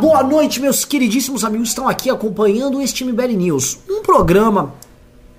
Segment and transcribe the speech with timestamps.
[0.00, 3.80] boa noite, meus queridíssimos amigos estão aqui acompanhando este MBL News.
[3.86, 4.72] Um programa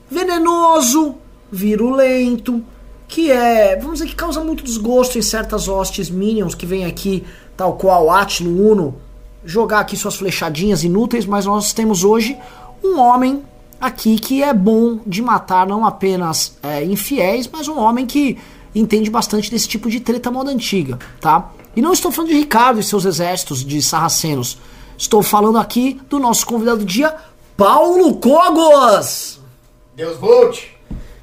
[0.09, 1.15] venenoso,
[1.51, 2.63] virulento,
[3.07, 7.23] que é, vamos dizer, que causa muito desgosto em certas hostes minions que vêm aqui,
[7.57, 8.95] tal qual Atilo Uno,
[9.43, 12.37] jogar aqui suas flechadinhas inúteis, mas nós temos hoje
[12.83, 13.41] um homem
[13.79, 18.37] aqui que é bom de matar não apenas é, infiéis, mas um homem que
[18.75, 21.51] entende bastante desse tipo de treta moda antiga, tá?
[21.75, 24.57] E não estou falando de Ricardo e seus exércitos de sarracenos.
[24.97, 27.15] Estou falando aqui do nosso convidado do dia,
[27.55, 29.39] Paulo Cogos!
[29.95, 30.77] Deus volte!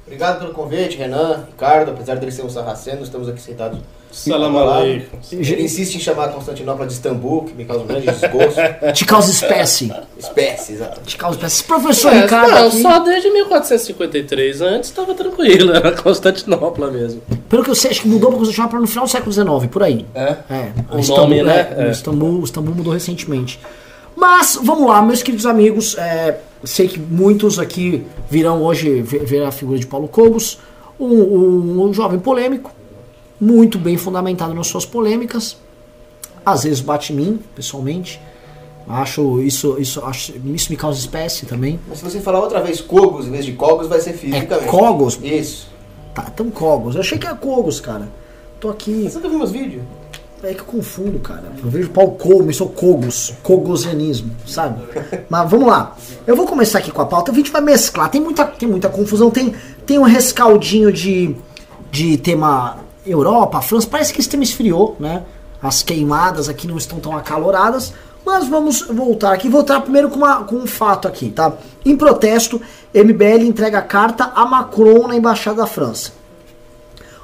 [0.05, 1.91] Obrigado pelo convite, Renan, Ricardo.
[1.91, 3.79] Apesar dele ser um sarraceno, estamos aqui sentados.
[4.11, 5.17] Salam aleikum.
[5.31, 8.59] Ele insiste em chamar Constantinopla de Istambul, que me causa um grande desgosto.
[8.93, 9.91] Te causa espécie.
[10.17, 11.01] Espécie, exato.
[11.01, 11.63] Te causa espécie.
[11.63, 14.61] Professor É, Ricardo não, aqui, só desde 1453.
[14.61, 17.21] Antes estava tranquilo, era Constantinopla mesmo.
[17.47, 19.83] pelo que eu sei, acho que mudou para Constantinopla no final do século XIX, por
[19.83, 20.05] aí.
[20.15, 20.35] É?
[20.49, 21.73] É, O Istambul, nome, né?
[21.77, 21.91] é, É.
[21.91, 23.59] Istambul, Istambul mudou recentemente.
[24.15, 25.95] Mas, vamos lá, meus queridos amigos.
[25.97, 30.59] é, sei que muitos aqui virão hoje ver, ver a figura de Paulo Cobos,
[30.99, 32.69] um, um- um jovem polêmico,
[33.39, 35.57] muito bem fundamentado nas suas polêmicas.
[36.45, 38.19] Às vezes bate em mim, pessoalmente.
[38.87, 41.79] Acho isso, isso, acho, isso me causa espécie também.
[41.87, 44.65] Mas se você falar outra vez Cogos em vez de Cogos, vai ser fisicamente.
[44.65, 45.19] É Cogos?
[45.21, 45.67] Isso.
[46.13, 46.95] Tá, tão Cogos.
[46.95, 48.09] Eu achei que era Cogos, cara.
[48.59, 49.03] Tô aqui.
[49.03, 49.83] Você nunca viu meus vídeos?
[50.41, 51.51] É que eu confundo, cara.
[51.63, 54.81] Eu vejo Paulo Como, sou Cogos, Cogosianismo, sabe?
[55.29, 55.95] Mas vamos lá.
[56.25, 57.31] Eu vou começar aqui com a pauta.
[57.31, 58.09] A gente vai mesclar.
[58.09, 59.29] Tem muita, tem muita confusão.
[59.29, 59.53] Tem,
[59.85, 61.35] tem um rescaldinho de,
[61.91, 63.87] de tema Europa, França.
[63.87, 65.23] Parece que esse tema esfriou, né?
[65.61, 67.93] As queimadas aqui não estão tão acaloradas.
[68.25, 69.49] Mas vamos voltar aqui.
[69.49, 71.53] Voltar primeiro com, uma, com um fato aqui, tá?
[71.85, 72.61] Em protesto,
[72.93, 76.11] MBL entrega carta a Macron na Embaixada da França.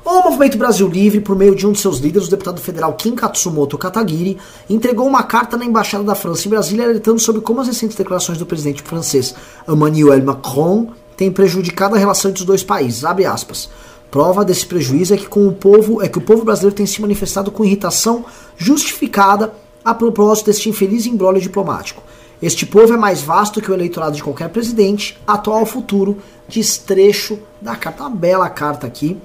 [0.04, 3.16] O Movimento Brasil Livre, por meio de um de seus líderes, o deputado federal Kim
[3.16, 4.38] Katsumoto Katagiri,
[4.70, 8.38] entregou uma carta na Embaixada da França em Brasília alertando sobre como as recentes declarações
[8.38, 9.34] do presidente francês
[9.68, 13.04] Emmanuel Macron têm prejudicado a relação entre os dois países.
[13.04, 13.68] Abre aspas.
[14.16, 17.02] Prova desse prejuízo é que, com o povo, é que o povo brasileiro tem se
[17.02, 18.24] manifestado com irritação
[18.56, 19.54] justificada
[19.84, 22.02] a propósito deste infeliz embrólio diplomático.
[22.42, 26.78] Este povo é mais vasto que o eleitorado de qualquer presidente, atual ou futuro, diz
[26.78, 28.04] trecho da carta.
[28.04, 29.18] Uma bela carta aqui.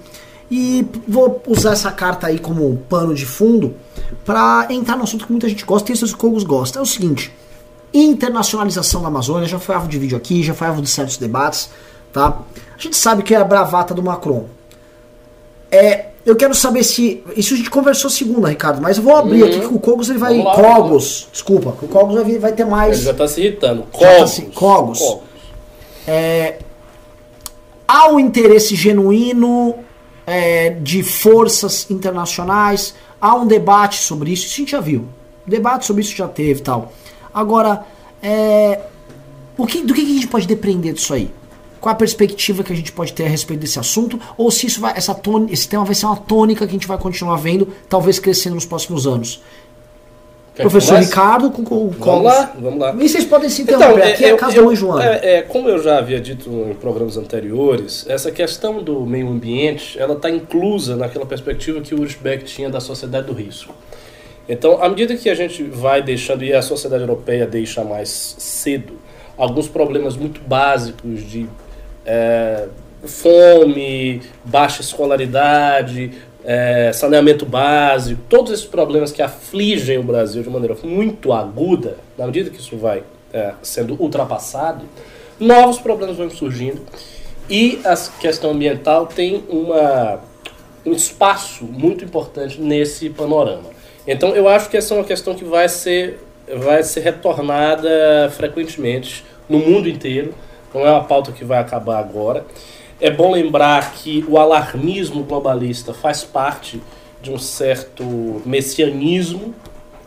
[0.50, 3.76] E vou usar essa carta aí como pano de fundo
[4.24, 6.80] para entrar no assunto que muita gente gosta e esses cogos gostam.
[6.80, 7.32] É o seguinte:
[7.94, 11.70] internacionalização da Amazônia já foi alvo de vídeo aqui, já foi alvo de certos debates,
[12.12, 12.40] tá?
[12.76, 14.58] A gente sabe que é a bravata do Macron.
[15.70, 19.44] É, eu quero saber se isso a gente conversou segunda, Ricardo, mas eu vou abrir
[19.44, 22.64] aqui que o Cogos ele vai lá, Cogos, desculpa, que o Cogos vai, vai ter
[22.66, 23.82] mais Ele já tá se irritando.
[23.82, 24.30] Tá Cogos.
[24.30, 25.00] se- Cogos.
[27.86, 29.74] há um interesse genuíno
[30.26, 35.06] é, de forças internacionais, há um debate sobre isso, isso a gente já viu.
[35.46, 36.92] Debate sobre isso já teve e tal.
[37.32, 37.84] Agora,
[38.22, 38.80] é,
[39.56, 41.30] o que, do que, que a gente pode depender disso aí?
[41.80, 44.20] Qual a perspectiva que a gente pode ter a respeito desse assunto?
[44.36, 46.86] Ou se isso vai, essa tônica, esse tema vai ser uma tônica que a gente
[46.86, 49.42] vai continuar vendo, talvez crescendo nos próximos anos?
[50.54, 50.98] Quer que Professor?
[50.98, 52.94] Ricardo com, com, Vamos lá, vamos lá.
[52.98, 54.02] E vocês podem se interromper.
[54.02, 55.04] Aqui é a casa da mãe Joana.
[55.04, 59.98] é, é, como eu já havia dito em programas anteriores, essa questão do meio ambiente,
[59.98, 63.74] ela está inclusa naquela perspectiva que o Urbeck tinha da sociedade do risco.
[64.46, 68.94] Então, à medida que a gente vai deixando, e a sociedade europeia deixa mais cedo,
[69.38, 71.48] alguns problemas muito básicos de
[72.10, 72.66] é,
[73.04, 76.10] fome, baixa escolaridade,
[76.44, 82.26] é, saneamento básico, todos esses problemas que afligem o Brasil de maneira muito aguda, na
[82.26, 84.84] medida que isso vai é, sendo ultrapassado,
[85.38, 86.82] novos problemas vão surgindo
[87.48, 90.20] e a questão ambiental tem uma,
[90.84, 93.70] um espaço muito importante nesse panorama.
[94.04, 96.18] Então eu acho que essa é uma questão que vai ser,
[96.56, 100.34] vai ser retornada frequentemente no mundo inteiro,
[100.72, 102.44] não é uma pauta que vai acabar agora.
[103.00, 106.80] É bom lembrar que o alarmismo globalista faz parte
[107.22, 109.54] de um certo messianismo,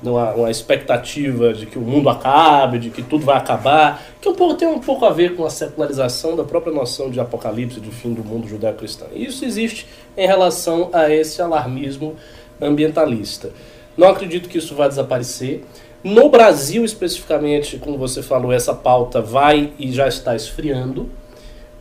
[0.02, 4.36] uma, uma expectativa de que o mundo acabe, de que tudo vai acabar, que um
[4.36, 7.90] pouco, tem um pouco a ver com a secularização da própria noção de apocalipse, de
[7.90, 9.08] fim do mundo judaico-cristão.
[9.16, 9.88] Isso existe
[10.18, 12.16] em relação a esse alarmismo
[12.62, 13.52] ambientalista.
[13.96, 15.64] Não acredito que isso vai desaparecer.
[16.04, 21.10] No Brasil, especificamente, como você falou, essa pauta vai e já está esfriando.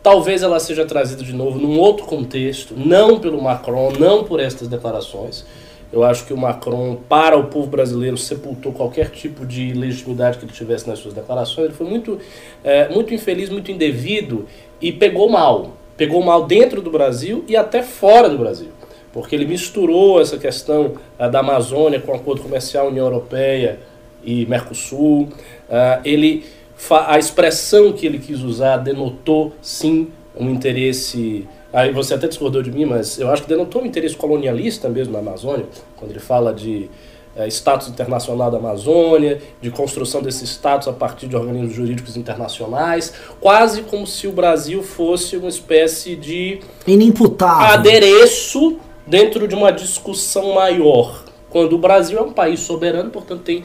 [0.01, 4.69] Talvez ela seja trazida de novo num outro contexto, não pelo Macron, não por estas
[4.69, 5.45] declarações.
[5.91, 10.45] Eu acho que o Macron, para o povo brasileiro, sepultou qualquer tipo de legitimidade que
[10.45, 11.65] ele tivesse nas suas declarações.
[11.65, 12.17] Ele foi muito,
[12.63, 14.47] é, muito infeliz, muito indevido
[14.81, 15.73] e pegou mal.
[15.97, 18.69] Pegou mal dentro do Brasil e até fora do Brasil.
[19.11, 23.79] Porque ele misturou essa questão ah, da Amazônia com o acordo comercial União Europeia
[24.23, 25.23] e Mercosul.
[25.23, 26.43] Uh, ele
[26.89, 31.47] a expressão que ele quis usar denotou sim um interesse.
[31.71, 35.13] Aí você até discordou de mim, mas eu acho que denotou um interesse colonialista mesmo
[35.13, 35.65] na Amazônia,
[35.95, 36.89] quando ele fala de
[37.35, 43.13] é, status internacional da Amazônia, de construção desse status a partir de organismos jurídicos internacionais,
[43.39, 48.77] quase como se o Brasil fosse uma espécie de inimputável adereço
[49.07, 51.23] dentro de uma discussão maior.
[51.49, 53.63] Quando o Brasil é um país soberano, portanto tem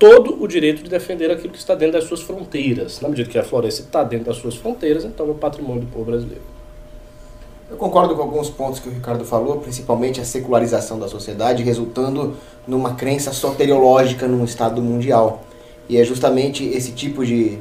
[0.00, 3.02] todo o direito de defender aquilo que está dentro das suas fronteiras.
[3.02, 5.88] Na medida que a floresta está dentro das suas fronteiras, então é o patrimônio do
[5.88, 6.40] povo brasileiro.
[7.70, 12.34] Eu concordo com alguns pontos que o Ricardo falou, principalmente a secularização da sociedade, resultando
[12.66, 15.44] numa crença soteriológica num Estado mundial.
[15.86, 17.58] E é justamente esse tipo de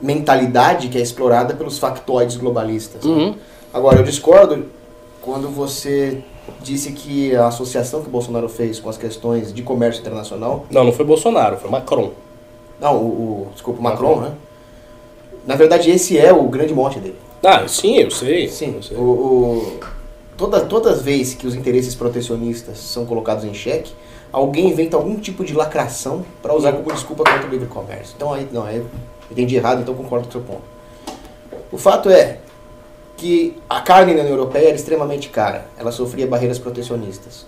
[0.00, 3.04] mentalidade que é explorada pelos factoides globalistas.
[3.04, 3.34] Uhum.
[3.72, 4.64] Agora, eu discordo
[5.20, 6.22] quando você
[6.62, 10.66] disse que a associação que o Bolsonaro fez com as questões de comércio internacional.
[10.70, 12.12] Não, não foi Bolsonaro, foi Macron.
[12.80, 14.36] Não, o, o desculpa, Macron, Macron, né?
[15.46, 17.16] Na verdade, esse é o grande mote dele.
[17.42, 18.48] Ah, sim, eu sei.
[18.48, 18.96] Sim, eu sei.
[18.96, 19.80] O, o,
[20.36, 23.92] toda, todas as vezes que os interesses protecionistas são colocados em xeque,
[24.32, 28.14] alguém inventa algum tipo de lacração para usar como desculpa contra o livre comércio.
[28.16, 28.86] Então aí, não, eu
[29.30, 30.62] entendi errado, então concordo com o seu ponto.
[31.72, 32.38] O fato é
[33.20, 37.44] que a carne na União Europeia era extremamente cara, ela sofria barreiras protecionistas.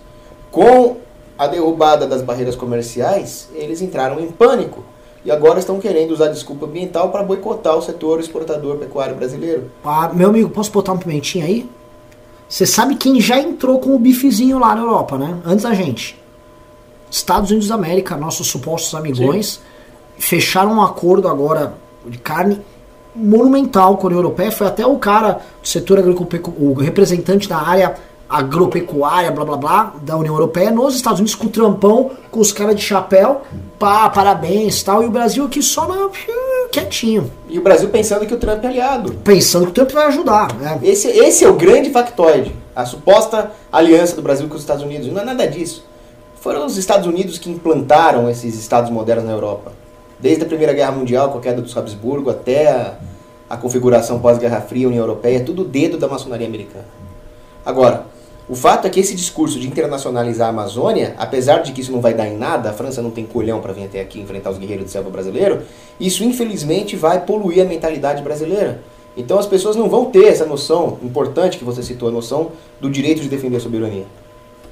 [0.51, 0.97] Com
[1.35, 4.83] a derrubada das barreiras comerciais, eles entraram em pânico
[5.25, 9.71] e agora estão querendo usar desculpa ambiental para boicotar o setor exportador pecuário brasileiro.
[9.83, 11.67] Ah, meu amigo, posso botar um pimentinho aí?
[12.47, 15.39] Você sabe quem já entrou com o bifezinho lá na Europa, né?
[15.43, 16.21] Antes da gente.
[17.09, 19.61] Estados Unidos da América, nossos supostos amigões, Sim.
[20.19, 21.73] fecharam um acordo agora
[22.05, 22.61] de carne
[23.15, 24.51] monumental com a União Europeia.
[24.51, 26.27] Foi até o cara do setor agrícola,
[26.57, 27.95] o representante da área
[28.29, 32.51] agropecuária, blá blá blá, da União Europeia, nos Estados Unidos com o trampão, com os
[32.51, 33.41] caras de chapéu,
[33.77, 36.09] pá, parabéns tal, e o Brasil aqui só na,
[36.71, 37.31] quietinho.
[37.47, 39.13] E o Brasil pensando que o Trump é aliado.
[39.23, 40.51] Pensando que o Trump vai ajudar.
[40.55, 40.79] Né?
[40.81, 45.07] Esse, esse é o grande factoide, a suposta aliança do Brasil com os Estados Unidos.
[45.07, 45.85] Não é nada disso.
[46.41, 49.71] Foram os Estados Unidos que implantaram esses estados modernos na Europa.
[50.23, 52.93] Desde a Primeira Guerra Mundial, com a queda dos Habsburgo, até a,
[53.49, 56.85] a configuração pós-Guerra Fria, União Europeia, tudo dedo da maçonaria americana.
[57.65, 58.05] Agora,
[58.47, 61.99] o fato é que esse discurso de internacionalizar a Amazônia, apesar de que isso não
[61.99, 64.57] vai dar em nada, a França não tem colhão para vir até aqui enfrentar os
[64.57, 65.63] guerreiros do selva brasileiro,
[65.99, 68.79] isso infelizmente vai poluir a mentalidade brasileira.
[69.17, 72.89] Então as pessoas não vão ter essa noção importante que você citou, a noção do
[72.89, 74.05] direito de defender a soberania.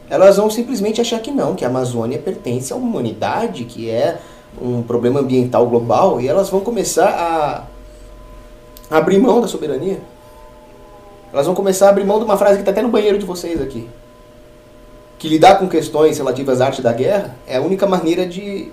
[0.09, 4.17] Elas vão simplesmente achar que não, que a Amazônia pertence à humanidade, que é
[4.59, 7.67] um problema ambiental global, e elas vão começar
[8.89, 10.01] a abrir mão da soberania.
[11.31, 13.25] Elas vão começar a abrir mão de uma frase que está até no banheiro de
[13.25, 13.87] vocês aqui.
[15.17, 18.71] Que lidar com questões relativas à arte da guerra é a única maneira de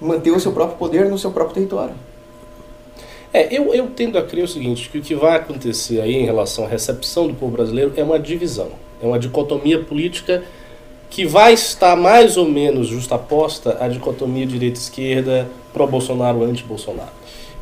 [0.00, 1.94] manter o seu próprio poder no seu próprio território.
[3.32, 6.24] É, eu, eu tendo a crer o seguinte, que o que vai acontecer aí em
[6.24, 8.70] relação à recepção do povo brasileiro é uma divisão,
[9.02, 10.42] é uma dicotomia política
[11.10, 17.10] que vai estar mais ou menos justaposta à dicotomia direita-esquerda, pró-Bolsonaro, anti-Bolsonaro.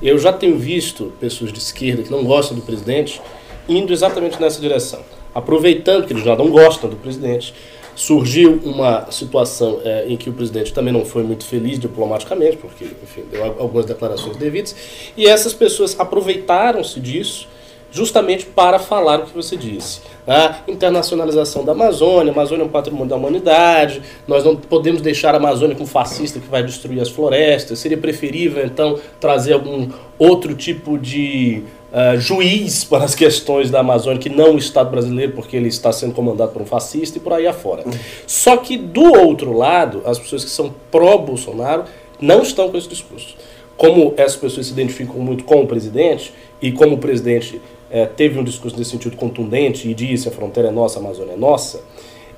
[0.02, 3.20] Eu já tenho visto pessoas de esquerda que não gostam do presidente
[3.68, 5.00] indo exatamente nessa direção.
[5.34, 7.54] Aproveitando que eles já não gostam do presidente,
[7.94, 12.84] surgiu uma situação é, em que o presidente também não foi muito feliz diplomaticamente, porque,
[12.84, 14.74] enfim, deu algumas declarações devidas,
[15.16, 17.48] e essas pessoas aproveitaram-se disso
[17.94, 20.00] justamente para falar o que você disse.
[20.26, 25.32] A internacionalização da Amazônia, a Amazônia é um patrimônio da humanidade, nós não podemos deixar
[25.32, 29.88] a Amazônia com um fascista que vai destruir as florestas, seria preferível então trazer algum
[30.18, 35.32] outro tipo de uh, juiz para as questões da Amazônia, que não o Estado brasileiro,
[35.32, 37.84] porque ele está sendo comandado por um fascista e por aí afora.
[38.26, 41.84] Só que do outro lado, as pessoas que são pró-Bolsonaro
[42.20, 43.36] não estão com esse discurso.
[43.76, 46.32] Como essas pessoas se identificam muito com o presidente,
[46.64, 47.60] e como o presidente
[47.94, 51.34] é, teve um discurso nesse sentido contundente e disse a fronteira é nossa, a Amazônia
[51.34, 51.80] é nossa,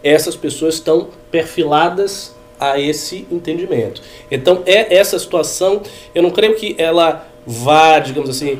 [0.04, 4.02] essas pessoas estão perfiladas a esse entendimento.
[4.30, 5.80] Então, é essa situação,
[6.14, 8.58] eu não creio que ela vá, digamos assim,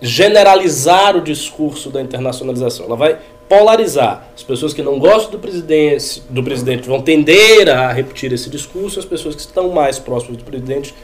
[0.00, 2.86] generalizar o discurso da internacionalização.
[2.86, 3.18] Ela vai
[3.48, 4.28] polarizar.
[4.36, 9.00] As pessoas que não gostam do presidente, do presidente vão tender a repetir esse discurso,
[9.00, 10.94] as pessoas que estão mais próximas do presidente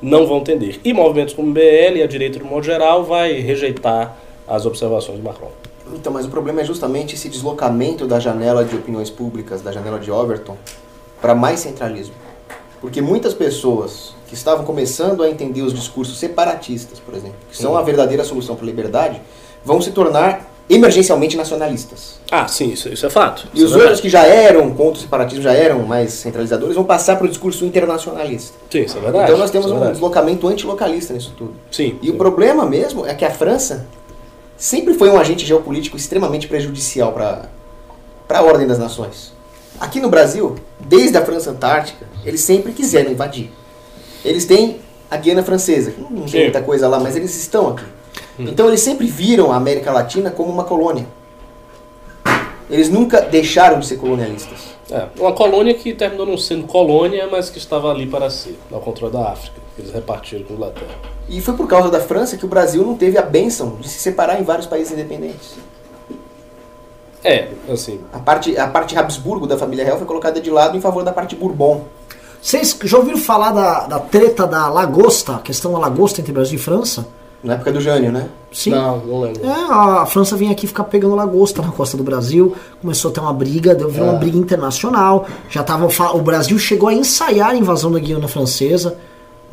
[0.00, 0.78] não vão tender.
[0.84, 5.18] E movimentos como o BL e a direita, no modo geral, vai rejeitar as observações
[5.18, 5.50] de Macron.
[5.92, 9.98] Então, mas o problema é justamente esse deslocamento da janela de opiniões públicas, da janela
[9.98, 10.56] de Overton,
[11.20, 12.14] para mais centralismo.
[12.80, 17.76] Porque muitas pessoas que estavam começando a entender os discursos separatistas, por exemplo, que são
[17.76, 19.22] a verdadeira solução para a liberdade,
[19.64, 22.18] vão se tornar emergencialmente nacionalistas.
[22.30, 23.46] Ah, sim, isso, isso é fato.
[23.52, 26.74] E Isso os é outros que já eram contra o separatismo, já eram mais centralizadores,
[26.74, 28.56] vão passar para o discurso internacionalista.
[28.70, 29.24] Sim, isso é verdade.
[29.24, 31.54] então nós temos isso é um deslocamento antilocalista nisso tudo.
[31.70, 31.98] Sim.
[32.02, 32.12] E sim.
[32.12, 33.86] o problema mesmo é que a França
[34.56, 37.48] sempre foi um agente geopolítico extremamente prejudicial para
[38.28, 39.32] a ordem das nações.
[39.80, 43.50] Aqui no Brasil, desde a França Antártica, eles sempre quiseram invadir.
[44.24, 44.80] Eles têm
[45.10, 47.84] a Guiana Francesa, que não tem muita coisa lá, mas eles estão aqui.
[48.38, 51.06] Então eles sempre viram a América Latina como uma colônia.
[52.70, 54.74] Eles nunca deixaram de ser colonialistas.
[54.90, 58.80] É, uma colônia que terminou não sendo colônia, mas que estava ali para si, ao
[58.80, 59.60] controle da África.
[59.78, 60.94] Eles repartiram com a Inglaterra.
[61.28, 63.98] E foi por causa da França que o Brasil não teve a bênção de se
[63.98, 65.56] separar em vários países independentes.
[67.24, 70.80] É, assim, A parte, a parte Habsburgo da família real foi colocada de lado em
[70.80, 71.84] favor da parte Bourbon.
[72.40, 76.56] Vocês já ouviram falar da, da treta da lagosta, a questão da lagosta entre Brasil
[76.56, 77.06] e França?
[77.42, 78.28] Na época do Jânio, né?
[78.52, 78.70] Sim.
[78.70, 79.44] não, não lembro.
[79.44, 83.20] É, a França vinha aqui ficar pegando lagosta na costa do Brasil, começou a ter
[83.20, 85.26] uma briga, deu virou uma briga internacional.
[85.48, 88.96] Já tava o Brasil chegou a ensaiar a invasão da Guiana Francesa,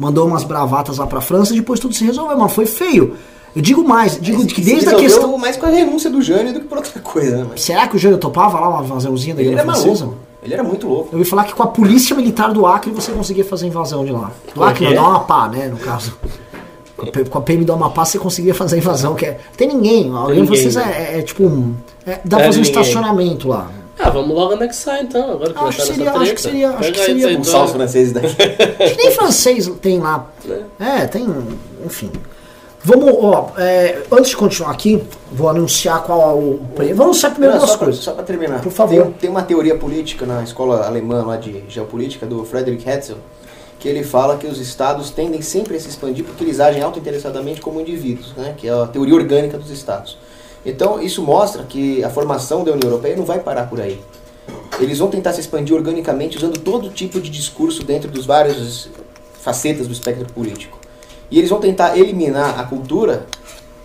[0.02, 3.16] mandou umas bravatas lá pra França, e depois tudo se resolveu, mas foi feio.
[3.56, 5.38] Eu digo mais, digo que desde a questão.
[5.38, 7.46] mais com a renúncia do Jânio do que por outra coisa, né?
[7.52, 10.06] Mas Será que o Jânio topava lá uma invasãozinha da ele era Francesa?
[10.06, 10.22] maluco.
[10.42, 11.10] Ele era muito louco.
[11.12, 14.04] Eu ouvi falar que com a polícia militar do Acre você conseguia fazer a invasão
[14.04, 14.32] de lá.
[14.48, 14.96] Do Como Acre, não, é?
[14.96, 16.18] do Amapá, né, no caso.
[17.30, 19.38] Com a a PM do Amapá você conseguia fazer a invasão, que é...
[19.56, 20.96] Tem ninguém, a Guiana ninguém, Francesa né?
[21.14, 21.76] é, é tipo um...
[22.08, 22.72] é- dá pra É fazer um ninguém.
[22.82, 23.70] entacionamento lá.
[24.04, 26.92] Ah, vamos logo anexar então, agora que Acho que nessa seria- acho que seria- acho
[26.92, 27.44] que seria então.
[27.44, 28.28] salvos franceses daqui.
[28.84, 30.28] Acho que nem francês tem lá.
[30.80, 31.28] É, tem,
[31.86, 32.12] enfim.
[32.84, 36.96] Vamos, ó, é, antes de continuar aqui, vou anunciar qual é o prêmio.
[36.96, 38.04] Vamos anunciar primeiro Não, duas só, pra, coisas.
[38.04, 38.60] só pra terminar.
[38.62, 39.04] Por favor.
[39.04, 43.18] Tem, tem uma teoria política na escola alemã lá de geopolítica, do Friedrich Hetzel,
[43.80, 47.62] que ele fala que os estados tendem sempre a se expandir porque eles agem autointeressadamente
[47.62, 48.56] como indivíduos, né?
[48.58, 50.18] que é a teoria orgânica dos estados.
[50.66, 54.00] Então, isso mostra que a formação da União Europeia não vai parar por aí.
[54.80, 58.90] Eles vão tentar se expandir organicamente usando todo tipo de discurso dentro dos vários
[59.42, 60.80] facetas do espectro político.
[61.30, 63.26] E eles vão tentar eliminar a cultura,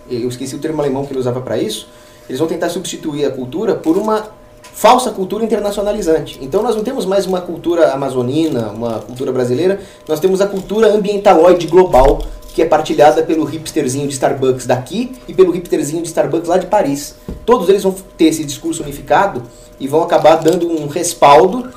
[0.09, 1.87] eu esqueci o termo alemão que ele usava para isso,
[2.27, 4.27] eles vão tentar substituir a cultura por uma
[4.61, 6.37] falsa cultura internacionalizante.
[6.41, 10.93] Então nós não temos mais uma cultura amazonina, uma cultura brasileira, nós temos a cultura
[10.93, 12.19] ambientaloide global,
[12.57, 16.65] que é partilhada pelo hipsterzinho de Starbucks daqui e pelo hipsterzinho de Starbucks lá de
[16.65, 17.13] Paris.
[17.45, 19.43] Todos eles vão ter esse discurso unificado
[19.79, 21.69] e vão acabar dando um respaldo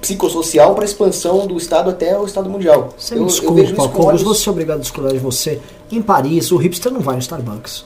[0.00, 2.88] psicossocial para a expansão do Estado até o Estado mundial.
[2.98, 5.60] Você eu, me desculpa, Paulo Cogos, vou ser obrigado a discordar de você.
[5.88, 7.84] Em Paris, o hipster não vai no Starbucks.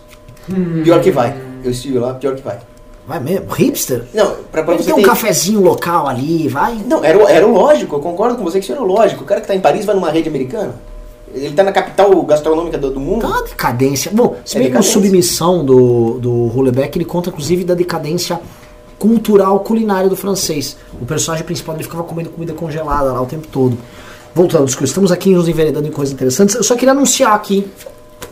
[0.84, 1.36] Pior que vai.
[1.62, 2.60] Eu estive lá, pior que vai.
[3.06, 3.52] Vai mesmo?
[3.52, 4.04] Hipster?
[4.14, 6.76] Não, pra, pra Ele você tem um ter- cafezinho local ali, vai.
[6.86, 9.22] Não, era, era lógico, eu concordo com você que isso era o lógico.
[9.22, 10.74] O cara que tá em Paris vai numa rede americana.
[11.36, 13.22] Ele tá na capital gastronômica do, do mundo.
[13.22, 14.10] Tá uma decadência.
[14.12, 14.92] Bom, se É bem que no decadência.
[14.92, 18.40] Submissão do, do Hulebeck, ele conta inclusive da decadência
[18.98, 20.76] cultural culinária do francês.
[21.00, 23.76] O personagem principal ele ficava comendo comida congelada lá o tempo todo.
[24.34, 26.54] Voltando ao discurso, estamos aqui nos enveredando em coisas interessantes.
[26.54, 27.70] Eu só queria anunciar aqui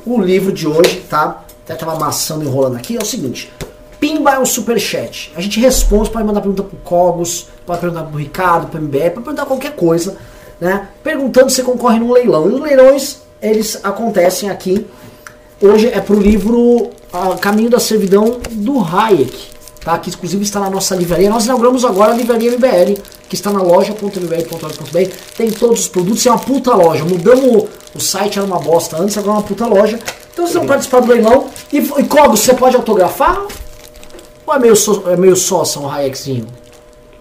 [0.04, 1.44] o livro de hoje, tá?
[1.64, 2.96] Até tava amassando, enrolando aqui.
[2.96, 3.50] É o seguinte:
[3.98, 5.32] Pimba é um superchat.
[5.34, 9.24] A gente responde, pode mandar pergunta pro Cogos, pode perguntar pro Ricardo, pro MBE, pode
[9.24, 10.16] perguntar qualquer coisa,
[10.60, 10.88] né?
[11.02, 12.50] Perguntando se concorre num leilão.
[12.50, 14.86] E os leilões, eles acontecem aqui.
[15.60, 19.54] Hoje é pro livro ah, Caminho da Servidão do Hayek.
[19.84, 21.28] Tá, que inclusive está na nossa livraria.
[21.28, 25.10] Nós inauguramos agora a livraria MBL, que está na loja.mbl.org.br.
[25.36, 27.04] Tem todos os produtos, é uma puta loja.
[27.04, 29.98] Mudamos o, o site, era uma bosta antes, agora é uma puta loja.
[30.32, 31.48] Então vocês vão participar do leilão.
[31.70, 33.46] E, e Cogos, você pode autografar?
[34.46, 36.46] Ou é meio, so, é meio sócia um Hayekzinho?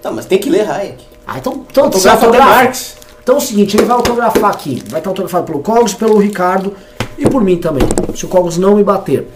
[0.01, 1.03] Não, mas tem que ler Hayek.
[1.27, 2.45] Ah, então, então você autografa.
[2.45, 2.95] Marx.
[3.23, 4.83] Então é o seguinte, ele vai autografar aqui.
[4.89, 6.75] Vai estar autografado pelo Cogos, pelo Ricardo
[7.17, 7.87] e por mim também.
[8.13, 9.29] Se o Cogos não me bater.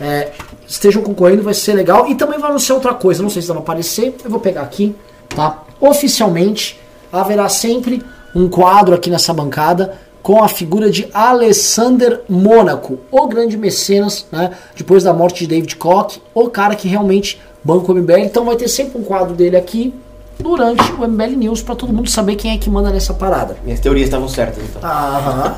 [0.00, 0.30] É,
[0.66, 2.06] estejam concorrendo, vai ser legal.
[2.08, 4.14] E também vai anunciar outra coisa, não sei se vai aparecer.
[4.24, 4.94] Eu vou pegar aqui,
[5.28, 5.64] tá?
[5.80, 6.80] Oficialmente,
[7.12, 8.02] haverá sempre
[8.34, 14.52] um quadro aqui nessa bancada com a figura de Alessander Mônaco, o grande mecenas, né?
[14.76, 18.20] Depois da morte de David Koch, o cara que realmente banca o MBL.
[18.20, 19.92] Então vai ter sempre um quadro dele aqui
[20.38, 23.56] durante o MBL News para todo mundo saber quem é que manda nessa parada.
[23.64, 24.82] Minhas teorias estavam certas, então.
[24.82, 25.54] Aham.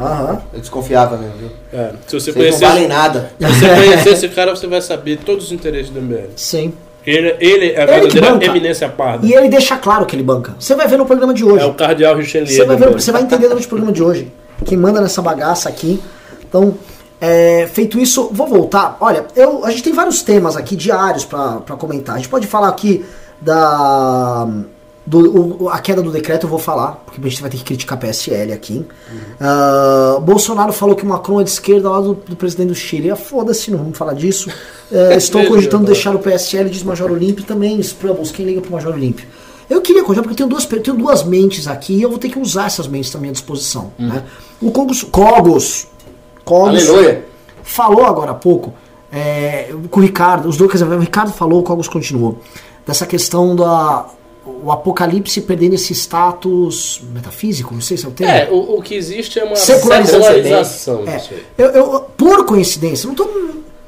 [0.00, 0.42] Aham.
[0.52, 1.50] Eu desconfiava mesmo, viu?
[1.72, 3.32] É, se você Vocês conhecer, não valem nada.
[3.38, 6.30] se você conhecer esse cara, você vai saber todos os interesses do MBL.
[6.36, 6.72] Sim.
[7.06, 9.26] Ele, ele é a verdadeira eminência parda.
[9.26, 10.54] E ele deixa claro que ele banca.
[10.58, 11.64] Você vai ver no programa de hoje.
[11.64, 12.46] É o cardeal Richelieu.
[12.54, 14.30] Você vai, ver, você vai entender durante o programa de hoje.
[14.66, 16.00] Quem manda nessa bagaça aqui.
[16.46, 16.74] Então,
[17.20, 18.98] é, feito isso, vou voltar.
[19.00, 22.16] Olha, eu, a gente tem vários temas aqui diários pra comentar.
[22.16, 23.04] A gente pode falar aqui
[23.40, 24.48] da
[25.06, 27.64] do, o- a queda do decreto eu vou falar, porque a gente vai ter que
[27.64, 28.86] criticar a PSL aqui.
[29.40, 33.10] Ah, Bolsonaro falou que o Macron é de esquerda lá do, do presidente do Chile.
[33.10, 34.48] Ah, Foda-se, não vamos falar disso.
[34.92, 35.92] Eh, estou Veja, cogitando tá.
[35.92, 37.82] deixar o PSL, diz Major Olímpio também.
[37.82, 39.26] Scrubbles, quem liga pro Major Olímpio?
[39.68, 42.18] Eu queria cogitar, porque eu tenho duas, eu tenho duas mentes aqui e eu vou
[42.18, 43.92] ter que usar essas mentes também à disposição.
[43.98, 44.22] Né?
[44.60, 45.86] O Cogos, Cogos,
[46.44, 47.24] Cogos Aleluia.
[47.62, 48.72] falou agora há pouco
[49.12, 52.38] é, com o Ricardo, os dois, quer dizer, o Ricardo falou, o Cogos continuou,
[52.90, 54.06] dessa questão da
[54.64, 58.32] o apocalipse perdendo esse status metafísico, não sei se é o termo.
[58.32, 60.22] É, o, o que existe é uma Secularização.
[60.22, 61.22] secularização É,
[61.56, 63.28] eu, eu- por coincidência, não tô,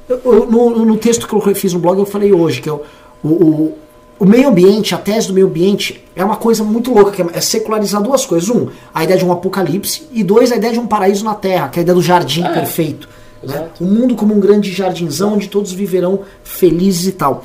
[0.08, 2.82] eu- no, no texto que eu fiz no blog, eu falei hoje que eu-
[3.24, 3.78] o, o,
[4.20, 7.26] o meio ambiente, a tese do meio ambiente, é uma coisa muito louca, que é,
[7.32, 8.48] é secularizar duas coisas.
[8.48, 11.68] Um, a ideia de um apocalipse, e dois, a ideia de um paraíso na Terra,
[11.70, 13.08] que é a ideia do jardim É, perfeito.
[13.42, 13.68] Né?
[13.80, 17.42] O mundo como um grande jardinzão onde todos viverão felizes e tal.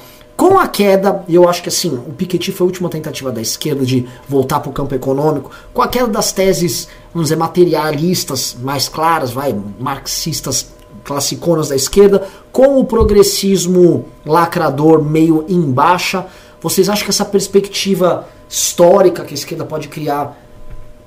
[0.47, 3.41] Com a queda, e eu acho que assim, o Piketty foi a última tentativa da
[3.41, 8.55] esquerda de voltar para o campo econômico, com a queda das teses, vamos dizer, materialistas
[8.61, 10.69] mais claras, vai, marxistas
[11.03, 16.25] classiconas da esquerda, com o progressismo lacrador meio em baixa,
[16.61, 20.41] vocês acham que essa perspectiva histórica que a esquerda pode criar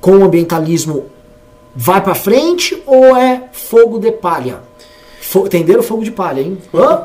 [0.03, 1.07] com o ambientalismo
[1.75, 4.61] vai para frente ou é fogo de palha?
[5.21, 5.83] Fo entenderam?
[5.83, 6.59] Fogo de palha, hein?
[6.75, 7.05] Hã?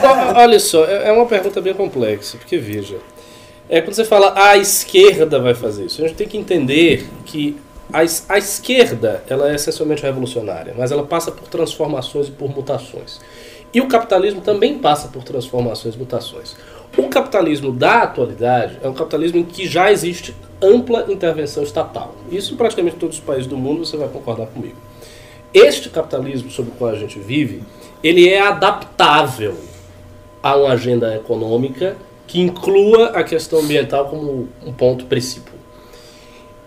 [0.00, 0.32] Tá?
[0.36, 2.96] Olha só, é é uma pergunta bem complexa, porque veja,
[3.68, 7.06] é quando você fala "Ah, a esquerda vai fazer isso, a gente tem que entender
[7.24, 7.56] que
[7.92, 12.48] a, es- a esquerda ela é essencialmente revolucionária, mas ela passa por transformações e por
[12.54, 13.20] mutações.
[13.72, 16.56] E o capitalismo também passa por transformações e mutações.
[16.96, 22.14] O capitalismo da atualidade é um capitalismo em que já existe ampla intervenção estatal.
[22.30, 24.76] Isso em praticamente todos os países do mundo você vai concordar comigo.
[25.52, 27.62] Este capitalismo sobre o qual a gente vive,
[28.02, 29.56] ele é adaptável
[30.42, 31.96] a uma agenda econômica
[32.26, 35.54] que inclua a questão ambiental como um ponto princípio.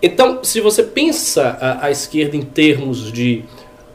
[0.02, 3.46] Então, se você pensa a, a esquerda em termos de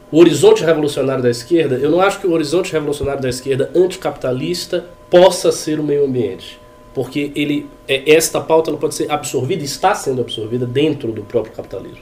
[0.09, 4.85] o horizonte revolucionário da esquerda, eu não acho que o horizonte revolucionário da esquerda anticapitalista
[5.09, 6.57] possa ser o meio ambiente.
[6.97, 11.53] Porque ele, é, esta pauta não pode ser absorvida, está sendo absorvida dentro do próprio
[11.53, 11.99] capitalismo.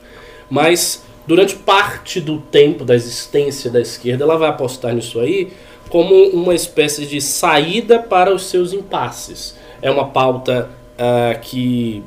[0.49, 5.51] Mas, durante parte do tempo da existência da esquerda, ela vai apostar nisso aí
[5.89, 9.57] como uma espécie de saída para os seus impasses.
[9.81, 12.01] É uma pauta ah, que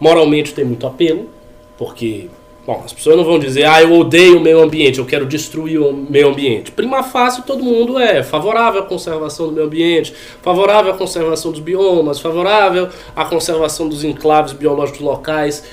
[0.00, 1.28] moralmente tem muito apelo,
[1.76, 2.30] porque
[2.66, 5.80] bom, as pessoas não vão dizer, ah, eu odeio o meio ambiente, eu quero destruir
[5.80, 6.70] o meio ambiente.
[6.70, 11.60] Prima facie, todo mundo é favorável à conservação do meio ambiente, favorável à conservação dos
[11.60, 15.64] biomas, favorável à conservação dos enclaves biológicos locais.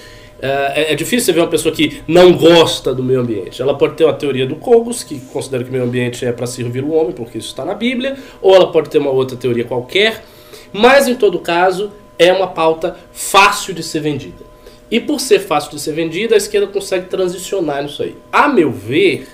[0.41, 3.61] É, é difícil você ver uma pessoa que não gosta do meio ambiente.
[3.61, 6.47] Ela pode ter uma teoria do Cogos, que considera que o meio ambiente é para
[6.47, 9.65] servir o homem, porque isso está na Bíblia, ou ela pode ter uma outra teoria
[9.65, 10.23] qualquer,
[10.71, 14.48] mas em todo caso é uma pauta fácil de ser vendida.
[14.91, 18.15] E por ser fácil de ser vendida, a esquerda consegue transicionar nisso aí.
[18.31, 19.27] A meu ver,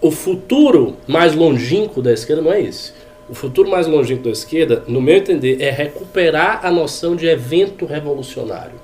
[0.00, 2.92] o futuro mais longínquo da esquerda não é esse.
[3.28, 7.86] O futuro mais longínquo da esquerda, no meu entender, é recuperar a noção de evento
[7.86, 8.74] revolucionário,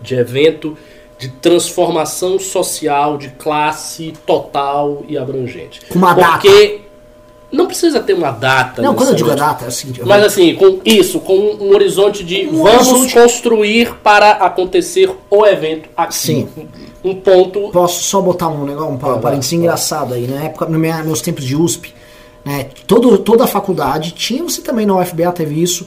[0.00, 0.76] de evento
[1.18, 5.80] de transformação social, de classe total e abrangente.
[5.92, 6.46] Uma data.
[7.50, 8.82] Não precisa ter uma data.
[8.82, 10.02] Não, quando eu digo a data, é o seguinte.
[10.04, 13.14] Mas assim, com isso, com um horizonte de Um vamos horizonte.
[13.14, 16.14] construir para acontecer o evento aqui.
[16.14, 16.48] Sim.
[17.02, 17.70] Um ponto.
[17.70, 20.26] Posso só botar um negócio, um parênteses engraçado aí.
[20.26, 21.94] Na época, nos minha- meus tempos de USP,
[22.44, 25.86] né, todo, toda a faculdade tinha, você também na UFBA teve isso,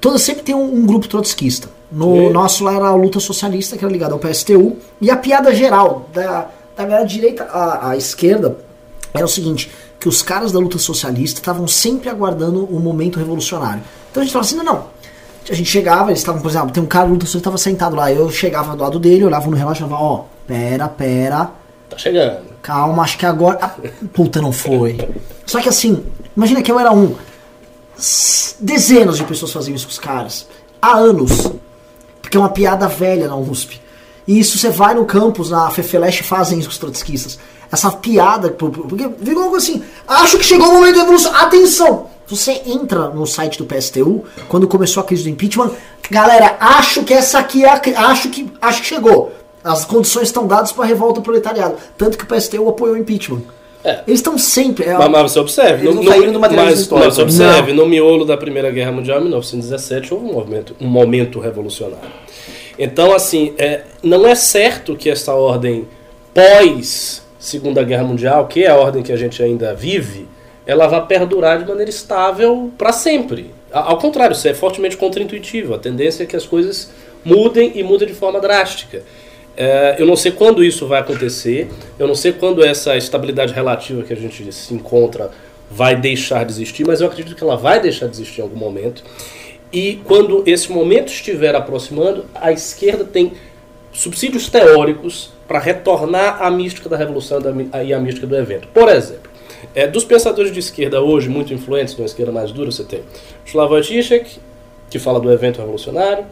[0.00, 1.68] toda sempre tem um, um grupo trotskista.
[1.92, 2.30] No Sim.
[2.30, 6.08] nosso lá era a luta socialista, que era ligada ao PSTU, e a piada geral
[6.14, 8.56] da, da galera direita à, à esquerda
[9.12, 9.70] era o seguinte,
[10.04, 13.82] que os caras da luta socialista estavam sempre aguardando o momento revolucionário.
[14.10, 14.86] Então a gente falava assim, não, não,
[15.48, 17.96] a gente chegava, eles estavam, por exemplo, tem um cara da luta socialista estava sentado
[17.96, 21.50] lá, eu chegava do lado dele, olhava no relógio e falava, ó, pera, pera,
[21.88, 22.42] Tá chegando.
[22.60, 23.58] calma, acho que agora.
[23.62, 23.74] Ah,
[24.12, 24.98] puta, não foi.
[25.46, 26.04] Só que assim,
[26.36, 27.14] imagina que eu era um.
[28.60, 30.46] Dezenas de pessoas faziam isso com os caras.
[30.82, 31.50] Há anos.
[32.20, 33.80] Porque é uma piada velha na USP.
[34.28, 37.38] E isso você vai no campus, na Fefeleche, fazem isso com os trotskistas.
[37.72, 39.82] Essa piada, por- por- porque virou algo assim.
[40.06, 41.34] Acho que chegou o momento da evolução.
[41.34, 42.06] Atenção!
[42.26, 45.72] Você entra no site do PSTU, quando começou a crise do impeachment,
[46.10, 49.32] galera, acho que essa aqui é a, acho que acho que chegou.
[49.62, 51.76] As condições estão dadas para a revolta proletariado.
[51.98, 53.42] Tanto que o PSTU apoiou o impeachment.
[53.82, 54.00] É.
[54.06, 54.84] Eles estão sempre.
[54.86, 55.82] é, Mas, mas você observe.
[55.86, 57.06] Eles no- não saíram do materialismo mas- histórico.
[57.06, 60.86] mas você observe, no miolo da Primeira Guerra Mundial, em 1917, houve um movimento, um
[60.86, 62.08] momento revolucionário.
[62.78, 65.86] Então, assim, é, não é certo que essa ordem
[66.32, 70.26] pós Segunda Guerra Mundial, que é a ordem que a gente ainda vive,
[70.66, 73.50] ela vai perdurar de maneira estável para sempre.
[73.70, 75.74] Ao contrário, isso é fortemente contraintuitivo.
[75.74, 76.90] A tendência é que as coisas
[77.22, 79.02] mudem e mudem de forma drástica.
[79.54, 84.02] É, eu não sei quando isso vai acontecer, eu não sei quando essa estabilidade relativa
[84.02, 85.30] que a gente se encontra
[85.70, 88.56] vai deixar de existir, mas eu acredito que ela vai deixar de existir em algum
[88.56, 89.04] momento.
[89.70, 93.34] E quando esse momento estiver aproximando, a esquerda tem
[93.92, 97.38] subsídios teóricos para retornar à mística da revolução
[97.84, 98.68] e à mística do evento.
[98.68, 99.30] Por exemplo,
[99.74, 103.02] é, dos pensadores de esquerda hoje, muito influentes, de uma esquerda mais dura, você tem
[103.46, 104.38] Slavoj Žižek,
[104.90, 106.24] que fala do evento revolucionário,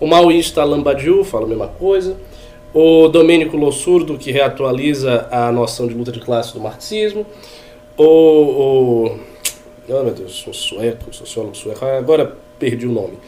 [0.00, 2.16] o maoísta Alain Badiou fala a mesma coisa,
[2.72, 7.26] o Domênico Lossurdo, que reatualiza a noção de luta de classe do marxismo,
[7.96, 8.04] o...
[8.04, 9.18] o
[9.88, 13.18] oh, meu Deus, um sueco, um sociólogo sueco, agora perdi o nome.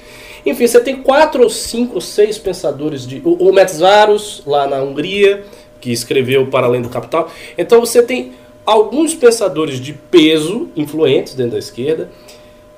[0.45, 3.21] Enfim, você tem quatro ou cinco ou seis pensadores de.
[3.25, 5.45] O, o Metzvaros, lá na Hungria,
[5.81, 7.31] que escreveu Para Além do Capital.
[7.57, 8.33] Então você tem
[8.65, 12.11] alguns pensadores de peso, influentes dentro da esquerda,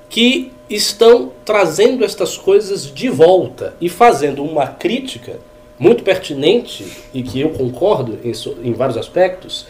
[0.09, 5.39] que estão trazendo estas coisas de volta e fazendo uma crítica
[5.77, 8.31] muito pertinente e que eu concordo em,
[8.67, 9.67] em vários aspectos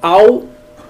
[0.00, 0.44] ao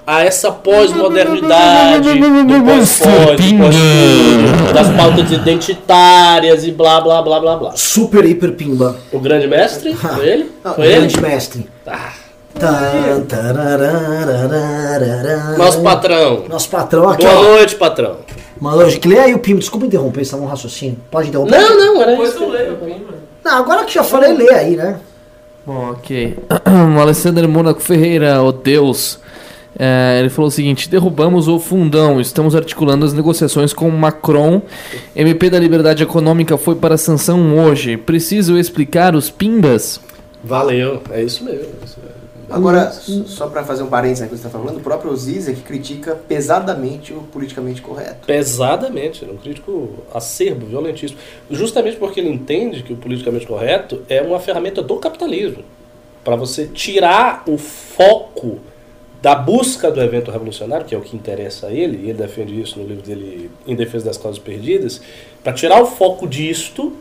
[0.06, 7.72] a essa pós-modernidade do do pós-tudo, das pautas identitárias e blá blá blá blá blá.
[7.74, 8.96] Super hiper pimba.
[9.12, 9.94] O grande mestre?
[9.94, 10.52] Foi ele?
[10.64, 10.96] Não, Foi ele?
[10.98, 11.68] Grande mestre.
[11.86, 12.12] Ah,
[15.58, 16.44] nosso patrão.
[16.48, 17.42] Nosso patrão aqui, Boa ó.
[17.42, 18.16] noite, patrão.
[18.58, 19.58] Mano, que lê aí o Pimba.
[19.58, 20.96] Desculpa interromper, tá num raciocínio.
[21.10, 21.60] Pode interromper?
[21.60, 22.42] Não, não, era Depois isso.
[22.42, 23.16] eu leio, mano.
[23.44, 24.96] Não, agora que já falei, lê aí, né?
[25.66, 26.38] Bom, ok.
[26.96, 29.18] o Alessandro Mônaco Ferreira, o Deus.
[29.78, 34.62] É, ele falou o seguinte: derrubamos o fundão, estamos articulando as negociações com Macron.
[35.14, 37.96] MP da Liberdade Econômica foi para a sanção hoje.
[37.96, 40.00] Preciso explicar os pimbas?
[40.42, 41.60] Valeu, é isso mesmo.
[41.60, 42.16] é isso mesmo.
[42.48, 46.14] Agora, só para fazer um parênteses na que você está falando, o próprio Zizek critica
[46.14, 48.24] pesadamente o politicamente correto.
[48.24, 51.18] Pesadamente, é um crítico acerbo, violentíssimo.
[51.50, 55.64] Justamente porque ele entende que o politicamente correto é uma ferramenta do capitalismo.
[56.22, 58.60] Para você tirar o foco
[59.20, 62.60] da busca do evento revolucionário, que é o que interessa a ele, e ele defende
[62.60, 65.00] isso no livro dele Em Defesa das Causas Perdidas,
[65.42, 66.92] para tirar o foco disto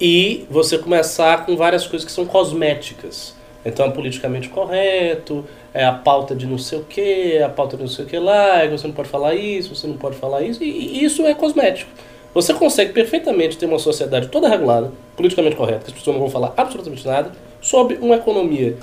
[0.00, 3.34] e você começar com várias coisas que são cosméticas.
[3.64, 5.44] Então, é politicamente correto,
[5.74, 8.08] é a pauta de não sei o que, é a pauta de não sei o
[8.08, 11.26] que lá, e você não pode falar isso, você não pode falar isso, e isso
[11.26, 11.90] é cosmético.
[12.32, 16.30] Você consegue perfeitamente ter uma sociedade toda regulada, politicamente correta, que as pessoas não vão
[16.30, 18.76] falar absolutamente nada, sob uma economia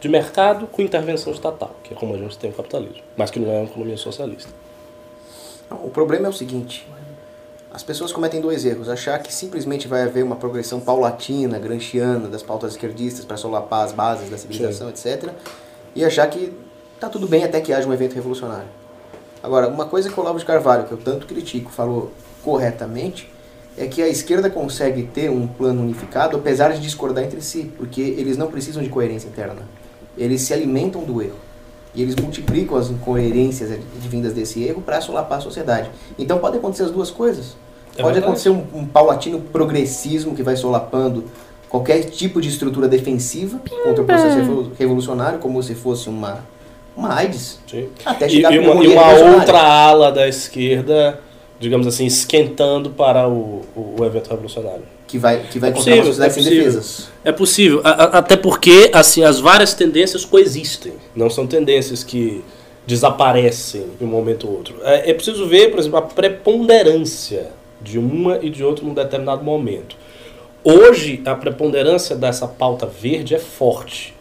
[0.00, 3.40] de mercado com intervenção estatal, que é como a gente tem o capitalismo, mas que
[3.40, 4.50] não é uma economia socialista.
[5.70, 6.86] O problema é o seguinte:
[7.70, 8.88] as pessoas cometem dois erros.
[8.88, 13.92] Achar que simplesmente vai haver uma progressão paulatina, gramsciana das pautas esquerdistas para solapar as
[13.92, 15.30] bases da civilização, etc.
[15.94, 16.52] E achar que
[16.98, 18.68] tá tudo bem até que haja um evento revolucionário.
[19.42, 22.10] Agora, uma coisa que o Olavo de Carvalho, que eu tanto critico, falou
[22.42, 23.30] corretamente,
[23.76, 28.00] é que a esquerda consegue ter um plano unificado apesar de discordar entre si, porque
[28.00, 29.62] eles não precisam de coerência interna.
[30.18, 31.36] Eles se alimentam do erro.
[31.94, 35.90] E eles multiplicam as incoerências advindas desse erro para solapar a sociedade.
[36.18, 37.56] Então pode acontecer as duas coisas.
[37.96, 38.24] É pode verdade.
[38.24, 41.24] acontecer um, um paulatino progressismo que vai solapando
[41.68, 46.44] qualquer tipo de estrutura defensiva contra o processo revo- revolucionário, como se fosse uma,
[46.96, 47.88] uma AIDS, Sim.
[48.04, 51.20] até E, chegar e para uma, e uma outra ala da esquerda,
[51.58, 54.82] digamos assim, esquentando para o, o, o evento revolucionário.
[55.08, 56.50] Que vai, que vai É possível, é possível.
[56.64, 57.08] defesas.
[57.24, 62.44] É possível, a- a- até porque assim as várias tendências coexistem, não são tendências que
[62.86, 64.76] desaparecem em um momento ou outro.
[64.82, 67.48] É, é preciso ver, por exemplo, a preponderância
[67.80, 69.96] de uma e de outra num determinado momento.
[70.64, 74.14] Hoje, a preponderância dessa pauta verde é forte.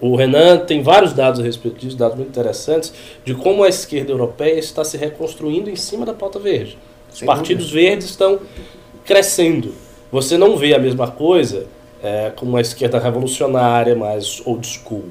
[0.00, 2.92] O Renan tem vários dados a respeito disso, dados muito interessantes,
[3.24, 6.76] de como a esquerda europeia está se reconstruindo em cima da pauta verde.
[7.12, 8.40] Os Sem partidos verdes estão
[9.04, 9.72] crescendo.
[10.14, 11.66] Você não vê a mesma coisa
[12.00, 15.02] é, com uma esquerda revolucionária mais old school.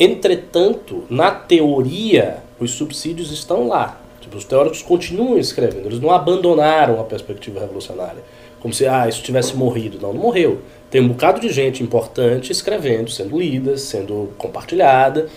[0.00, 4.00] Entretanto, na teoria, os subsídios estão lá.
[4.22, 8.22] Tipo, os teóricos continuam escrevendo, eles não abandonaram a perspectiva revolucionária.
[8.60, 9.98] Como se ah, isso tivesse morrido.
[10.00, 10.62] Não, não morreu.
[10.90, 15.28] Tem um bocado de gente importante escrevendo, sendo lida, sendo compartilhada.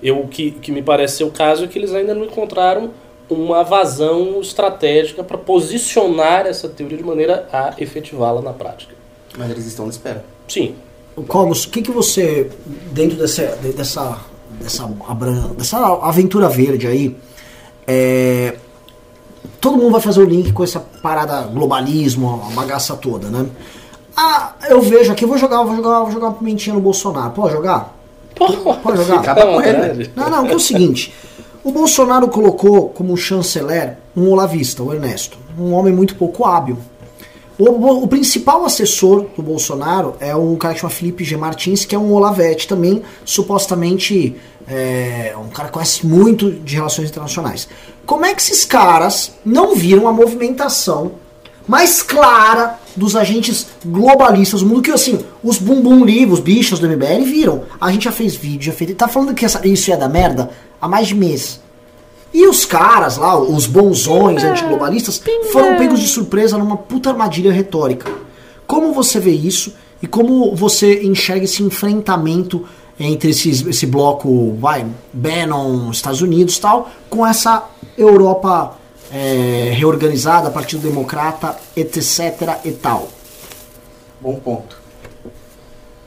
[0.00, 2.92] Eu, o que, que me parece ser o caso é que eles ainda não encontraram
[3.30, 8.94] uma vazão estratégica para posicionar essa teoria de maneira a efetivá-la na prática.
[9.36, 10.24] Mas eles estão na espera.
[10.48, 10.74] Sim,
[11.26, 12.48] Cogos, o que, que você,
[12.92, 14.18] dentro dessa, de- dessa,
[14.60, 14.88] dessa,
[15.56, 17.16] dessa aventura verde aí,
[17.86, 18.56] é,
[19.60, 23.46] todo mundo vai fazer o link com essa parada globalismo, a bagaça toda, né?
[24.16, 27.30] Ah, eu vejo aqui, vou jogar, vou jogar, vou jogar uma pimentinha no Bolsonaro.
[27.32, 27.96] Pode jogar?
[28.34, 29.18] Pode jogar?
[29.18, 30.10] Fica Acaba com ele.
[30.16, 31.12] Não, não, que é o seguinte.
[31.64, 36.78] O Bolsonaro colocou como chanceler um olavista, o Ernesto, um homem muito pouco hábil.
[37.58, 37.64] O,
[38.04, 41.36] o- principal assessor do Bolsonaro é um cara que chama Felipe G.
[41.36, 44.36] Martins, que é um olavete também, supostamente
[44.68, 47.68] é, um cara que conhece muito de relações internacionais.
[48.06, 51.12] Como é que esses caras não viram a movimentação
[51.68, 56.88] mais clara dos agentes globalistas do mundo que assim, os bumbum livre, os bichos do
[56.88, 57.62] MBL viram.
[57.80, 58.92] A gente já fez vídeo, já fez.
[58.96, 60.50] Tá falando que essa- isso ia dar merda
[60.80, 61.60] há mais de mês.
[62.32, 68.10] E os caras lá, os bonzões antiglobalistas, foram pegos de surpresa numa puta armadilha retórica.
[68.66, 72.64] Como você vê isso e como você enxerga esse enfrentamento
[73.00, 77.64] entre esses, esse bloco, vai, Bannon, Estados Unidos e tal, com essa
[77.96, 78.76] Europa
[79.12, 83.08] é, reorganizada, Partido Democrata, etc e tal?
[84.20, 84.78] Bom ponto.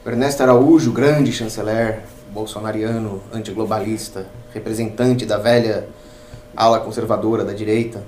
[0.06, 5.88] Ernesto Araújo, grande chanceler, bolsonariano, antiglobalista, representante da velha
[6.56, 8.04] ala conservadora da direita,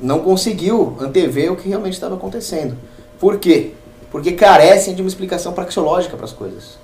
[0.00, 2.76] não conseguiu antever o que realmente estava acontecendo.
[3.18, 3.72] Por quê?
[4.10, 6.78] Porque carecem de uma explicação praxeológica para as coisas.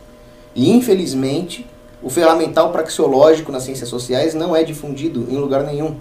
[0.54, 1.66] E, infelizmente,
[2.02, 5.96] o ferramental praxeológico nas ciências sociais não é difundido em lugar nenhum.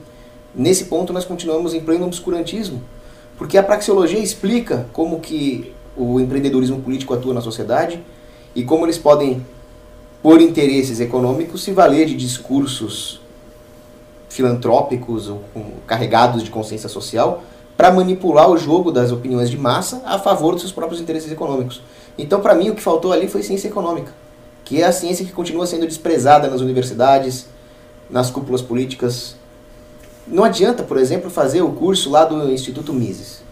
[0.55, 2.81] Nesse ponto, nós continuamos em pleno obscurantismo,
[3.37, 8.03] porque a praxeologia explica como que o empreendedorismo político atua na sociedade
[8.55, 9.43] e como eles podem,
[10.21, 13.19] por interesses econômicos, se valer de discursos
[14.29, 15.41] filantrópicos ou
[15.85, 17.43] carregados de consciência social
[17.75, 21.81] para manipular o jogo das opiniões de massa a favor dos seus próprios interesses econômicos.
[22.17, 24.13] Então, para mim, o que faltou ali foi ciência econômica,
[24.63, 27.47] que é a ciência que continua sendo desprezada nas universidades,
[28.09, 29.35] nas cúpulas políticas.
[30.27, 33.43] Não adianta, por exemplo, fazer o curso lá do Instituto Mises.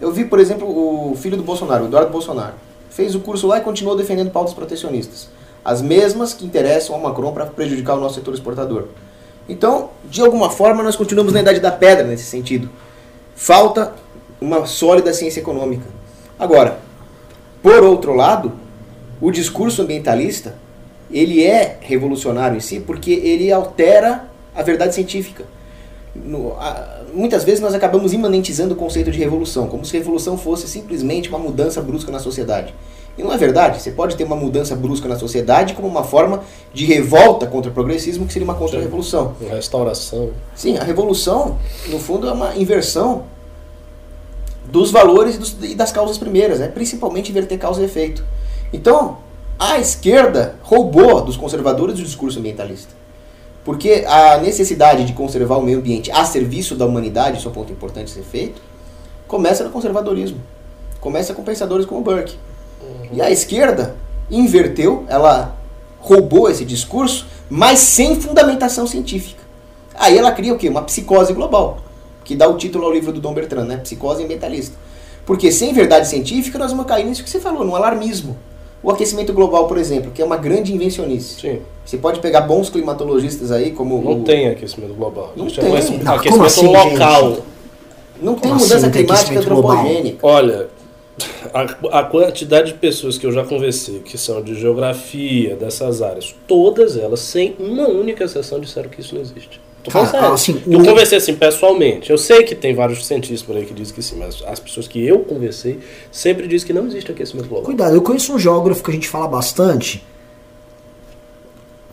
[0.00, 2.54] Eu vi, por exemplo, o filho do Bolsonaro, o Eduardo Bolsonaro,
[2.90, 5.28] fez o curso lá e continuou defendendo pautas protecionistas.
[5.64, 8.86] As mesmas que interessam ao Macron para prejudicar o nosso setor exportador.
[9.48, 12.68] Então, de alguma forma, nós continuamos na idade da pedra nesse sentido.
[13.34, 13.92] Falta
[14.40, 15.86] uma sólida ciência econômica.
[16.38, 16.78] Agora,
[17.62, 18.52] por outro lado,
[19.20, 20.56] o discurso ambientalista,
[21.10, 25.44] ele é revolucionário em si porque ele altera a verdade científica.
[26.14, 30.68] No- a- muitas vezes nós acabamos imanentizando o conceito de revolução, como se revolução fosse
[30.68, 32.74] simplesmente uma mudança brusca na sociedade.
[33.16, 33.80] E não é verdade.
[33.80, 37.74] Você pode ter uma mudança brusca na sociedade como uma forma de revolta contra o
[37.74, 39.34] progressismo, que seria uma contra-revolução.
[39.50, 40.30] Restauração.
[40.54, 43.24] Sim, a revolução, no fundo, é uma inversão
[44.70, 46.68] dos valores e, dos- e das causas primeiras, né?
[46.68, 48.24] principalmente inverter causa e efeito.
[48.72, 49.18] Então,
[49.58, 52.94] a esquerda roubou dos conservadores o discurso ambientalista.
[53.64, 57.54] Porque a necessidade de conservar o meio ambiente a serviço da humanidade, isso é um
[57.54, 58.60] ponto importante ser feito,
[59.28, 60.40] começa no conservadorismo.
[61.00, 62.36] Começa com pensadores como Burke.
[63.12, 63.96] E a esquerda
[64.30, 65.54] inverteu, ela
[66.00, 69.42] roubou esse discurso, mas sem fundamentação científica.
[69.94, 70.68] Aí ela cria o quê?
[70.68, 71.78] Uma psicose global,
[72.24, 73.76] que dá o título ao livro do Dom Bertrand, né?
[73.76, 74.76] Psicose ambientalista.
[75.24, 78.36] Porque sem verdade científica nós vamos cair nisso que você falou, no alarmismo.
[78.82, 81.40] O aquecimento global, por exemplo, que é uma grande invencionice.
[81.40, 81.60] Sim.
[81.84, 85.32] Você pode pegar bons climatologistas aí, como Não o- tem aquecimento global.
[85.36, 85.72] Não Existe tem.
[85.72, 87.30] aquecimento- Não, aquecimento assim, local.
[87.30, 87.42] gente?
[88.20, 89.70] não tem Como assim mudança tem climática aquecimento global?
[89.78, 90.26] antropogênica.
[90.26, 90.68] Olha,
[91.92, 96.34] a, a quantidade de pessoas que eu já conversei, que são de geografia, dessas áreas,
[96.48, 99.60] todas elas, sem uma única exceção, disseram que isso não existe.
[99.84, 102.10] Tô Cara, assim, eu o- conversei assim pessoalmente.
[102.10, 104.86] Eu sei que tem vários cientistas por aí que dizem que sim, mas as pessoas
[104.86, 107.64] que eu conversei sempre dizem que não existe aquecimento global.
[107.66, 110.04] Cuidado, eu conheço um geógrafo que a gente fala bastante.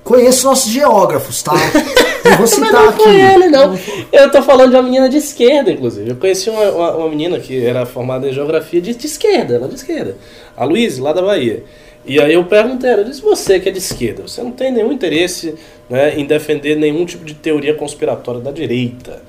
[0.04, 1.54] Conheço nossos geógrafos, tá?
[2.26, 3.10] Não vou citar não aqui.
[3.10, 3.80] ele, não.
[4.12, 6.10] Eu tô falando de uma menina de esquerda, inclusive.
[6.12, 9.66] Eu conheci uma, uma, uma menina que era formada em geografia de, de esquerda, ela
[9.66, 10.18] é de esquerda.
[10.56, 11.64] A Luísa, lá da Bahia.
[12.10, 14.92] E aí eu perguntei ela, disse, você que é de esquerda, você não tem nenhum
[14.92, 15.54] interesse
[15.88, 19.22] né, em defender nenhum tipo de teoria conspiratória da direita.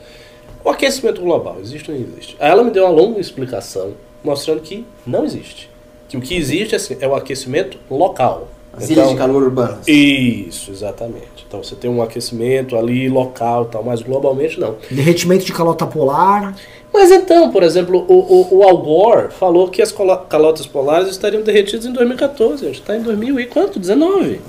[0.64, 2.36] O aquecimento global, existe ou não existe?
[2.40, 3.92] Aí ela me deu uma longa explicação,
[4.24, 5.68] mostrando que não existe.
[6.08, 8.48] Que o que existe assim, é o aquecimento local.
[8.72, 9.86] As ilhas de calor urbanas.
[9.86, 11.44] Isso, exatamente.
[11.46, 14.76] Então você tem um aquecimento ali local e tal, mas globalmente não.
[14.90, 16.56] Derretimento de calota polar.
[16.92, 19.94] Mas então, por exemplo, o, o, o Al Gore falou que as
[20.28, 22.64] calotas polares estariam derretidas em 2014.
[22.64, 23.78] A gente está em 2000 e quanto?
[23.78, 24.40] 19.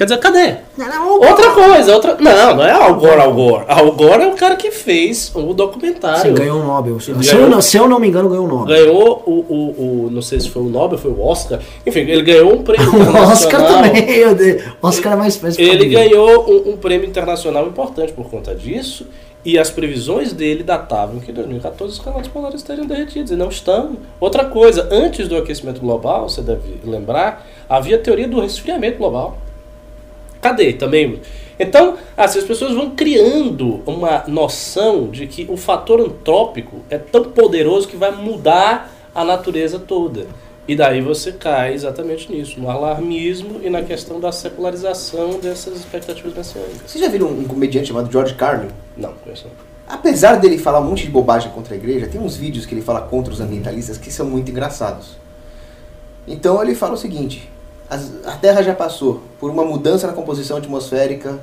[0.00, 0.54] Quer dizer, cadê?
[0.78, 2.16] Não, não, Outra coisa, outra.
[2.18, 3.64] Não, não é Al Gore, Al Gore.
[3.68, 6.22] Al Gore é o cara que fez o documentário.
[6.22, 6.98] Sim, ganhou um Nobel.
[6.98, 7.42] Se, Ganhou.
[7.44, 8.66] eu, não- se eu não me engano, ganhou um Nobel.
[8.78, 10.10] Ganhou o, o, o.
[10.10, 11.60] Não sei se foi o Nobel, foi o Oscar.
[11.86, 13.92] Enfim, ele ganhou um prêmio O Oscar também.
[14.80, 19.06] O Oscar é mais mais Ele ganhou um, um prêmio internacional importante por conta disso.
[19.44, 23.32] E as previsões dele datavam que em 2014 os calotas polares estariam derretidos.
[23.32, 23.98] E não estão.
[24.18, 29.36] Outra coisa, antes do aquecimento global, você deve lembrar, havia a teoria do resfriamento global.
[30.40, 31.20] Cadê também?
[31.58, 37.24] Então, assim, as pessoas vão criando uma noção de que o fator antrópico é tão
[37.24, 40.26] poderoso que vai mudar a natureza toda.
[40.66, 46.32] E daí você cai exatamente nisso, no alarmismo e na questão da secularização dessas expectativas
[46.32, 46.82] messiânicas.
[46.86, 48.68] Vocês já viram um comediante chamado George Carlin?
[48.96, 49.70] Não, conheço não.
[49.92, 52.82] Apesar dele falar um monte de bobagem contra a igreja, tem uns vídeos que ele
[52.82, 55.16] fala contra os ambientalistas que são muito engraçados.
[56.28, 57.50] Então ele fala o seguinte:
[57.90, 61.40] a Terra já passou por uma mudança na composição atmosférica,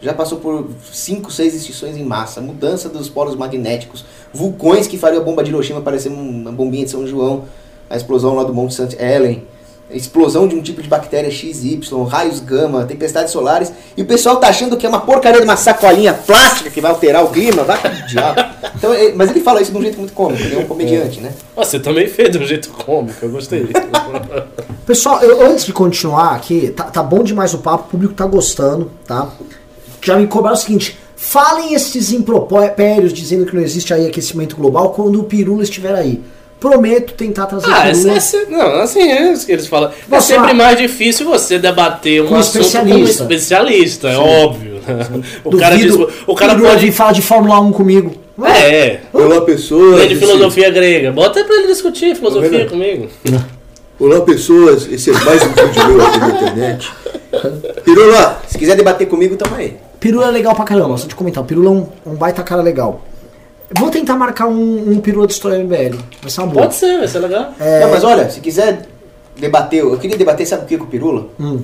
[0.00, 5.20] já passou por cinco, seis extinções em massa, mudança dos polos magnéticos, vulcões que fariam
[5.20, 7.44] a bomba de Hiroshima parecer uma bombinha de São João,
[7.88, 8.96] a explosão lá do Monte St.
[8.98, 9.44] Helen,
[9.90, 14.48] explosão de um tipo de bactéria XY, raios gama, tempestades solares, e o pessoal tá
[14.48, 17.78] achando que é uma porcaria de uma sacolinha plástica que vai alterar o clima, vai
[17.78, 18.40] pro diabo.
[18.76, 21.32] Então, mas ele fala isso de um jeito muito cômico, ele é um comediante, né?
[21.56, 23.68] Ah, Você também fez de um jeito cômico, eu gostei.
[24.86, 28.26] Pessoal, eu- antes de continuar aqui, tá, tá bom demais o papo, o público tá
[28.26, 29.28] gostando, tá?
[30.02, 34.90] Já me cobraram o seguinte: falem esses impropérios dizendo que não existe aí aquecimento global
[34.90, 36.20] quando o Pirula estiver aí.
[36.58, 38.16] Prometo tentar trazer ah, o essa, Pirula.
[38.16, 39.90] essa, não, assim, é isso que eles falam.
[39.90, 43.22] É Você- sempre mais difícil você debater um Com um assunto com um especialista.
[43.22, 44.80] especialista, é óbvio.
[45.44, 45.94] O cara, diz,
[46.26, 46.92] o cara Pirula pode...
[46.92, 48.14] falar de Fórmula 1 comigo.
[48.44, 50.02] É, Olá, pessoas.
[50.02, 51.12] é de Esse- filosofia grega.
[51.12, 52.70] Bota pra ele discutir filosofia Renan.
[52.70, 53.08] comigo.
[54.00, 54.90] Olá, pessoas.
[54.90, 56.90] Esse é mais um vídeo meu aqui na internet.
[57.84, 59.76] Pirula, Se quiser debater comigo, tamo aí.
[60.00, 61.44] Pirula é legal pra caramba, só de comentar.
[61.44, 63.02] O Pirula é um, um baita cara legal.
[63.78, 65.98] Vou tentar marcar um, um Pirula de História MBL.
[66.22, 66.62] Vai ser uma boa.
[66.62, 67.52] Pode ser, vai ser legal.
[67.60, 67.80] É.
[67.80, 68.88] Não, mas olha, se quiser
[69.36, 71.26] debater, eu queria debater, sabe o que com o Pirula?
[71.38, 71.60] Hum.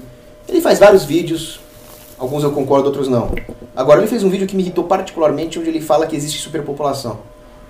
[0.46, 1.58] Ele faz vários vídeos,
[2.18, 3.34] alguns eu concordo, outros não.
[3.74, 7.18] Agora, ele fez um vídeo que me irritou particularmente, onde ele fala que existe superpopulação.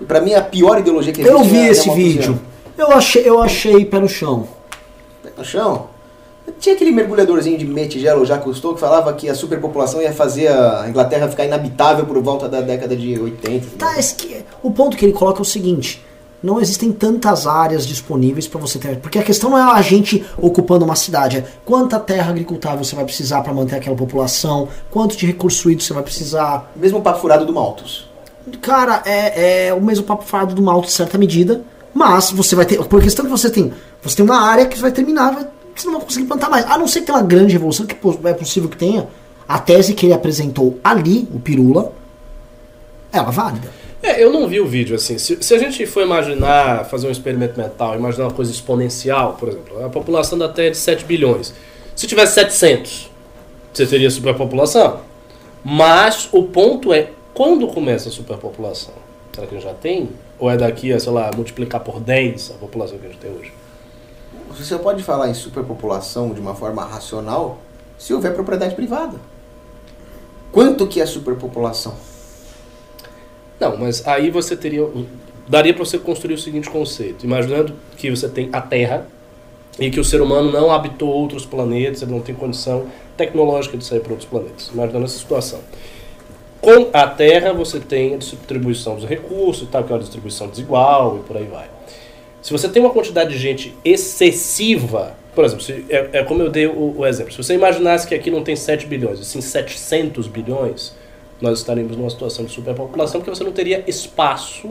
[0.01, 2.37] E pra mim, a pior ideologia que existe Eu vi é- esse vídeo.
[2.77, 4.56] Eu achei, eu achei pé no chão.
[5.37, 5.87] No chão.
[6.59, 10.85] Tinha aquele mergulhadorzinho de metigelo, já custou, que falava que a superpopulação ia fazer a
[10.87, 13.67] Inglaterra ficar inabitável por volta da década de 80.
[13.77, 16.01] Tá, esse que- o ponto que ele coloca é o seguinte:
[16.41, 18.95] não existem tantas áreas disponíveis para você ter.
[18.99, 22.95] Porque a questão não é a gente ocupando uma cidade, é quanta terra agricultável você
[22.95, 26.71] vai precisar para manter aquela população, quanto de recurso hídrico você vai precisar.
[26.77, 28.07] Mesmo papo furado do Malthus.
[28.61, 31.61] Cara, é, é o mesmo papo falado do mal de certa medida,
[31.93, 32.81] mas você vai ter.
[32.85, 33.73] Por questão que você tem.
[34.07, 36.65] Você tem uma área que vai terminar, você não vai conseguir plantar mais.
[36.65, 39.07] A não ser que tenha uma grande revolução, que é possível que tenha.
[39.47, 41.93] A tese que ele apresentou ali, o Pirula,
[43.11, 43.69] ela é válida.
[44.01, 45.17] É, eu não vi o vídeo assim.
[45.17, 49.49] Se, se a gente for imaginar, fazer um experimento mental, imaginar uma coisa exponencial, por
[49.49, 51.53] exemplo, a população da Terra é de 7 bilhões.
[51.95, 53.09] Se tivesse 700,
[53.73, 55.01] você teria superpopulação.
[55.63, 58.93] Mas o ponto é, quando começa a superpopulação?
[59.33, 60.09] Será que a gente já tem?
[60.39, 63.31] Ou é daqui a, sei lá, multiplicar por 10 a população que a gente tem
[63.31, 63.51] hoje?
[64.57, 67.59] Você pode falar em superpopulação de uma forma racional
[67.97, 69.17] se houver propriedade privada.
[70.51, 71.93] Quanto que é superpopulação?
[73.59, 74.87] Não, mas aí você teria.
[75.47, 79.07] Daria para você construir o seguinte conceito: imaginando que você tem a Terra
[79.79, 83.85] e que o ser humano não habitou outros planetas, ele não tem condição tecnológica de
[83.85, 84.69] sair para outros planetas.
[84.73, 85.59] Imaginando essa situação.
[86.59, 91.17] Com a Terra você tem a distribuição dos recursos, tal, que é uma distribuição desigual
[91.17, 91.76] e por aí vai.
[92.47, 96.49] Se você tem uma quantidade de gente excessiva, por exemplo, se- é, é como eu
[96.49, 99.41] dei o, o exemplo, se você imaginasse que aqui não tem 7 bilhões, e sim
[99.41, 100.93] 700 bilhões,
[101.41, 104.69] nós estaríamos numa situação de superpopulação porque você não teria espaço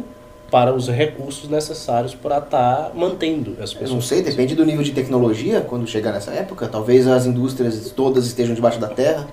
[0.51, 3.91] para os recursos necessários para estar mantendo essas Eu pessoas.
[3.91, 6.67] não sei, depende do nível de tecnologia quando chegar nessa época.
[6.69, 9.29] Talvez as indústrias todas estejam debaixo da terra.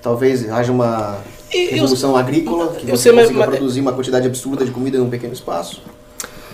[0.00, 1.18] Talvez haja uma
[1.50, 4.96] revolução agrícola que eu você sei, mas- consiga mas- produzir uma quantidade absurda de comida
[4.98, 5.82] num pequeno espaço.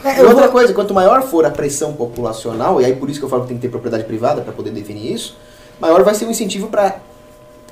[0.05, 3.19] É, E outra vou- coisa, quanto maior for a pressão populacional, e aí por isso
[3.19, 5.37] que eu falo que tem que ter propriedade privada para poder definir isso,
[5.81, 6.97] maior vai ser o incentivo para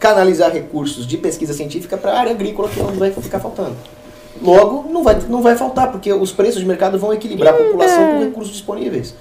[0.00, 3.76] canalizar recursos de pesquisa científica para a área agrícola que não vai ficar faltando.
[4.42, 8.12] Logo, não vai, não vai faltar, porque os preços de mercado vão equilibrar a população
[8.14, 9.14] com recursos disponíveis.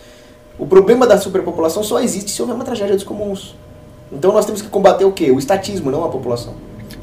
[0.57, 3.55] O problema da superpopulação só existe se houver uma tragédia dos comuns.
[4.11, 5.29] Então nós temos que combater o quê?
[5.31, 6.53] O estatismo, não a população.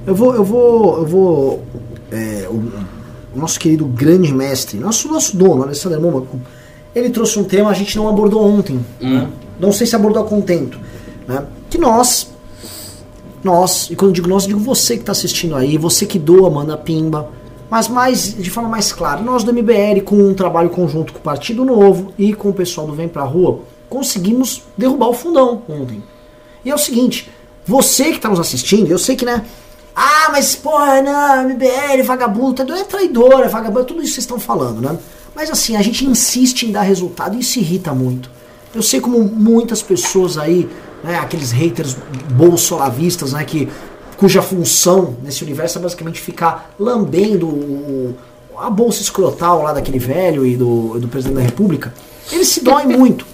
[0.06, 1.62] Eu vou, eu vou, eu vou.
[2.10, 2.48] é,
[3.34, 6.40] o, nosso querido grande mestre, nosso, nosso dono, Alessandro Mônaco,
[6.94, 8.84] ele trouxe um tema que a gente não abordou ontem.
[9.00, 9.28] né?
[9.60, 10.78] Não sei se abordou a contento.
[11.26, 11.44] Né?
[11.68, 12.30] Que nós,
[13.42, 16.50] nós, e quando digo nós, eu digo você que está assistindo aí, você que doa,
[16.50, 17.30] manda pimba,
[17.70, 21.22] mas mais de forma mais clara, nós do MBL, com um trabalho conjunto com o
[21.22, 26.02] Partido Novo e com o pessoal do Vem Pra Rua, conseguimos derrubar o fundão ontem.
[26.64, 27.30] E é o seguinte,
[27.64, 29.44] você que está nos assistindo, eu sei que, né?
[30.00, 34.14] Ah, mas porra, não, MBL, vagabundo, tá é traidor, é vagabundo, é tudo isso que
[34.14, 34.96] vocês estão falando, né?
[35.34, 38.30] Mas assim, a gente insiste em dar resultado e isso irrita muito.
[38.72, 40.68] Eu sei como muitas pessoas aí
[41.02, 41.96] né, aqueles haters
[42.32, 43.68] bolsolavistas, né, que,
[44.16, 48.14] cuja função nesse universo é basicamente ficar lambendo o-
[48.58, 51.94] a bolsa escrotal lá daquele velho e do, do presidente da república,
[52.32, 53.24] eles se doem muito.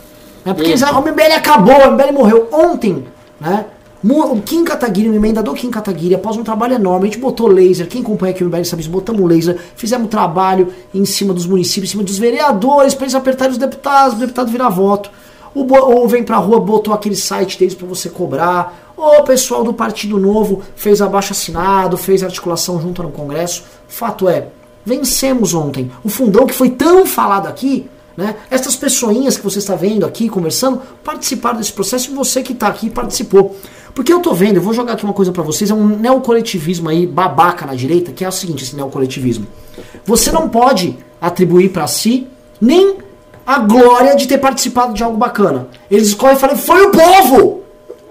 [0.44, 2.48] Né, porque eles, ah, o MBL acabou, o MBL morreu.
[2.52, 3.04] Ontem,
[3.40, 3.64] né,
[4.06, 7.88] o Kim Kataguiri, o emendador Kim Kataguiri, após um trabalho enorme, a gente botou laser,
[7.88, 11.90] quem acompanha aqui o MBL sabe isso, botamos laser, fizemos trabalho em cima dos municípios,
[11.90, 15.10] em cima dos vereadores, para eles apertarem os deputados, o deputado virar voto.
[15.54, 18.92] O, Bo- o Vem Pra Rua botou aquele site deles para você cobrar.
[18.96, 23.62] O pessoal do Partido Novo fez abaixo assinado, fez articulação junto no Congresso.
[23.88, 24.48] Fato é,
[24.84, 25.90] vencemos ontem.
[26.02, 28.34] O fundão que foi tão falado aqui, né?
[28.50, 32.66] Essas pessoinhas que você está vendo aqui conversando participaram desse processo e você que está
[32.68, 33.56] aqui participou.
[33.94, 36.88] Porque eu tô vendo, eu vou jogar aqui uma coisa para vocês, é um neocoletivismo
[36.88, 39.46] aí babaca na direita, que é o seguinte, esse neocoletivismo.
[40.04, 42.26] Você não pode atribuir para si
[42.60, 42.98] nem
[43.46, 45.68] a glória de ter participado de algo bacana.
[45.90, 47.62] Eles escolhem e falam, foi o povo!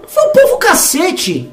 [0.06, 1.50] Foi o povo cacete!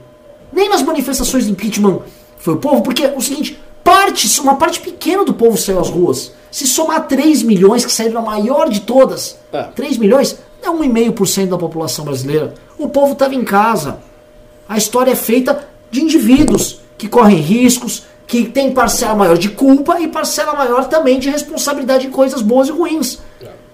[0.54, 2.00] Nem nas manifestações do impeachment
[2.38, 5.90] foi o povo, porque é o seguinte, parte, uma parte pequena do povo saiu às
[5.90, 6.32] ruas.
[6.50, 9.64] Se somar 3 milhões, que saíram a maior de todas, É.
[9.64, 12.54] 3 milhões é 1,5% da população brasileira.
[12.78, 14.00] O povo estava em casa.
[14.72, 20.00] A história é feita de indivíduos que correm riscos, que tem parcela maior de culpa
[20.00, 23.20] e parcela maior também de responsabilidade em coisas boas e ruins.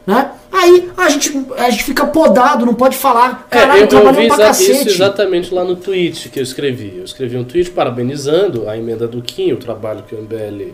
[0.07, 0.31] Né?
[0.51, 3.45] Aí a gente, a gente fica podado, não pode falar.
[3.51, 4.71] É, Caralho, eu, eu trabalhou vi pra cacete.
[4.71, 6.95] isso exatamente lá no tweet que eu escrevi.
[6.97, 10.71] Eu escrevi um tweet parabenizando a emenda do Kim, o trabalho que o MBL,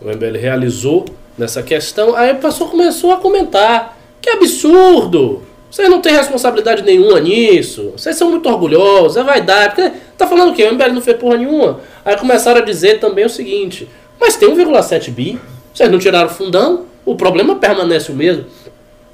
[0.00, 1.06] o MBL realizou
[1.36, 2.14] nessa questão.
[2.14, 3.98] Aí o pessoal começou a comentar.
[4.22, 5.42] Que absurdo!
[5.76, 7.92] Vocês não têm responsabilidade nenhuma nisso.
[7.94, 9.74] Vocês são muito orgulhosos, é vaidade.
[9.74, 10.64] Porque tá falando o quê?
[10.64, 11.80] O MBL não fez porra nenhuma.
[12.02, 13.86] Aí começaram a dizer também o seguinte:
[14.18, 15.38] mas tem 1,7 bi,
[15.74, 18.46] vocês não tiraram o fundão, o problema permanece o mesmo.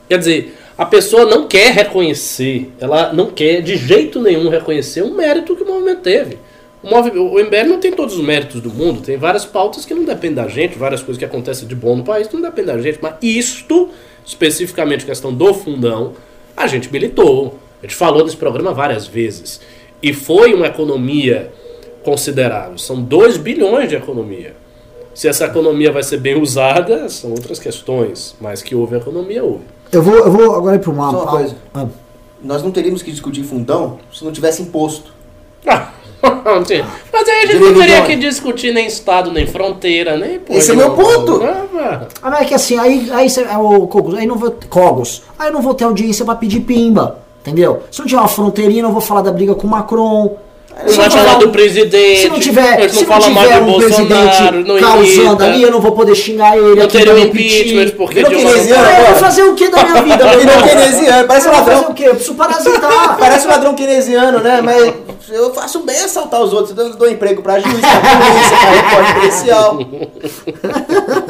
[0.08, 5.16] Quer dizer, a pessoa não quer reconhecer, ela não quer de jeito nenhum reconhecer um
[5.16, 6.38] mérito que o movimento teve.
[6.80, 10.04] O, o MBL não tem todos os méritos do mundo, tem várias pautas que não
[10.04, 12.80] dependem da gente, várias coisas que acontecem de bom no país que não dependem da
[12.80, 13.88] gente, mas isto,
[14.24, 16.12] especificamente questão do fundão,
[16.56, 17.58] a gente militou.
[17.82, 19.60] A gente falou nesse programa várias vezes.
[20.02, 21.52] E foi uma economia
[22.04, 22.78] considerável.
[22.78, 24.54] São 2 bilhões de economia.
[25.14, 28.34] Se essa economia vai ser bem usada, são outras questões.
[28.40, 29.64] Mas que houve economia, houve.
[29.90, 31.10] Eu vou, eu vou agora ir para uma.
[31.10, 31.56] Só uma coisa.
[31.74, 31.86] Ah,
[32.42, 35.12] Nós não teríamos que discutir fundão se não tivesse imposto.
[35.66, 35.92] Ah.
[36.22, 40.38] Mas aí a gente não teria que discutir nem Estado, nem fronteira, nem.
[40.38, 41.42] porra Esse é o meu ponto.
[41.42, 41.64] Ah,
[42.22, 42.30] ah.
[42.30, 45.52] Mas é que assim, aí, aí é o Cogos, aí não vou Cogos, aí eu
[45.52, 47.82] não vou ter audiência pra pedir pimba, entendeu?
[47.90, 50.36] Se não tiver uma fronteirinha, eu não vou falar da briga com o Macron.
[50.84, 52.20] Não Se vai tiver falar um- do presidente.
[52.22, 55.62] Se não tiver, se não fala não tiver do um Bolsonaro, presidente não causando ali,
[55.62, 56.76] eu não vou poder xingar ele.
[56.76, 59.68] Não aqui teria um impeachment porque Virou keynesiano não Ah, eu vou fazer o que
[59.68, 61.76] da minha vida, Virou keynesiano, parece Eu vou ladrão.
[61.78, 62.04] fazer o quê?
[62.06, 63.16] Eu preciso parasitar.
[63.20, 64.62] Parece um ladrão keynesiano, né?
[64.62, 64.94] Mas
[65.28, 66.76] eu faço bem assaltar os outros.
[66.76, 69.78] Eu dou emprego pra juiz, pra polícia, pra repórter policial.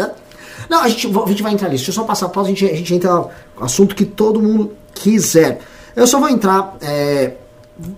[0.69, 1.85] Não, a gente, a gente vai entrar nisso.
[1.85, 3.31] Deixa eu só passar a pausa, a gente, a gente entra no
[3.61, 5.61] assunto que todo mundo quiser.
[5.95, 6.77] Eu só vou entrar.
[6.81, 7.33] é,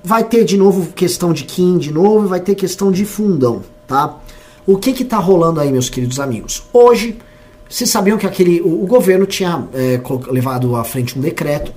[0.02, 4.16] vai ter de novo questão de Kim de novo, vai ter questão de fundão, tá?
[4.66, 6.62] O que que tá rolando aí, meus queridos amigos?
[6.72, 7.18] Hoje,
[7.68, 11.72] vocês sabiam que aquele, o, o governo tinha é, levado à frente um decreto.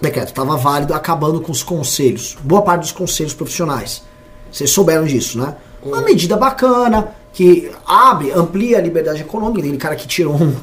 [0.00, 2.36] Decreto estava válido, acabando com os conselhos.
[2.42, 4.02] Boa parte dos conselhos profissionais.
[4.50, 5.56] Vocês souberam disso, né?
[5.82, 9.60] Uma medida bacana, que abre, amplia a liberdade econômica.
[9.60, 10.54] Aquele cara que tirou um.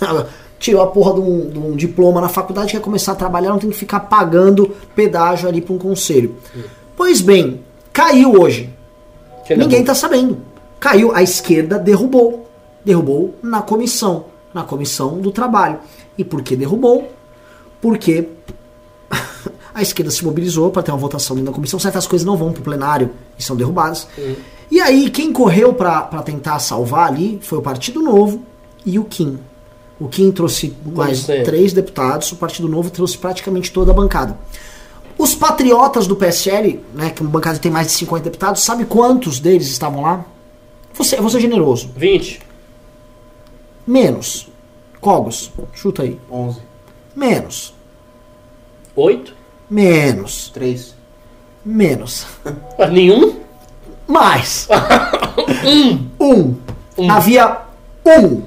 [0.58, 3.58] tirou a porra de um, de um diploma na faculdade, quer começar a trabalhar, não
[3.58, 6.36] tem que ficar pagando pedágio ali para um conselho.
[6.94, 7.62] Pois bem,
[7.92, 8.68] caiu hoje.
[9.46, 10.38] Que é Ninguém está sabendo.
[10.78, 12.46] Caiu, a esquerda derrubou.
[12.84, 14.26] Derrubou na comissão.
[14.52, 15.78] Na comissão do trabalho.
[16.18, 17.10] E por que derrubou?
[17.80, 18.28] Porque
[19.74, 21.78] a esquerda se mobilizou para ter uma votação da comissão.
[21.78, 24.06] Certas coisas não vão para o plenário e são derrubadas.
[24.70, 28.42] E aí, quem correu para tentar salvar ali foi o Partido Novo
[28.84, 29.38] e o Kim.
[29.98, 34.38] O Kim trouxe mais três deputados, o Partido Novo trouxe praticamente toda a bancada.
[35.18, 39.38] Os patriotas do PSL, né, que uma bancada tem mais de 50 deputados, sabe quantos
[39.38, 40.24] deles estavam lá?
[40.94, 41.90] Você, vou ser generoso.
[41.94, 42.40] 20.
[43.86, 44.48] Menos.
[45.00, 46.18] Cogos, chuta aí.
[46.30, 46.60] 11,
[47.14, 47.74] Menos.
[48.94, 49.34] 8.
[49.70, 50.50] Menos.
[50.50, 50.94] 3.
[51.64, 52.26] Menos.
[52.90, 53.40] Nenhum.
[54.06, 54.66] Mais.
[56.20, 56.56] um.
[57.08, 57.58] Havia
[58.04, 58.42] um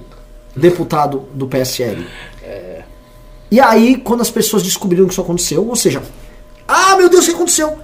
[0.56, 2.06] deputado do PSL.
[3.54, 6.02] E aí, quando as pessoas descobriram que isso aconteceu, ou seja,
[6.68, 7.78] ah, meu Deus, o que aconteceu?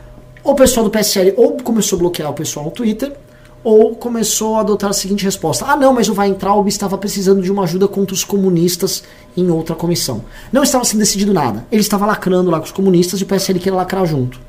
[0.43, 3.15] O pessoal do PSL ou começou a bloquear o pessoal no Twitter,
[3.63, 7.51] ou começou a adotar a seguinte resposta: ah, não, mas o Weintraub estava precisando de
[7.51, 9.03] uma ajuda contra os comunistas
[9.35, 10.23] em outra comissão.
[10.51, 11.65] Não estava sendo decidido nada.
[11.71, 14.39] Ele estava lacrando lá com os comunistas e o PSL queria lacrar junto.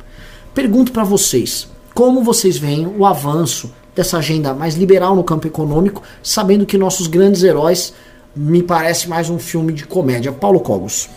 [0.54, 6.02] Pergunto para vocês: como vocês veem o avanço dessa agenda mais liberal no campo econômico,
[6.22, 7.92] sabendo que nossos grandes heróis
[8.34, 10.32] me parece mais um filme de comédia?
[10.32, 11.08] Paulo Cogos.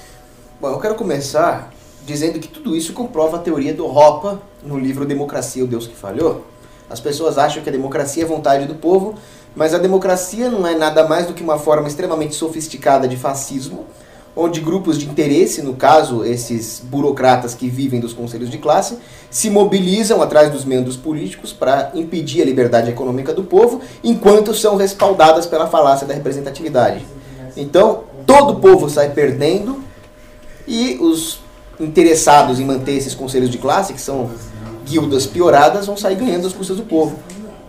[0.60, 1.72] Bom, eu quero começar
[2.06, 5.96] dizendo que tudo isso comprova a teoria do Ropa no livro Democracia, o Deus que
[5.96, 6.46] Falhou.
[6.94, 9.16] As pessoas acham que a democracia é vontade do povo,
[9.56, 13.88] mas a democracia não é nada mais do que uma forma extremamente sofisticada de fascismo,
[14.36, 19.00] onde grupos de interesse, no caso esses burocratas que vivem dos conselhos de classe,
[19.32, 24.76] se mobilizam atrás dos membros políticos para impedir a liberdade econômica do povo, enquanto são
[24.76, 27.04] respaldadas pela falácia da representatividade.
[27.58, 29.82] Então, todo o povo sai perdendo
[30.68, 31.40] e os
[31.80, 34.30] interessados em manter esses conselhos de classe, que são
[34.94, 37.18] guildas pioradas, vão sair ganhando as custas do povo.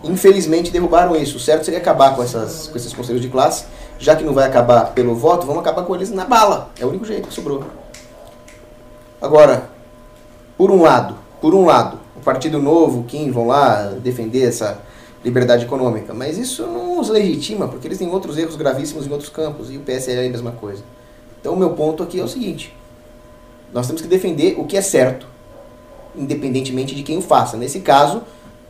[0.03, 1.39] Infelizmente derrubaram isso.
[1.39, 3.65] O certo seria acabar com, essas, com esses conselhos de classe.
[3.99, 6.71] Já que não vai acabar pelo voto, vamos acabar com eles na bala.
[6.79, 7.65] É o único jeito que sobrou.
[9.23, 9.71] Agora,
[10.59, 14.79] por um lado, por um lado, o Partido Novo, Kim vão lá defender essa
[15.25, 19.31] liberdade econômica, mas isso não os legitima, porque eles têm outros erros gravíssimos em outros
[19.31, 20.83] campos, e o PSL é a mesma coisa.
[21.41, 22.77] Então o meu ponto aqui é o seguinte,
[23.73, 25.27] nós temos que defender o que é certo,
[26.17, 27.57] independentemente de quem o faça.
[27.57, 28.23] Nesse caso,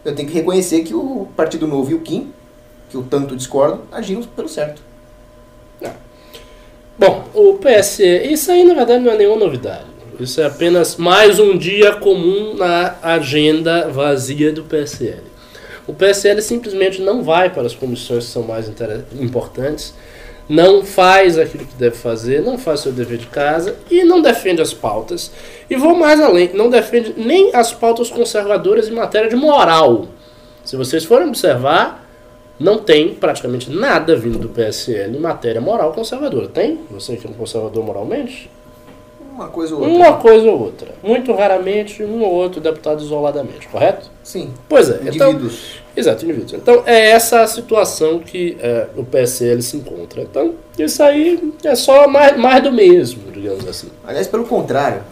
[0.04, 2.32] eu tenho que reconhecer que o Partido Novo e o Kim,
[2.90, 4.82] que eu tanto discordo, agiram pelo certo.
[6.96, 9.84] Bom, o PSE, isso aí na verdade não é nenhuma novidade.
[10.20, 15.24] Isso é apenas mais um dia comum na agenda vazia do PSL.
[15.88, 18.70] O PSL simplesmente não vai para as comissões que são mais
[19.20, 19.92] importantes,
[20.48, 24.60] não faz aquilo que deve fazer, não faz seu dever de casa e não defende
[24.60, 25.30] as pautas.
[25.68, 30.06] E vou mais além, não defende nem as pautas conservadoras em matéria de moral.
[30.64, 32.06] Se vocês forem observar,
[32.58, 36.48] não tem praticamente nada vindo do PSL em matéria moral conservadora.
[36.48, 36.80] Tem?
[36.90, 38.50] Você que é um conservador moralmente?
[39.32, 39.96] Uma coisa ou outra.
[39.96, 40.94] Uma coisa ou outra.
[41.02, 44.08] Muito raramente, um ou outro deputado isoladamente, correto?
[44.22, 44.54] Sim.
[44.68, 45.00] Pois é.
[45.06, 45.83] Então, Indivíduos.
[45.96, 46.52] Exato, indivíduos.
[46.54, 50.22] Então, é essa a situação que é, o PSL se encontra.
[50.22, 53.88] Então, isso aí é só mais, mais do mesmo, digamos assim.
[54.06, 55.02] Aliás, pelo contrário,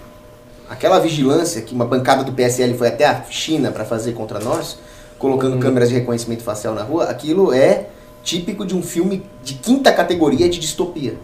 [0.68, 4.78] aquela vigilância que uma bancada do PSL foi até a China para fazer contra nós,
[5.18, 7.86] colocando câmeras de reconhecimento facial na rua, aquilo é
[8.24, 11.14] típico de um filme de quinta categoria de distopia.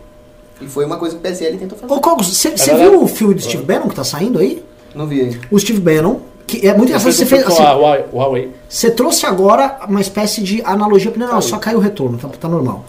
[0.61, 1.93] E foi uma coisa que o PSL tentou fazer.
[1.93, 4.63] Ô, Cogos, você viu o filme do Steve Bannon que tá saindo aí?
[4.95, 5.39] Não vi ainda.
[5.51, 8.51] O Steve Bannon, que é muito engraçado, você fez assim, a Huawei-.
[8.69, 11.13] Você trouxe agora uma espécie de analogia.
[11.17, 12.85] Não, não, só caiu o retorno, tá, tá normal.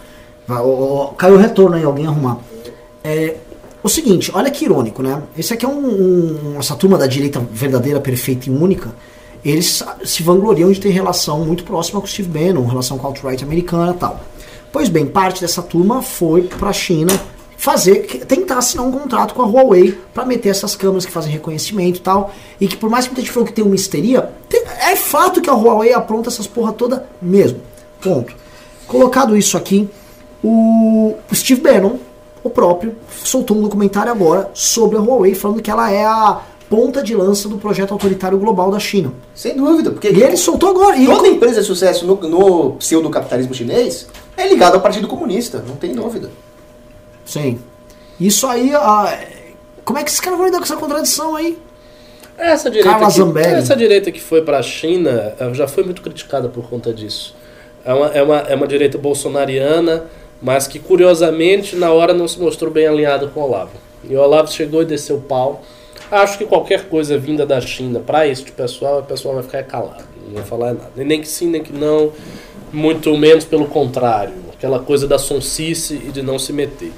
[0.48, 2.38] Vai, ó, ó, caiu o retorno aí, alguém arrumar.
[3.04, 3.36] É,
[3.82, 5.22] o seguinte, olha que irônico, né?
[5.38, 5.78] Esse aqui é um,
[6.54, 8.90] um- essa turma da direita verdadeira, perfeita e única.
[9.44, 13.10] Eles se vangloriam de ter relação muito próxima com o Steve Bannon, relação com a
[13.10, 14.20] alt-right americana e tal.
[14.72, 17.12] Pois bem, parte dessa turma foi pra China
[17.60, 21.98] fazer, tentar assinar um contrato com a Huawei para meter essas câmeras que fazem reconhecimento
[21.98, 22.32] e tal.
[22.58, 25.42] E que por mais que muita gente falou que tem uma histeria, tem- é fato
[25.42, 27.60] que a Huawei apronta essas porra toda mesmo.
[28.00, 28.34] Ponto.
[28.86, 29.86] Colocado isso aqui,
[30.42, 31.96] o o Steve Bannon,
[32.42, 36.40] o próprio, soltou um documentário agora sobre a Huawei, falando que ela é a
[36.70, 39.12] ponta de lança do projeto autoritário global da China.
[39.34, 40.96] Sem dúvida, porque E ele soltou agora.
[40.96, 45.62] E toda ele, empresa de sucesso no, no pseudo-capitalismo chinês é ligada ao Partido Comunista,
[45.68, 46.30] não tem dúvida.
[47.30, 47.58] Sim.
[48.18, 49.18] Isso aí, ah,
[49.84, 51.58] como é que esses caras vão lidar com essa contradição aí?
[52.36, 53.54] Essa direita, Carla que, Zambelli.
[53.54, 57.34] essa direita que foi para a China já foi muito criticada por conta disso.
[57.84, 60.04] É uma, é, uma, é uma direita bolsonariana,
[60.40, 63.72] mas que curiosamente na hora não se mostrou bem alinhada com o Olavo.
[64.08, 65.62] E o Olavo chegou e desceu o pau.
[66.10, 70.04] Acho que qualquer coisa vinda da China para este pessoal, o pessoal vai ficar calado,
[70.26, 70.90] não vai falar nada.
[70.96, 72.12] Nem que sim, nem que não,
[72.72, 74.34] muito menos pelo contrário.
[74.52, 76.92] Aquela coisa da sonsice e de não se meter.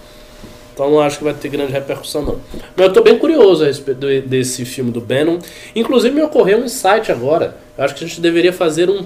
[0.73, 2.37] Então não acho que vai ter grande repercussão não.
[2.77, 5.39] Mas eu estou bem curioso a respeito desse filme do Bannon.
[5.77, 7.57] Inclusive me ocorreu um insight agora.
[7.77, 9.05] Eu acho que a gente deveria fazer um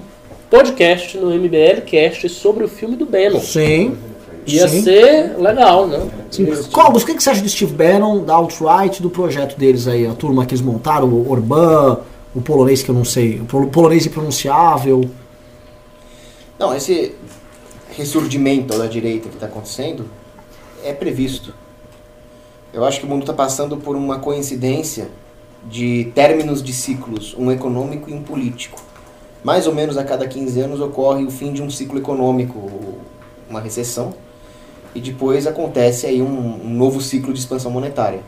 [0.49, 3.39] podcast no MBL Cast sobre o filme do Bannon.
[3.41, 3.97] Sim.
[4.45, 4.81] Ia sim.
[4.81, 6.07] ser legal, né?
[6.71, 10.07] Cogos, o que você acha do Steve Bannon, da alt-right, do projeto deles aí?
[10.07, 11.97] A turma que eles montaram, o Orbán,
[12.33, 15.03] o polonês que eu não sei, o pol- polonês impronunciável.
[16.57, 17.13] Não, esse
[17.97, 20.05] ressurgimento da direita que está acontecendo
[20.87, 21.53] é previsto.
[22.73, 25.09] Eu acho que o mundo está passando por uma coincidência
[25.69, 28.81] de términos de ciclos, um econômico e um político.
[29.43, 32.71] Mais ou menos a cada 15 anos ocorre o fim de um ciclo econômico,
[33.49, 34.13] uma recessão,
[34.95, 38.21] e depois acontece aí um, um novo ciclo de expansão monetária.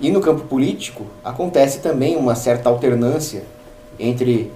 [0.00, 3.44] E no campo político acontece também uma certa alternância
[3.98, 4.50] entre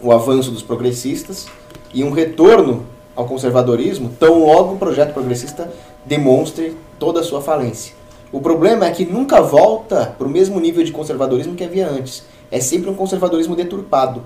[0.00, 1.46] o avanço dos progressistas
[1.92, 5.72] e um retorno ao conservadorismo tão logo o projeto progressista
[6.04, 7.94] demonstre toda a sua falência.
[8.32, 12.24] O problema é que nunca volta para o mesmo nível de conservadorismo que havia antes.
[12.50, 14.22] É sempre um conservadorismo deturpado.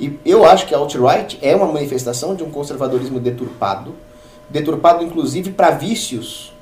[0.00, 3.94] E eu acho que a alt-right é uma manifestação de um conservadorismo deturpado,
[4.48, 6.52] deturpado inclusive para vícios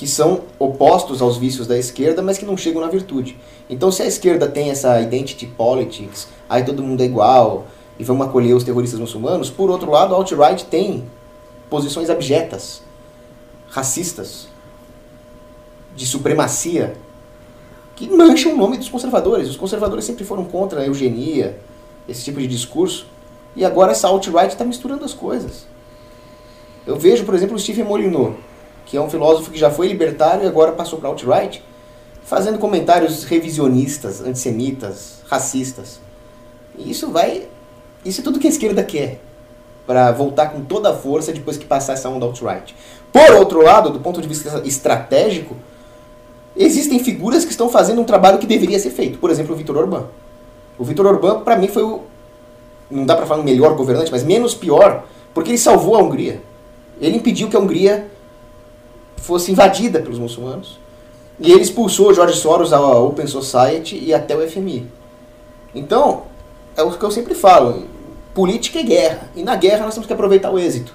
[0.00, 3.36] que são opostos aos vícios da esquerda, mas que não chegam na virtude.
[3.68, 7.66] Então, se a esquerda tem essa identity politics, aí todo mundo é igual
[8.00, 11.04] e vamos acolher os terroristas muçulmanos, por outro lado, a alt-right tem
[11.68, 12.80] posições abjetas,
[13.68, 14.48] racistas,
[15.94, 16.96] de supremacia,
[17.94, 19.50] que mancham o nome dos conservadores.
[19.50, 21.60] Os conservadores sempre foram contra a eugenia,
[22.08, 23.06] esse tipo de discurso,
[23.54, 25.66] e agora essa alt-right está misturando as coisas.
[26.86, 28.34] Eu vejo, por exemplo, o Stephen Molyneux,
[28.86, 31.62] que é um filósofo que já foi libertário e agora passou para alt-right,
[32.24, 36.00] fazendo comentários revisionistas, antissemitas, racistas.
[36.78, 37.46] E isso vai.
[38.04, 39.20] Isso é tudo que a esquerda quer.
[39.86, 42.74] Para voltar com toda a força depois que passar essa onda alt-right.
[43.12, 45.56] Por outro lado, do ponto de vista estratégico,
[46.56, 49.18] existem figuras que estão fazendo um trabalho que deveria ser feito.
[49.18, 50.04] Por exemplo, o Vitor Orbán.
[50.78, 52.02] O Vitor Orbán, para mim, foi o.
[52.90, 56.40] Não dá para falar um melhor governante, mas menos pior, porque ele salvou a Hungria.
[57.00, 58.10] Ele impediu que a Hungria
[59.16, 60.78] fosse invadida pelos muçulmanos.
[61.38, 64.86] E ele expulsou George Soros, a Open Society e até o FMI.
[65.74, 66.24] Então,
[66.76, 67.84] é o que eu sempre falo:
[68.34, 69.30] política é guerra.
[69.36, 70.94] E na guerra nós temos que aproveitar o êxito.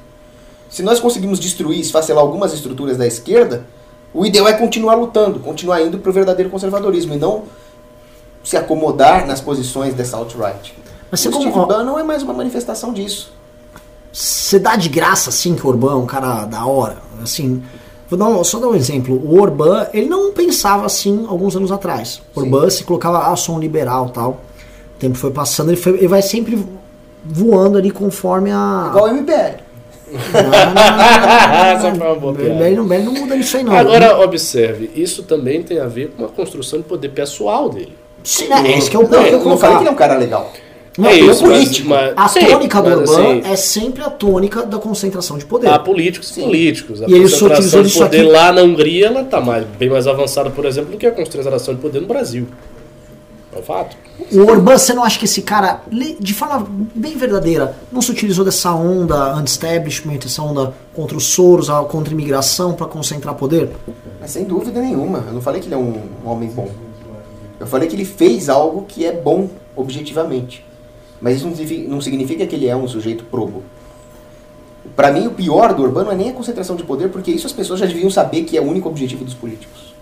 [0.69, 3.65] Se nós conseguimos destruir, esfacelar algumas estruturas da esquerda,
[4.13, 7.43] o ideal é continuar lutando, continuar indo para o verdadeiro conservadorismo e não
[8.43, 10.73] se acomodar nas posições dessa alt-right.
[11.09, 13.31] Mas você o Steve como- Bannon não é mais uma manifestação disso.
[14.11, 16.97] Você dá de graça, assim, que o Orbán é um cara da hora.
[17.21, 17.63] Assim,
[18.09, 19.15] vou dar um- só dar um exemplo.
[19.15, 22.21] O Orbán, ele não pensava assim alguns anos atrás.
[22.35, 24.41] O Orbán se colocava, ah, sou um liberal tal.
[24.95, 26.57] O tempo foi passando, ele, foi- ele vai sempre
[27.23, 28.87] voando ali conforme a.
[28.89, 29.65] Igual o MBL.
[32.75, 33.73] Não, não, não, muda nisso aí, não.
[33.75, 37.93] Agora, observe, isso também tem a ver com a construção de poder pessoal dele.
[38.23, 39.81] Sim, né, é isso que é o Não, ponto que eu eu não falei que
[39.83, 40.51] ele é um cara legal.
[40.97, 41.89] Não, é isso, mas- político.
[41.89, 45.45] mas- a sim, tônica do mas Orbán assim- é sempre a tônica da concentração de
[45.45, 45.67] poder.
[45.67, 47.03] Há políticos e políticos.
[47.03, 49.65] A E ele só concentração de isso poder aqui- lá na Hungria ela está mais,
[49.77, 52.47] bem mais avançada, por exemplo, do que a concentração de poder no Brasil.
[53.55, 53.95] É fato.
[54.33, 55.81] O Orbán, você não acha que esse cara,
[56.19, 61.69] de forma bem verdadeira, não se utilizou dessa onda anti-establishment, essa onda contra os Soros,
[61.89, 63.71] contra a imigração, para concentrar poder?
[64.19, 65.23] Mas sem dúvida nenhuma.
[65.27, 66.69] Eu não falei que ele é um, um homem bom.
[67.57, 70.65] Eu falei que ele fez algo que é bom objetivamente.
[71.21, 73.63] Mas isso não significa, não significa que ele é um sujeito probo.
[74.95, 77.47] Para mim, o pior do Urbano não é nem a concentração de poder, porque isso
[77.47, 79.95] as pessoas já deviam saber que é o único objetivo dos políticos.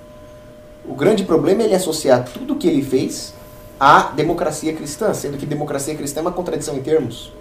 [0.86, 3.34] O grande problema é ele associar tudo o que ele fez
[3.80, 7.32] à democracia cristã, sendo que democracia cristã é uma contradição em termos,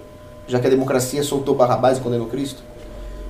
[0.46, 2.62] já que a democracia soltou Barrabás e condenou Cristo.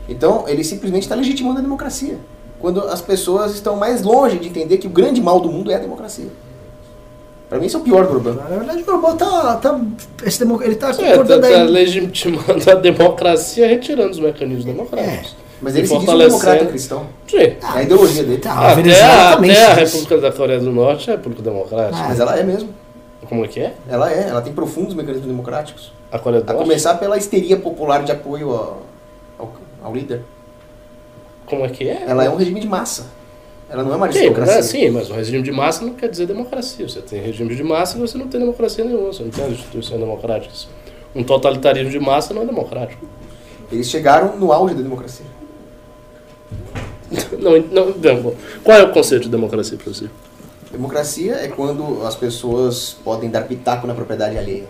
[0.08, 2.18] Então, ele simplesmente está legitimando a democracia,
[2.58, 5.74] quando as pessoas estão mais longe de entender que o grande mal do mundo é
[5.74, 6.28] a democracia.
[7.52, 8.36] Para mim, isso é o pior do Urbano.
[8.48, 9.56] Na verdade, o Orbán tá.
[9.56, 9.78] tá
[10.24, 11.68] esse ele tá É, tá, concordando tá aí.
[11.68, 15.36] legitimando a democracia, retirando os mecanismos democráticos.
[15.60, 17.06] Mas ele se diz um democrata cristão.
[17.28, 17.36] Sim.
[17.36, 18.38] É a ideologia dele.
[18.38, 19.74] Tá, a Até, a, até a.
[19.74, 22.04] República da Coreia do Norte é a República Democrática.
[22.08, 22.70] Mas ela é mesmo.
[23.28, 23.74] Como é que é?
[23.88, 24.28] Ela é.
[24.28, 25.92] Ela tem profundos mecanismos democráticos.
[26.10, 28.82] A do A começar pela histeria popular de apoio ao,
[29.38, 29.52] ao,
[29.82, 30.22] ao líder.
[31.46, 32.04] Como é que é?
[32.06, 33.06] Ela é um regime de massa.
[33.70, 34.54] Ela não é uma Sim, aristocracia.
[34.58, 36.86] é, sim, mas o regime de massa não quer dizer democracia.
[36.86, 39.12] Você tem regime de massa e você não tem democracia nenhuma.
[39.12, 40.68] Você não tem instituições democráticas.
[41.14, 43.06] Um totalitarismo de massa não é democrático.
[43.70, 45.24] Eles chegaram no auge da democracia.
[47.38, 48.34] Não, não, não.
[48.64, 50.06] Qual é o conceito de democracia para você?
[50.72, 54.64] Democracia é quando as pessoas podem dar pitaco na propriedade alheia.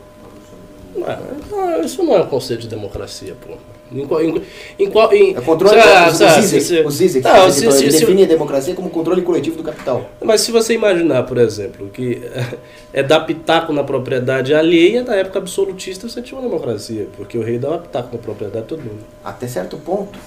[1.07, 1.19] Ah,
[1.51, 3.55] não, isso não é o conceito de democracia, pô.
[3.95, 4.03] Em.
[4.03, 4.43] Em,
[4.79, 5.79] em qual em, É controle.
[5.79, 7.23] Ah, o sabe, Zizek, se- o Zizek,
[7.53, 10.07] se- define a democracia como controle coletivo do capital.
[10.23, 12.23] Mas se você imaginar, por exemplo, que
[12.93, 17.43] é dar pitaco na propriedade alheia, na época absolutista você tinha uma democracia, porque o
[17.43, 19.05] rei dava pitaco na propriedade de todo mundo.
[19.23, 20.19] Até certo ponto.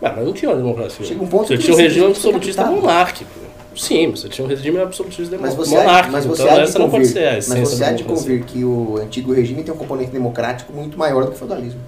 [0.00, 1.04] Ah, mas não tinha uma democracia.
[1.04, 3.30] Chega um ponto você que tinha um regime absolutista monárquico.
[3.76, 6.12] Sim, você tinha um regime absolutista Mas você, há, monárquico.
[6.12, 8.44] mas você então há de essa não pode ser a mas você há de convir
[8.44, 11.80] que o antigo regime tem um componente democrático muito maior do que o feudalismo.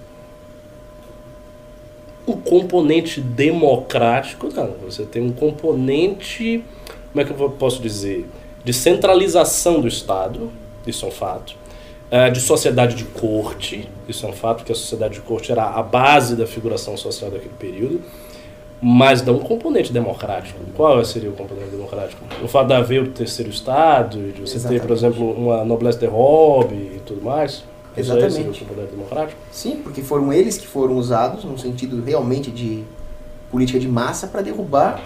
[2.26, 4.74] O componente democrático, não.
[4.86, 6.64] Você tem um componente,
[7.12, 8.26] como é que eu posso dizer?
[8.64, 10.50] De centralização do Estado,
[10.86, 11.54] isso é um fato.
[12.32, 15.82] De sociedade de corte, isso é um fato, porque a sociedade de corte era a
[15.82, 18.00] base da figuração social daquele período.
[18.82, 20.58] Mas não um componente democrático.
[20.76, 22.22] Qual seria o componente democrático?
[22.42, 24.92] O fato de haver o terceiro Estado, de você ter, por Exatamente.
[24.92, 27.64] exemplo, uma noblesse de robe e tudo mais.
[27.96, 28.64] Isso aí seria o Exatamente.
[28.64, 29.40] poder democrático?
[29.50, 32.82] Sim, porque foram eles que foram usados, num sentido realmente de
[33.50, 35.00] política de massa, para derrubar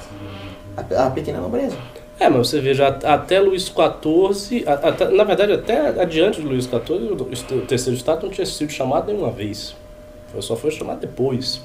[0.76, 1.76] a, a pequena nobreza.
[2.18, 7.12] É, mas você veja, até Luís XIV, até- na verdade, até adiante de Luís XIV,
[7.54, 9.76] o terceiro Estado não tinha sido chamado nenhuma vez.
[10.40, 11.60] Só foi chamado depois.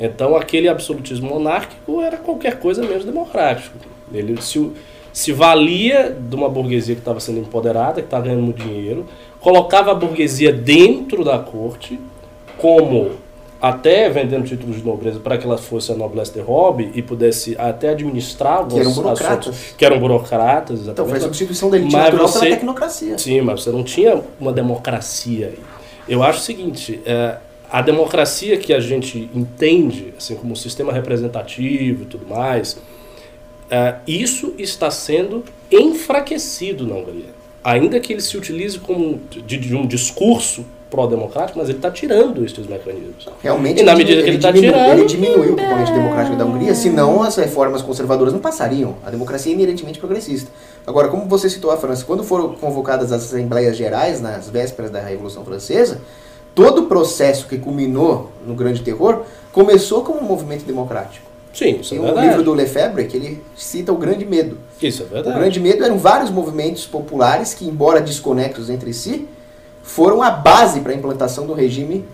[0.00, 3.76] Então, aquele absolutismo monárquico era qualquer coisa menos democrático.
[4.12, 4.70] Ele se,
[5.12, 9.04] se valia de uma burguesia que estava sendo empoderada, que estava ganhando muito dinheiro,
[9.40, 12.00] colocava a burguesia dentro da corte,
[12.56, 13.10] como
[13.60, 17.54] até vendendo títulos de nobreza para que ela fosse a noblesse de hobby e pudesse
[17.58, 19.48] até administrar Que eram burocratas.
[19.48, 21.22] assuntos- que eram burocratas, Então foi a exatamente.
[21.24, 23.18] substituição da elite Mas natural você- pela tecnocracia.
[23.18, 25.52] Sim, mas você não tinha uma democracia.
[26.08, 27.36] Eu acho o seguinte, é,
[27.70, 32.78] a democracia que a gente entende, assim como um sistema representativo e tudo mais,
[33.70, 37.30] é, isso está sendo enfraquecido na Hungria.
[37.62, 42.44] Ainda que ele se utilize como de, de um discurso pró-democrático, mas ele está tirando
[42.44, 43.28] esses mecanismos.
[43.40, 46.36] Realmente, E na ele medida que ele tá diminu- tirando- ele diminuiu o componente democrático
[46.36, 48.96] da Hungria, senão as reformas conservadoras não passariam.
[49.04, 50.50] A democracia é inerentemente progressista.
[50.84, 55.00] Agora, como você citou a França, quando foram convocadas as Assembleias Gerais, nas vésperas da
[55.00, 56.00] Revolução Francesa,
[56.54, 59.22] todo o processo que culminou no Grande Terror
[59.52, 61.28] começou como um movimento democrático.
[61.52, 62.28] Sim, isso é Tem um verdade.
[62.28, 64.56] livro do Lefebvre que ele cita o Grande Medo.
[64.80, 65.36] Isso é O verdade.
[65.38, 69.26] Grande Medo eram vários movimentos populares que, embora desconexos entre si,
[69.82, 72.04] foram a base para a implantação do regime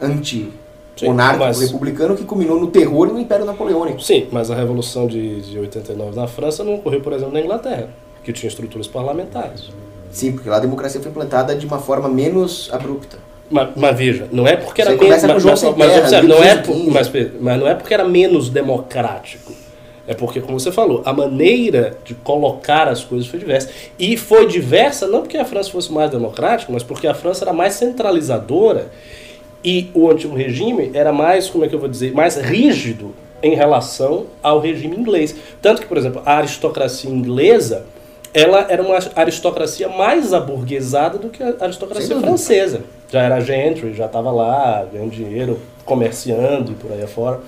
[0.00, 4.00] anti-monárquico Sim, mas- republicano que culminou no terror e no Império Napoleônico.
[4.00, 7.88] Sim, mas a Revolução de, de 89 na França não ocorreu, por exemplo, na Inglaterra,
[8.22, 9.70] que tinha estruturas parlamentares.
[10.18, 13.18] Sim, porque lá a democracia foi implantada de uma forma menos abrupta.
[13.48, 15.22] Mas, mas veja, não é porque era menos.
[15.22, 16.62] Mas, mas, mas observe, não é, 1515.
[16.64, 17.10] por- mas,
[17.40, 19.52] mas não é porque era menos democrático.
[20.08, 23.68] É porque, como você falou, a maneira de colocar as coisas foi diversa.
[23.98, 27.52] E foi diversa não porque a França fosse mais democrática, mas porque a França era
[27.52, 28.90] mais centralizadora
[29.62, 33.54] e o antigo regime era mais, como é que eu vou dizer, mais rígido em
[33.54, 35.34] relação ao regime inglês.
[35.60, 37.84] Tanto que, por exemplo, a aristocracia inglesa,
[38.34, 42.82] ela era uma aristocracia mais aburguesada do que a aristocracia francesa.
[43.10, 47.40] Já era gentry, já estava lá, ganhando dinheiro, comerciando e por aí afora.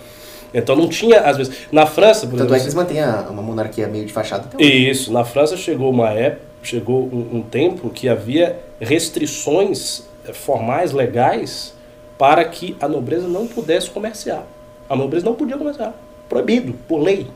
[0.53, 1.55] Então não tinha, às vezes...
[1.71, 2.83] Na França, por Tanto é que exemplo...
[2.91, 4.91] eles mantêm a- uma monarquia meio de fachada até hoje.
[4.91, 10.93] Isso, na França chegou uma época, chegou um, um tempo que havia restrições eh, formais,
[10.93, 11.73] legais,
[12.19, 14.45] para que a nobreza não pudesse comerciar.
[14.89, 15.95] A nobreza não podia comerciar.
[16.29, 17.27] Proibido, por lei.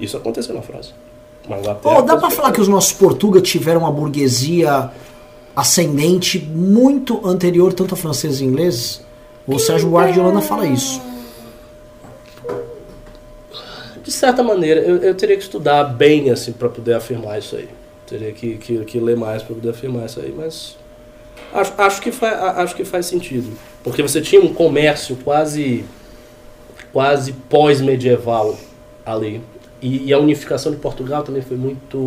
[0.00, 0.92] Isso aconteceu na França.
[1.48, 4.90] Mas Pô, dá pra falar que os nossos portugueses tiveram uma burguesia
[5.54, 9.04] ascendente muito anterior tanto a franceses e ingleses?
[9.46, 11.02] O Sérgio Holanda fala isso.
[14.02, 17.68] De certa maneira, eu, eu teria que estudar bem assim para poder afirmar isso aí.
[18.06, 20.76] Teria que, que, que ler mais para poder afirmar isso aí, mas
[21.52, 23.56] acho, acho, que fa, acho que faz sentido.
[23.82, 25.84] Porque você tinha um comércio quase
[26.92, 28.56] quase pós-medieval
[29.04, 29.42] ali.
[29.84, 31.98] E, e a unificação de Portugal também foi muito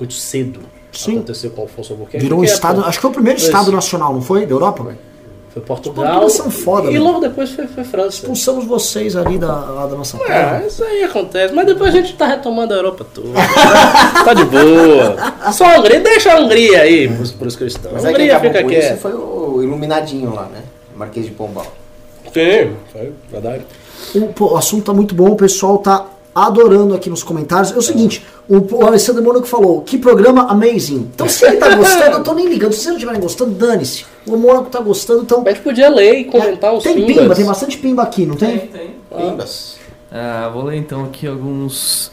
[0.00, 0.60] muito cedo.
[0.90, 1.16] Sim.
[1.16, 2.24] Aconteceu com Alfonso Albuquerque.
[2.24, 3.46] Virou um é estado, acho que foi o primeiro Pois.
[3.46, 4.46] estado nacional, não foi?
[4.46, 4.98] Da Europa, velho?
[5.52, 6.30] Foi Portugal.
[6.30, 7.04] São foda, E velho.
[7.04, 8.16] logo depois foi, foi França.
[8.16, 10.64] Expulsamos vocês ali da, lá da nossa terra.
[10.66, 13.28] isso aí acontece, mas depois a gente tá retomando a Europa toda.
[14.24, 15.52] tá de boa.
[15.52, 17.92] Só a Hungria, deixa a Hungria aí pros, pros cristãos.
[17.92, 18.96] Mas a Hungria acabou fica com isso quieta.
[18.96, 20.62] foi o iluminadinho lá, né?
[20.96, 21.66] Marquês de Pombal.
[22.32, 23.66] Sim, foi verdade.
[24.14, 26.06] O, pô, o assunto tá muito bom, o pessoal tá
[26.46, 27.72] adorando aqui nos comentários.
[27.72, 31.08] É o seguinte, o, o Alessandro Mônaco falou, que programa amazing.
[31.14, 32.72] Então se ele tá gostando, eu tô nem ligando.
[32.72, 34.04] Se vocês não estiverem gostando, dane-se.
[34.26, 35.42] O Mônaco tá gostando, então...
[35.46, 37.16] A gente podia ler e comentar os tem pimbas.
[37.16, 38.58] pimba, tem bastante pimba aqui, não tem?
[38.58, 38.94] tem.
[39.16, 39.76] Pimbas.
[40.12, 42.10] Ah, vou ler então aqui alguns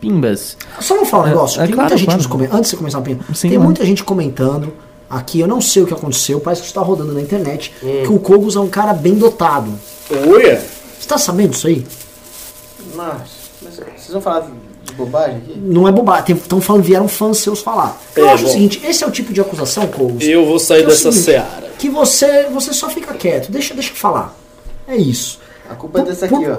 [0.00, 0.56] pimbas.
[0.80, 1.60] Só vou falar um É, negócio.
[1.60, 2.18] é tem claro, muita gente claro.
[2.18, 2.56] nos comentando.
[2.58, 3.64] Antes de você começar a pimba, Sim, tem mano.
[3.64, 4.72] muita gente comentando
[5.10, 8.02] aqui, eu não sei o que aconteceu, parece que está rodando na internet, Hum.
[8.04, 9.72] que o Kogos é um cara bem dotado.
[10.10, 10.60] Uia!
[11.00, 11.84] Você tá sabendo disso aí?
[12.94, 13.37] Mas, mas
[13.84, 15.58] vocês vão falar de bobagem aqui?
[15.58, 16.36] Não é bobagem.
[16.36, 17.96] Estão falando, vieram fãs seus falar.
[18.16, 18.52] Eu É, acho o bom.
[18.52, 21.24] seguinte, esse é o tipo de acusação, Kogos, Eu vou sair é o dessa seguinte,
[21.24, 21.70] seara.
[21.78, 24.34] que você, você só fica quieto, deixa, deixa eu falar.
[24.86, 25.38] É isso.
[25.70, 26.58] A culpa é dessa aqui, ó.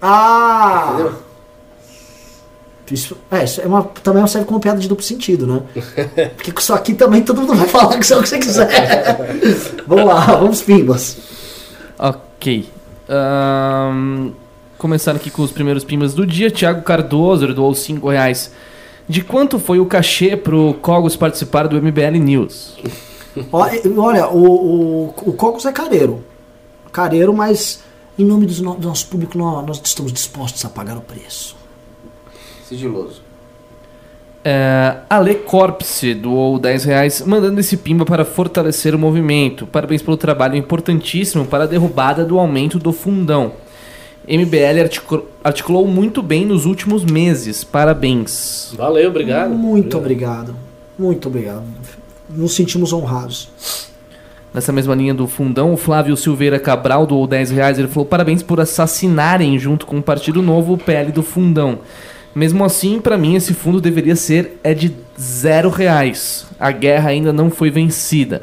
[0.00, 0.90] Ah!
[0.94, 1.12] Entendeu?
[2.90, 5.62] Isso, é, isso é uma, também serve como piada de duplo sentido, né?
[6.36, 8.38] Porque com isso aqui também todo mundo vai falar que isso é o que você
[8.38, 8.66] quiser.
[9.86, 11.18] vamos lá, vamos pimbas.
[11.98, 12.66] Ok.
[13.10, 14.30] Ahn,
[14.78, 16.50] começando aqui com os primeiros pimbas do dia.
[16.50, 18.52] Thiago Cardoso ele doou 5 reais.
[19.08, 22.76] De quanto foi o cachê pro Cogos participar do MBL News?
[23.52, 23.66] Ó,
[23.98, 26.22] Olha, o, o, o Cocos é careiro.
[26.92, 27.80] Careiro, mas
[28.18, 31.56] em nome dos no- do nosso público, nós, nós estamos dispostos a pagar o preço.
[32.68, 33.22] Sigiloso.
[34.44, 39.66] É, Ale Corpse doou 10 reais, mandando esse pimba para fortalecer o movimento.
[39.66, 43.52] Parabéns pelo trabalho importantíssimo para a derrubada do aumento do fundão.
[44.28, 47.64] MBL articu- articulou muito bem nos últimos meses.
[47.64, 48.72] Parabéns.
[48.76, 49.50] Valeu, obrigado.
[49.50, 50.54] Muito obrigado.
[50.98, 51.62] Muito obrigado.
[52.28, 53.48] Nos sentimos honrados.
[54.52, 57.78] Nessa mesma linha do fundão, o Flávio Silveira Cabral doou 10 reais.
[57.78, 61.78] Ele falou: parabéns por assassinarem junto com o Partido Novo o PL do fundão.
[62.34, 66.46] Mesmo assim, pra mim, esse fundo deveria ser é de zero reais.
[66.58, 68.42] A guerra ainda não foi vencida.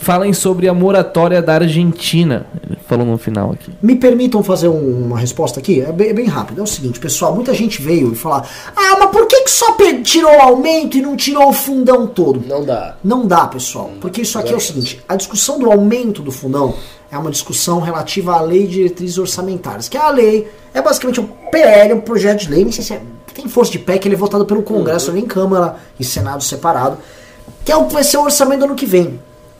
[0.00, 2.46] Falem sobre a moratória da Argentina.
[2.64, 3.70] Ele falou no final aqui.
[3.82, 5.80] Me permitam fazer um- uma resposta aqui?
[5.80, 6.60] É bem, é bem rápido.
[6.60, 9.76] É o seguinte, pessoal, muita gente veio e falar: Ah, mas por que, que só
[10.04, 12.42] tirou o aumento e não tirou o fundão todo?
[12.46, 12.96] Não dá.
[13.02, 16.74] Não dá, pessoal, porque isso aqui é o seguinte: a discussão do aumento do fundão
[17.10, 21.20] é uma discussão relativa à lei de diretrizes orçamentárias, que é a lei, é basicamente
[21.20, 23.00] um PL, um projeto de lei, nem sei se é,
[23.34, 26.98] tem força de pé, que ele é votado pelo Congresso, nem Câmara e Senado separado,
[27.64, 29.18] que é o que vai ser o orçamento do ano que vem.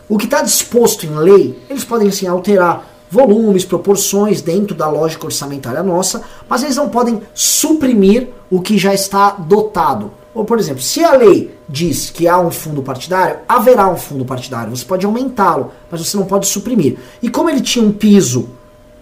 [0.09, 5.27] O que está disposto em lei, eles podem sim alterar volumes, proporções dentro da lógica
[5.27, 10.11] orçamentária nossa, mas eles não podem suprimir o que já está dotado.
[10.35, 14.25] Ou, por exemplo, se a lei diz que há um fundo partidário, haverá um fundo
[14.25, 14.75] partidário.
[14.75, 16.99] Você pode aumentá-lo, mas você não pode suprimir.
[17.21, 18.49] E como ele tinha um piso,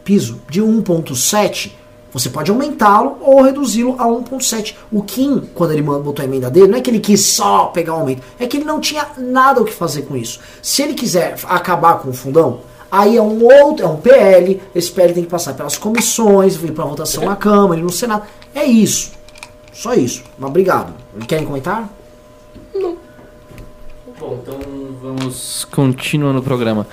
[0.02, 1.72] piso de 1.7,
[2.16, 4.74] você pode aumentá-lo ou reduzi-lo a 1.7.
[4.90, 7.92] O Kim, quando ele botou a emenda dele, não é que ele quis só pegar
[7.94, 10.40] o aumento, é que ele não tinha nada o que fazer com isso.
[10.62, 12.60] Se ele quiser acabar com o fundão,
[12.90, 16.72] aí é um outro, é um PL, esse PL tem que passar pelas comissões, vir
[16.72, 18.22] para votação na Câmara e no Senado.
[18.54, 19.12] É isso.
[19.74, 20.24] Só isso.
[20.38, 20.94] Mas obrigado.
[21.28, 21.86] Querem comentar?
[24.18, 24.58] Bom, então
[25.02, 26.86] vamos continuando o programa.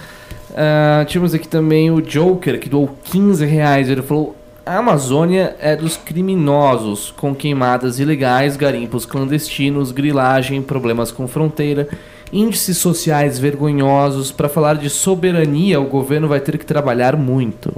[0.53, 3.89] Ah, tivemos aqui também o Joker, que doou 15 reais.
[3.89, 4.35] Ele falou:
[4.65, 11.89] A Amazônia é dos criminosos, com queimadas ilegais, garimpos clandestinos, grilagem, problemas com fronteira,
[12.31, 14.31] índices sociais vergonhosos.
[14.31, 17.73] Para falar de soberania, o governo vai ter que trabalhar muito.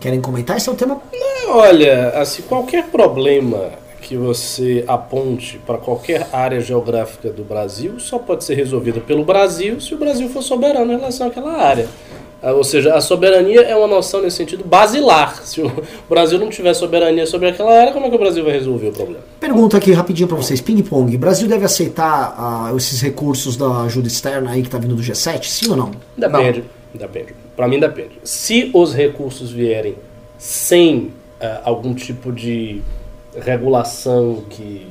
[0.00, 0.56] Querem comentar?
[0.56, 0.98] Esse é um tema.
[1.50, 8.44] Olha, assim, qualquer problema que você aponte para qualquer área geográfica do Brasil só pode
[8.44, 11.86] ser resolvido pelo Brasil se o Brasil for soberano em relação àquela área.
[12.42, 15.40] Ah, Ou seja, a soberania é uma noção nesse sentido basilar.
[15.46, 15.72] Se o
[16.08, 18.92] Brasil não tiver soberania sobre aquela área, como é que o Brasil vai resolver o
[18.92, 19.20] problema?
[19.38, 21.14] Pergunta aqui rapidinho para vocês: ping-pong.
[21.14, 25.02] O Brasil deve aceitar ah, esses recursos da ajuda externa aí que tá vindo do
[25.02, 25.44] G7?
[25.44, 25.92] Sim ou não?
[26.16, 26.64] Depende.
[26.92, 27.34] Depende.
[27.56, 28.18] Para mim depende.
[28.24, 29.94] Se os recursos vierem
[30.36, 32.82] sem ah, algum tipo de
[33.36, 34.86] regulação que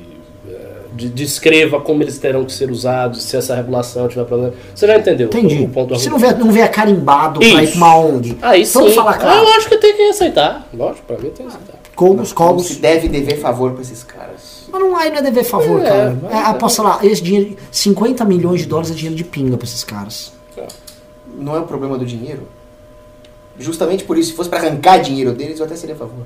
[0.93, 4.53] de- descreva como eles terão que ser usados, se essa regulação tiver problema.
[4.75, 5.63] Você já entendeu Entendi.
[5.63, 7.77] o ponto Se não vier, não vier carimbado pra ir Isso.
[7.77, 8.37] pra uma ONG.
[8.41, 8.95] Aí Vamos sim.
[8.95, 9.39] falar claro.
[9.39, 10.67] Eu acho que tem que aceitar.
[10.73, 11.79] Lógico, pra mim tem que aceitar.
[11.95, 14.65] Cogos, Não se deve dever favor pra esses caras.
[14.71, 16.17] Mas não, aí não é dever favor, É, cara.
[16.23, 19.65] mas- É, aposta lá, esse dinheiro, 50 milhões de dólares é dinheiro de pinga pra
[19.67, 20.31] esses caras.
[21.37, 22.47] Não é o problema do dinheiro.
[23.59, 26.25] Justamente por isso, se fosse pra arrancar dinheiro deles, eu até seria a favor.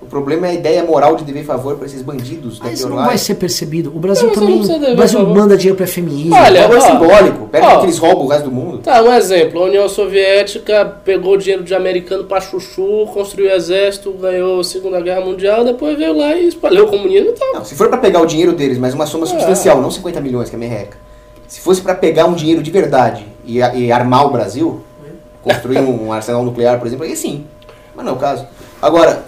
[0.00, 2.96] O problema é a ideia moral de dever favor pra esses bandidos da Mas não
[2.96, 3.90] vai ser percebido.
[3.94, 4.60] O Brasil Não, também.
[4.92, 5.34] O Brasil favor.
[5.34, 6.30] manda dinheiro pra FMI.
[6.32, 7.48] Olha, É ó, simbólico.
[7.48, 7.78] Pega ó.
[7.80, 8.78] que eles roubam o resto do mundo.
[8.78, 9.60] Tá, um exemplo.
[9.62, 15.22] A União Soviética pegou dinheiro de americano pra chuchu, construiu exército, ganhou a Segunda Guerra
[15.22, 17.54] Mundial, depois veio lá e espalhou o comunismo e tal.
[17.54, 20.48] Não, se for pra pegar o dinheiro deles, mas uma soma substancial, não 50 milhões,
[20.50, 20.98] que é merreca.
[21.48, 24.80] Se fosse pra pegar um dinheiro de verdade e, a- e armar o Brasil,
[25.42, 27.44] construir um, um arsenal nuclear, por exemplo, aí sim.
[27.94, 28.46] Mas não é o caso.
[28.82, 29.24] Agora,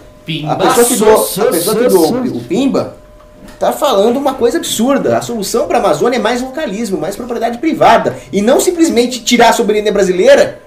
[0.46, 2.96] a pessoa que doou, a pessoa que doou o Pimba
[3.58, 5.18] tá falando uma coisa absurda.
[5.18, 8.16] A solução pra Amazônia é mais localismo, mais propriedade privada.
[8.32, 10.60] E não simplesmente tirar a soberania brasileira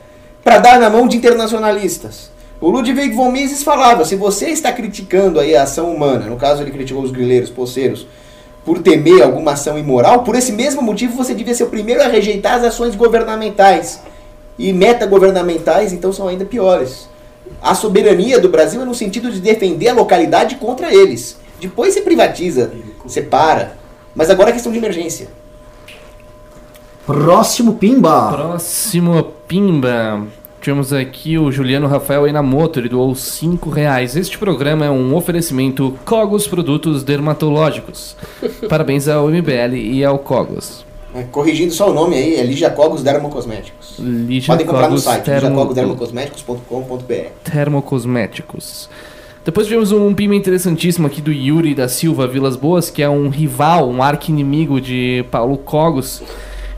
[0.43, 2.29] pra dar na mão de internacionalistas.
[2.59, 6.61] O Ludwig von Mises falava, se você está criticando aí a ação humana, no caso
[6.61, 8.05] ele criticou os grileiros, poceiros,
[8.63, 12.07] por temer alguma ação imoral, por esse mesmo motivo você devia ser o primeiro a
[12.07, 14.01] rejeitar as ações governamentais.
[14.59, 17.09] E metagovernamentais, então, são ainda piores.
[17.61, 21.39] A soberania do Brasil é no sentido de defender a localidade contra eles.
[21.59, 22.71] Depois você privatiza,
[23.07, 23.77] separa.
[24.15, 25.29] Mas agora é questão de emergência.
[27.05, 28.31] Próximo Pimba.
[28.31, 30.27] Próximo Pimba.
[30.61, 34.15] Tivemos aqui o Juliano Rafael Enamoto, ele doou 5 reais.
[34.15, 38.15] Este programa é um oferecimento Cogos Produtos Dermatológicos.
[38.69, 40.85] Parabéns ao MBL e ao Cogos.
[41.13, 43.95] É, corrigindo só o nome aí, é Ligia Cogos Dermocosméticos.
[43.99, 47.29] Lígia Podem comprar no site, Termo- ligiacogosdermocosméticos.com.br.
[47.43, 48.89] Termocosméticos.
[49.43, 53.27] Depois tivemos um pimba interessantíssimo aqui do Yuri da Silva Vilas Boas, que é um
[53.29, 56.21] rival, um arqui-inimigo de Paulo Cogos.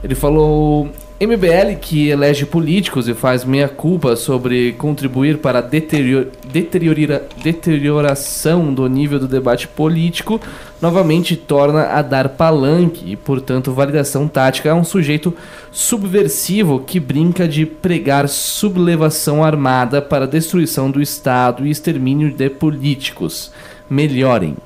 [0.04, 0.88] Ele falou:
[1.20, 8.88] MBL, que elege políticos e faz meia-culpa sobre contribuir para a deterior- deteriora- deterioração do
[8.88, 10.42] nível do debate político,
[10.82, 15.34] novamente torna a dar palanque e, portanto, validação tática a um sujeito
[15.72, 23.52] subversivo que brinca de pregar sublevação armada para destruição do Estado e extermínio de políticos.
[23.90, 24.58] Melhorem.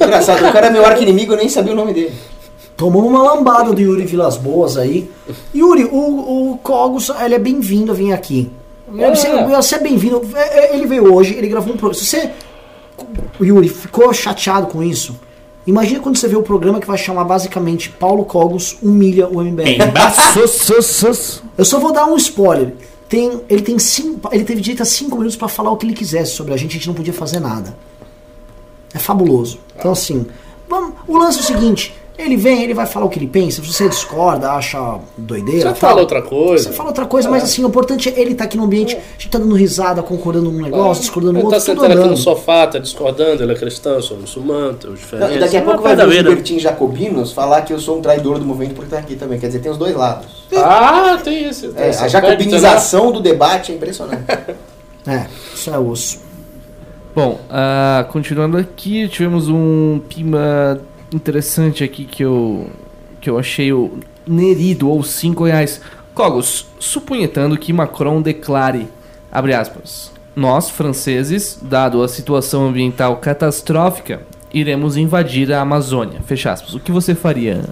[0.00, 2.14] Engraçado, o cara é meu arco-inimigo, eu nem sabia o nome dele.
[2.76, 5.08] Tomamos uma lambada do Yuri Vilas Boas aí.
[5.54, 8.50] Yuri, o, o Cogos, ele é bem-vindo a vir aqui.
[8.92, 9.14] Ele, É.
[9.14, 10.20] você, você é bem-vindo.
[10.34, 11.94] É, Ele veio hoje, ele gravou um programa.
[11.94, 12.30] Se você,
[13.40, 15.14] Yuri, ficou chateado com isso,
[15.66, 19.78] imagina quando você vê o programa que vai chamar basicamente Paulo Cogos humilha o MBL.
[21.56, 22.74] Eu só vou dar um spoiler.
[23.08, 25.94] Tem, ele, tem cinco, ele teve direito a cinco minutos pra falar o que ele
[25.94, 27.76] quisesse sobre a gente, a gente não podia fazer nada.
[28.92, 29.58] É fabuloso.
[29.76, 30.26] Então, assim,
[30.68, 33.60] vamos, o lance é o seguinte: ele vem, ele vai falar o que ele pensa.
[33.62, 35.70] Se você discorda, acha doideira.
[35.74, 36.64] Você tal, fala outra coisa.
[36.68, 39.00] Você fala outra coisa, mas assim, o importante é ele estar aqui no ambiente, a
[39.18, 42.08] gente tá dando risada, concordando num negócio, discordando no Ele outro, tá tudo sentado aqui
[42.10, 45.36] no sofá, tá discordando, ele é cristão, eu sou muçulmano, tem os Não, diferentes.
[45.36, 46.28] e daqui a É pouco vai ver os vida.
[46.28, 49.38] libertins jacobinos falar que eu sou um traidor do movimento por estar aqui também.
[49.40, 50.26] Quer dizer, tem os dois lados.
[50.56, 51.68] Ah, tem esse.
[51.68, 54.22] Tem É, a jacobinização do debate é impressionante.
[55.06, 56.18] É, isso é osso.
[57.14, 60.80] Bom, ah, continuando aqui, tivemos um pima
[61.12, 62.68] interessante aqui que eu,
[63.20, 65.80] que eu achei o Nerido, ou 5 reais.
[66.14, 68.88] Cogos, supunhetando que Macron declare,
[69.30, 76.74] abre aspas, nós, franceses, dado a situação ambiental catastrófica, iremos invadir a Amazônia, fecha aspas.
[76.74, 77.64] O que você faria?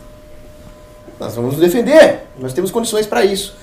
[1.19, 2.27] Nós vamos nos defender.
[2.39, 3.55] Nós temos condições para isso.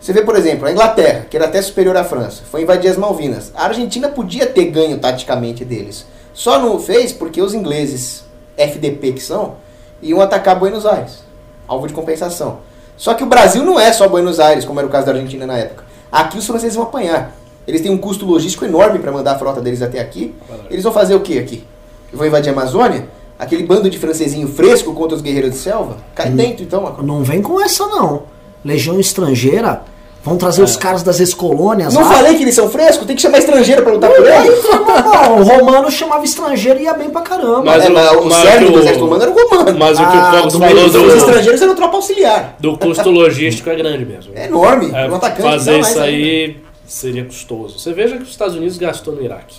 [0.00, 2.96] Você vê, por exemplo, a Inglaterra, que era até superior à França, foi invadir as
[2.96, 3.52] Malvinas.
[3.54, 6.06] A Argentina podia ter ganho taticamente deles.
[6.32, 8.24] Só não fez porque os ingleses,
[8.56, 9.54] FDP que são,
[10.02, 11.22] iam atacar Buenos Aires.
[11.66, 12.58] Alvo de compensação.
[12.96, 15.46] Só que o Brasil não é só Buenos Aires, como era o caso da Argentina
[15.46, 15.84] na época.
[16.12, 17.34] Aqui os franceses vão apanhar.
[17.66, 20.34] Eles têm um custo logístico enorme para mandar a frota deles até aqui.
[20.70, 21.64] Eles vão fazer o que aqui?
[22.12, 23.08] Vão invadir a Amazônia?
[23.38, 25.96] Aquele bando de francesinho fresco contra os guerreiros de selva?
[26.14, 27.04] Cai dentro então, Macron.
[27.04, 28.24] Não vem com essa, não.
[28.64, 29.82] Legião estrangeira,
[30.22, 31.94] vão trazer os caras das ex-colônias.
[31.94, 32.12] Não lá.
[32.12, 33.06] falei que eles são frescos?
[33.06, 34.62] Tem que chamar estrangeiro pra lutar por eles?
[34.64, 37.62] não, o romano chamava estrangeiro e ia bem pra caramba.
[37.64, 39.78] Mas É, o- mas o mas cerne o- do exército humano era o romano.
[39.78, 42.56] Mas o que Ah, o do falou meio- Os do, estrangeiros eram tropa auxiliar.
[42.60, 44.32] do custo logístico é grande mesmo.
[44.34, 44.90] É enorme.
[44.94, 46.02] É, um atacante fazer isso ainda.
[46.04, 46.56] aí
[46.86, 47.78] seria custoso.
[47.78, 49.56] Você veja que os Estados Unidos gastou no Iraque.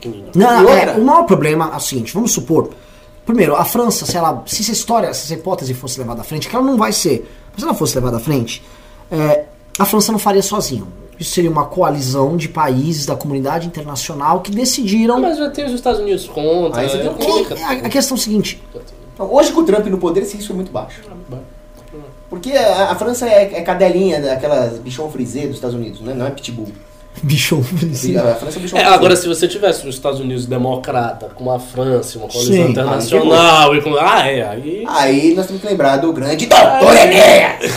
[0.00, 0.12] Que é.
[0.34, 2.70] Não, é, o maior problema é o seguinte, vamos supor.
[3.24, 4.42] Primeiro, a França, se ela.
[4.46, 7.28] Se essa história, se essa hipótese fosse levada à frente, que ela não vai ser,
[7.52, 8.62] mas se ela fosse levada à frente,
[9.10, 9.44] é,
[9.78, 10.84] a França não faria sozinha.
[11.18, 15.18] Isso seria uma coalizão de países da comunidade internacional que decidiram.
[15.20, 16.82] Mas já tem os Estados Unidos contra.
[16.82, 18.62] Aí você tem Que- a, a questão é a seguinte:
[19.14, 21.00] Então, hoje com o Trump no poder, esse risco é muito baixo.
[22.28, 26.12] Porque a, a França é, é cadelinha daquelas bichão frisê dos Estados Unidos, né?
[26.12, 26.68] não é pitbull.
[27.22, 27.60] Bichão.
[27.60, 31.58] A França é bichão É, agora, se você tivesse os Estados Unidos democrata, com a
[31.58, 33.94] França, uma coalizão internacional, e com.
[33.96, 34.84] Ah, é, aí.
[34.88, 37.72] Aí nós temos que lembrar do grande Doutor Enéas.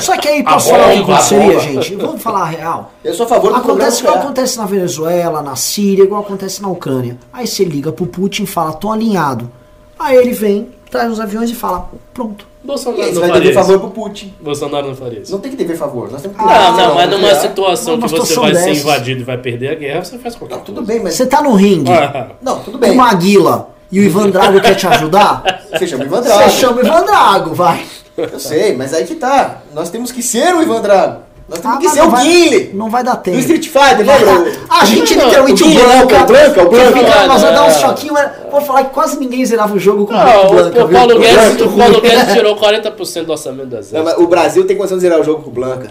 [0.00, 1.60] Só que aí A posso falar que a aconteceria, bomba.
[1.60, 1.94] gente?
[1.96, 2.92] Vamos falar a real.
[3.04, 4.24] Eu sou a favor do Acontece igual nuclear.
[4.24, 7.16] acontece na Venezuela, na Síria, igual acontece na Ucrânia.
[7.32, 9.50] Aí você liga pro Putin e fala, tô alinhado.
[9.98, 12.46] Aí ele vem, traz os aviões e fala, pronto.
[12.64, 13.68] Bolsonaro você não vai faria dever isso.
[13.72, 14.34] favor pro Putin.
[14.40, 15.32] Bolsonaro não faria isso.
[15.32, 16.10] Não tem que dever favor.
[16.10, 17.40] Nós temos que Ah, Não, não, mas numa nuclear.
[17.40, 18.82] situação Numa que você situação vai ser dessas.
[18.84, 20.92] invadido e vai perder a guerra, você faz qualquer Não, tudo coisa.
[20.92, 21.14] bem, mas.
[21.14, 22.92] Você tá no ringue Ah, Não, tudo com bem.
[22.92, 26.50] uma Maguila e o Ivan Drago quer te ajudar, Você chama o Ivan você Drago.
[26.50, 27.82] chama o Ivan Drago, vai.
[28.16, 29.62] Eu sei, mas aí que tá.
[29.74, 31.21] Nós temos que ser o Ivan Drago.
[31.48, 32.70] Nós temos Ah, que ser não o vai- Guile.
[32.72, 33.38] Não vai dar Do tempo.
[33.38, 34.52] Street Fighter, lembra?
[34.70, 36.92] A gente Não, literalmente o não, Blanca, o Blanca, o Blanca.
[36.92, 37.78] que fica, nós vai dar uns É.
[37.80, 40.84] choquinhos, mas vou falar que quase ninguém zerava o jogo com o Não, Blanca.
[40.84, 40.88] o?
[40.88, 44.02] Paulo Guedes, Blanca, o Paulo Guedes tirou 40% do orçamento do exército.
[44.04, 45.90] mas o Brasil tem condição de zerar o jogo com o Blanca.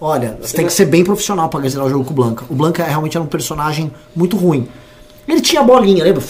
[0.00, 2.44] Olha, você tem que ser bem profissional pra zerar o jogo com o Blanca.
[2.50, 4.68] O Blanca realmente era um personagem muito ruim.
[5.28, 6.22] Ele tinha bolinha, lembra?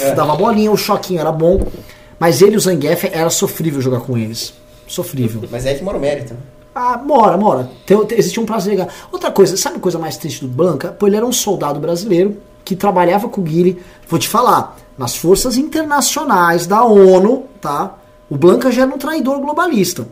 [0.00, 0.14] É.
[0.14, 1.66] Dava bolinha, o choquinho era bom.
[2.18, 4.54] Mas ele e o Zangief era sofrível jogar com eles.
[4.86, 5.42] Sofrível.
[5.50, 6.34] Mas é que mora o mérito.
[6.80, 7.68] Ah, mora, mora.
[7.84, 8.88] Tem, tem, existia um prazer legal.
[9.10, 10.92] Outra coisa, sabe a coisa mais triste do Blanca?
[10.92, 13.82] Pô, ele era um soldado brasileiro que trabalhava com o Guile.
[14.08, 17.96] Vou te falar, nas forças internacionais da ONU, tá?
[18.30, 20.06] O Blanca já era um traidor globalista.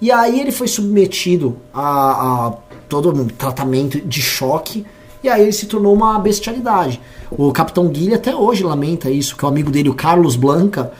[0.00, 2.52] E aí ele foi submetido a, a
[2.88, 4.84] todo um tratamento de choque.
[5.22, 7.00] E aí ele se tornou uma bestialidade.
[7.30, 10.92] O Capitão Guilherme até hoje lamenta isso, que o amigo dele, o Carlos Blanca,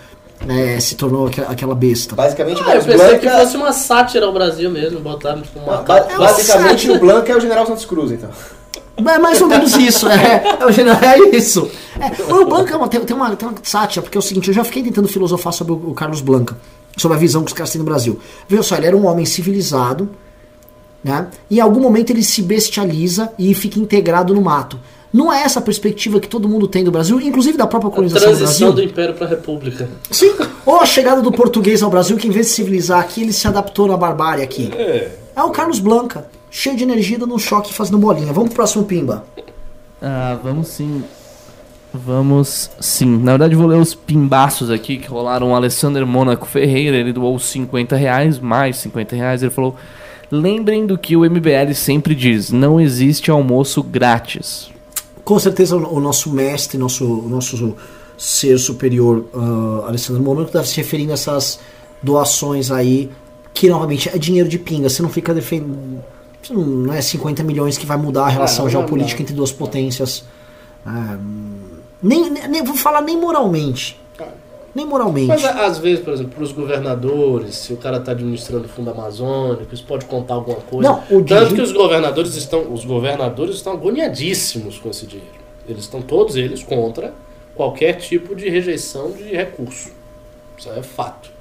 [0.49, 2.15] é, se tornou aquela besta.
[2.15, 3.39] Basicamente, o Ah, eu pensei que Blanca.
[3.41, 6.19] fosse uma sátira ao Brasil mesmo, botaram tipo uma ba- capa.
[6.19, 8.29] basicamente, o Blanca é o General Santos Cruz, então.
[8.97, 10.15] É mais ou menos isso, é,
[10.61, 11.69] é, o general- é isso.
[11.99, 14.49] É, o Blanca é uma- tem, tem uma, tem uma sátira, porque é o seguinte,
[14.49, 16.57] eu já fiquei tentando filosofar sobre o, o Carlos Blanca.
[16.97, 18.21] sobre a visão que os caras têm no Brasil.
[18.49, 20.09] Veja só, ele era um homem civilizado,
[21.03, 21.27] né?
[21.51, 24.79] E em algum momento ele se bestializa e fica integrado no mato.
[25.15, 27.93] Não é essa a perspectiva que todo mundo tem do Brasil, inclusive da própria A
[27.93, 28.73] colonização do transição Brasil.
[28.87, 29.89] do Império para a República.
[30.11, 30.35] Sim.
[30.67, 33.47] Ou a chegada do português ao Brasil, que em vez de civilizar aqui, ele se
[33.47, 34.73] adaptou na barbárie aqui.
[34.77, 35.13] É.
[35.37, 38.33] É o Carlos Blanca, cheio de energia, dando um choque e fazendo bolinha.
[38.33, 39.25] Vamos pro próximo Pimba.
[40.03, 41.05] Ah, vamos sim.
[41.93, 43.17] Vamos sim.
[43.19, 45.53] Na verdade, vou ler os pimbaços aqui que rolaram.
[45.53, 49.43] O Alessandro Mônaco Ferreira, ele doou 50 reais, mais 50 reais.
[49.45, 49.77] Ele falou:
[50.29, 54.74] Lembrem do que o MBL sempre diz: não existe almoço grátis.
[55.25, 57.75] Com certeza o o nosso mestre, nosso, o nosso
[58.19, 61.59] ser superior, ah, Alessandro Momento, deve se referindo a essas
[62.03, 63.11] doações aí,
[63.53, 64.89] que novamente é dinheiro de pinga.
[64.89, 66.03] Você não fica defendendo.
[66.51, 69.23] Não, é 50 milhões que vai mudar a relação não, geopolítica não.
[69.23, 70.25] entre duas potências.
[70.85, 71.17] Ah,
[72.03, 73.99] nem, nem, nem- vou falar nem moralmente.
[74.75, 75.29] Nem moralmente.
[75.29, 78.91] Mas às vezes, por exemplo, para os governadores, se o cara está administrando o fundo
[78.91, 80.89] amazônico, isso pode contar alguma coisa.
[80.89, 85.45] Não, o Tanto que os governadores estão, os governadores estão agoniadíssimos com esse dinheiro.
[85.69, 87.15] Eles estão todos eles contra
[87.55, 89.91] qualquer tipo de rejeição de recurso.
[90.59, 91.34] Isso é fato.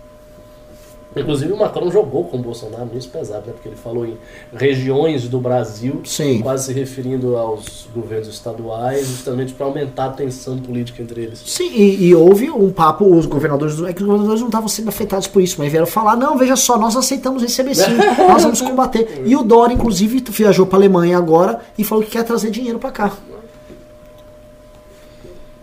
[1.15, 3.53] Inclusive o Macron jogou com o Bolsonaro nisso pesado, né?
[3.53, 4.17] Porque ele falou em
[4.55, 6.41] regiões do Brasil, Sim.
[6.41, 11.43] quase se referindo aos governos estaduais, justamente para aumentar a tensão política entre eles.
[11.45, 14.89] Sim, e, e houve um papo, os governadores, é que os governadores não estavam sendo
[14.89, 17.95] afetados por isso, mas vieram falar, não, veja só, nós aceitamos receber sim,
[18.27, 19.23] nós vamos combater.
[19.25, 22.91] E o Dória, inclusive, viajou para Alemanha agora e falou que quer trazer dinheiro para
[22.91, 23.11] cá.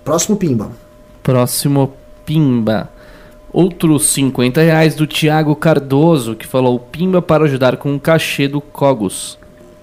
[0.05, 0.71] Próximo Pimba.
[1.23, 1.93] Próximo
[2.25, 2.89] Pimba.
[3.53, 8.61] Outros 50 reais do Thiago Cardoso, que falou Pimba para ajudar com o cachê do
[8.61, 9.39] Cogos.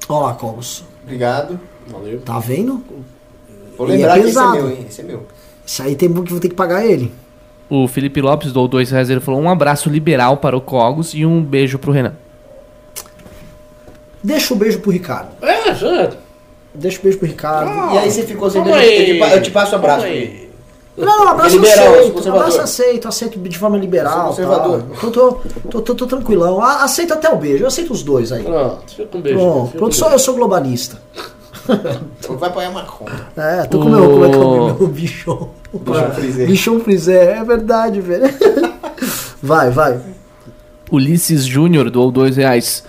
[0.07, 0.85] Olha lá, Cogos.
[1.03, 1.59] Obrigado.
[1.87, 2.21] Valeu.
[2.21, 2.83] Tá vendo?
[3.77, 4.55] Vou é lembrar que esse é pesado.
[4.55, 4.85] meu, hein?
[4.87, 5.25] Esse é meu.
[5.65, 7.11] Isso aí tem que vou ter que pagar ele.
[7.69, 9.09] O Felipe Lopes doou 2 reais.
[9.09, 12.15] Ele falou um abraço liberal para o Cogos e um beijo pro Renan.
[14.23, 15.29] Deixa o beijo pro Ricardo.
[15.41, 16.11] É, já.
[16.73, 17.93] Deixa o beijo pro Ricardo.
[17.93, 19.13] E aí você ficou sem beijo.
[19.13, 20.05] Eu te Eu te passo um abraço.
[20.05, 20.46] Aí.
[20.97, 24.29] Não, abraço liberal, aceito, abraço aceito, aceito de forma liberal.
[24.29, 24.81] Conservador.
[24.81, 24.99] Tá.
[24.99, 25.31] Tô, tô,
[25.69, 26.61] tô, tô, tô tranquilão.
[26.61, 28.43] Aceito até o beijo, eu aceito os dois aí.
[28.43, 29.69] Pronto, fica um beijo.
[29.77, 30.99] Pronto, só eu sou globalista.
[32.19, 33.05] Então Vai apoiar Macron.
[33.35, 35.49] É, tô com o meu, como é que é o meu, bichão.
[35.73, 36.45] Bichão frisé.
[36.45, 38.33] Bichão frisé, é verdade, velho.
[39.43, 39.99] Vai, vai.
[40.91, 42.83] Ulisses Júnior doou 2 reais.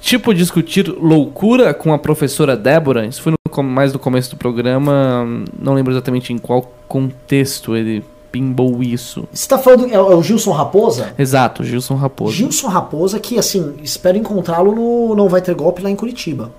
[0.00, 3.06] Tipo, discutir loucura com a professora Débora.
[3.06, 5.26] Isso foi no mais no começo do programa.
[5.58, 9.28] Não lembro exatamente em qual contexto ele pimbou isso.
[9.30, 11.12] Você tá falando, é, o é Gilson Raposa?
[11.18, 12.32] Exato, Gilson Raposo.
[12.32, 16.50] Gilson Raposa, que assim, espero encontrá-lo no Não Vai Ter Golpe lá em Curitiba.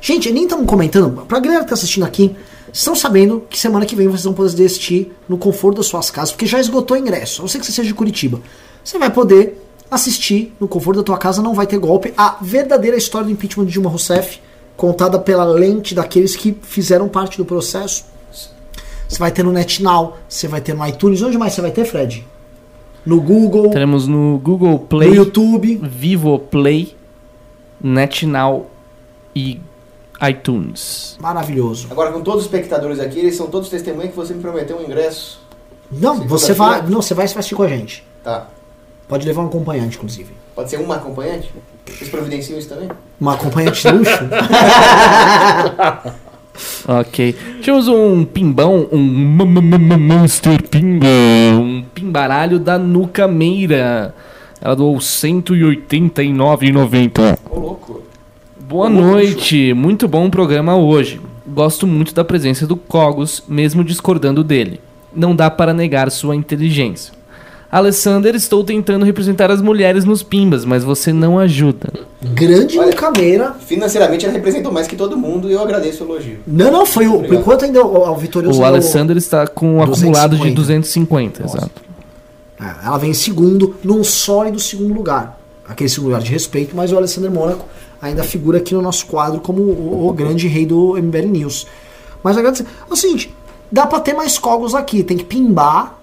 [0.00, 2.34] Gente, nem estamos comentando, pra galera que tá assistindo aqui,
[2.72, 6.32] estão sabendo que semana que vem vocês vão poder assistir no conforto das suas casas,
[6.32, 8.40] porque já esgotou o ingresso, a não ser que você seja de Curitiba.
[8.82, 9.60] Você vai poder
[9.90, 13.66] assistir no conforto da tua casa, não vai ter golpe, a verdadeira história do impeachment
[13.66, 14.40] de Dilma Rousseff,
[14.82, 18.04] contada pela lente daqueles que fizeram parte do processo.
[19.08, 21.84] Você vai ter no NetNow, você vai ter no iTunes, onde mais você vai ter,
[21.84, 22.26] Fred?
[23.06, 25.80] No Google, Teremos no Google no Play, YouTube.
[25.84, 26.96] Vivo Play,
[27.80, 28.68] NetNow
[29.36, 29.60] e
[30.20, 31.16] iTunes.
[31.20, 31.86] Maravilhoso.
[31.88, 34.82] Agora, com todos os espectadores aqui, eles são todos testemunhas que você me prometeu um
[34.82, 35.40] ingresso.
[35.92, 38.04] Não, você vai, não, você vai se assistir com a gente.
[38.24, 38.48] Tá.
[39.08, 40.30] Pode levar um acompanhante, inclusive.
[40.54, 41.50] Pode ser uma acompanhante?
[41.86, 42.88] Vocês providenciam isso também?
[43.20, 44.12] Uma acompanhante de luxo?
[46.86, 47.34] Ok.
[47.60, 51.06] Tínhamos um pimbão, um Monster Pimba,
[51.54, 54.14] um pimbaralho da Nuca Meira.
[54.60, 57.38] Ela doou 189,90.
[57.50, 58.02] Ô, louco.
[58.60, 61.20] Boa noite, muito bom o programa hoje.
[61.46, 64.80] Gosto muito da presença do Cogos, mesmo discordando dele.
[65.14, 67.12] Não dá para negar sua inteligência.
[67.72, 71.90] Alessander, estou tentando representar as mulheres nos pimbas, mas você não ajuda.
[72.22, 73.54] Grande Olha.
[73.60, 76.40] Financeiramente ela representou mais que todo mundo e eu agradeço o elogio.
[76.46, 77.22] Não, não, foi o.
[77.22, 78.60] Por enquanto ainda o, o Vitorioso.
[78.60, 80.18] O ainda Alessander está com um 250.
[80.18, 81.56] acumulado de 250, Nossa.
[81.56, 81.82] exato.
[82.60, 85.40] É, ela vem em segundo, num sólido segundo lugar.
[85.66, 87.64] Aquele segundo lugar de respeito, mas o Alessandro Mônaco
[88.02, 91.66] ainda figura aqui no nosso quadro como o, o grande rei do MBL News.
[92.22, 92.66] Mas agradecer.
[92.88, 93.34] É o seguinte,
[93.70, 96.01] dá pra ter mais Cogos aqui, tem que pimbar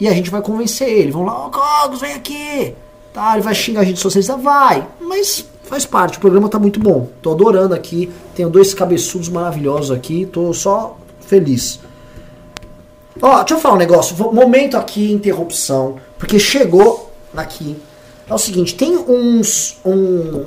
[0.00, 1.12] e a gente vai convencer ele.
[1.12, 2.74] Vamos lá, ô Cogos, vem aqui.
[3.12, 4.86] Tá, ele vai xingar a gente socialista, vai.
[5.00, 7.08] Mas faz parte, o programa tá muito bom.
[7.20, 8.10] Tô adorando aqui.
[8.34, 11.80] Tenho dois cabeçudos maravilhosos aqui, tô só feliz.
[13.20, 14.16] Ó, deixa eu falar um negócio.
[14.32, 15.96] Momento aqui, interrupção.
[16.18, 17.76] Porque chegou aqui.
[18.28, 19.78] É o seguinte, tem uns.
[19.84, 20.44] Um,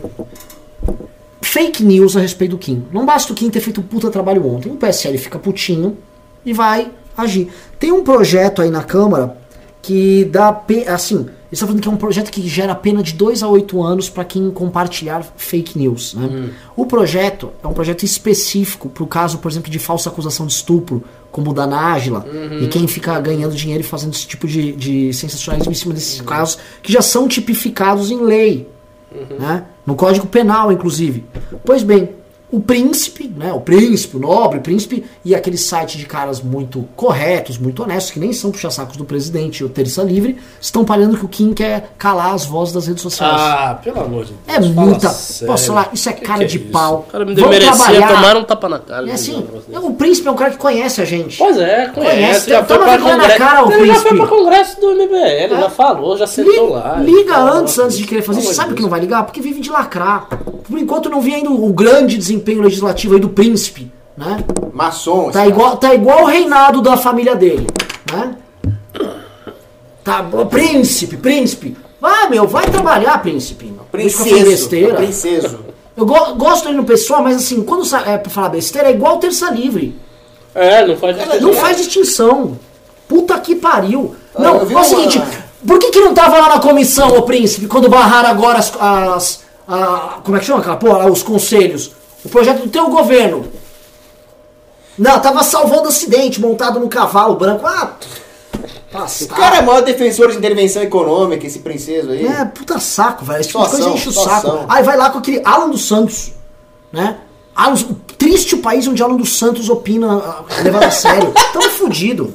[1.41, 2.85] fake news a respeito do Kim.
[2.91, 4.71] Não basta o Kim ter feito um puta trabalho ontem.
[4.71, 5.97] O PSL fica putinho
[6.43, 7.51] e vai agir.
[7.77, 9.37] Tem um projeto aí na Câmara
[9.83, 10.63] que dá.
[10.87, 13.83] Assim, Eles estão falando que é um projeto que gera pena de 2 a 8
[13.83, 16.15] anos para quem compartilhar fake news.
[16.15, 16.49] Né?
[16.75, 20.53] O projeto é um projeto específico para o caso, por exemplo, de falsa acusação de
[20.53, 22.25] estupro, como o da Nájila,
[22.61, 26.21] e quem fica ganhando dinheiro e fazendo esse tipo de, de sensacionalismo em cima desses
[26.21, 28.69] casos, que já são tipificados em lei.
[29.39, 29.65] Né?
[29.85, 31.25] No Código Penal, inclusive.
[31.65, 32.09] Pois bem,
[32.55, 37.57] o príncipe, né, o príncipe, o nobre príncipe, e aquele site de caras muito corretos,
[37.57, 41.25] muito honestos, que nem são puxa-sacos do presidente e o Terça Livre, estão palhando que
[41.25, 43.33] o Kim quer calar as vozes das redes sociais.
[43.35, 44.47] Ah, pelo amor de Deus.
[44.47, 45.09] é fala muita.
[45.09, 45.51] sério.
[45.51, 46.67] Posso falar, isso é Que cara que é de isso?
[46.67, 47.05] pau.
[47.07, 48.07] O cara me Vamos merecia trabalhar.
[48.07, 49.09] tomar um tapa na cara.
[49.09, 49.43] É assim,
[49.73, 51.39] o príncipe é um cara que conhece a gente.
[51.39, 52.15] Pois é, conhece.
[52.15, 53.37] Conhece, já foi toma pra na congresso.
[53.39, 54.15] cara, ô ele já foi príncipe.
[54.15, 56.95] pra congresso do MBL, já falou, já sentou Liga, lá.
[56.99, 58.53] liga antes, antes de querer fazer isso.
[58.53, 59.23] Sabe que não vai ligar?
[59.23, 60.27] Porque vive de lacrar.
[60.29, 64.43] Por enquanto não vi ainda o grande desempenho legislativo aí do príncipe, né?
[64.73, 65.31] Maçom.
[65.31, 67.67] Tá igual, tá igual o reinado da família dele,
[68.11, 68.35] né?
[70.03, 71.77] Tá, príncipe, príncipe.
[72.01, 73.73] Vai, meu, vai trabalhar, príncipe.
[73.91, 74.45] Princeso.
[74.45, 74.95] besteira.
[74.95, 75.59] Princeso.
[75.95, 79.17] Eu go- gosto dele no pessoal, mas assim, quando é pra falar besteira, é igual
[79.19, 79.95] terça livre.
[80.53, 81.41] É, não faz diferença.
[81.45, 82.59] Não faz distinção.
[83.07, 84.15] Puta que pariu.
[84.37, 85.21] Não, eu vi é o uma- seguinte,
[85.65, 88.73] por que, que não tava lá na comissão, ô príncipe, quando barraram agora as.
[88.79, 91.09] as- a- como é que chama aquela porra?
[91.09, 91.91] Os conselhos.
[92.23, 93.45] O projeto do teu governo.
[94.97, 97.65] Não, tava salvando acidente, montado num cavalo branco.
[97.65, 97.93] Ah,
[98.53, 99.27] O passa.
[99.27, 102.25] cara é o maior defensor de intervenção econômica, esse princeso aí.
[102.27, 103.41] É, puta saco, velho.
[103.41, 104.57] Esse tipo de coisa enche o situação.
[104.59, 104.65] saco.
[104.69, 106.31] Aí vai lá com aquele Alan dos Santos,
[106.91, 107.17] né?
[107.55, 107.75] Alan,
[108.17, 111.33] triste o país onde Alan dos Santos opina levado a sério.
[111.51, 112.33] Tamo fudido.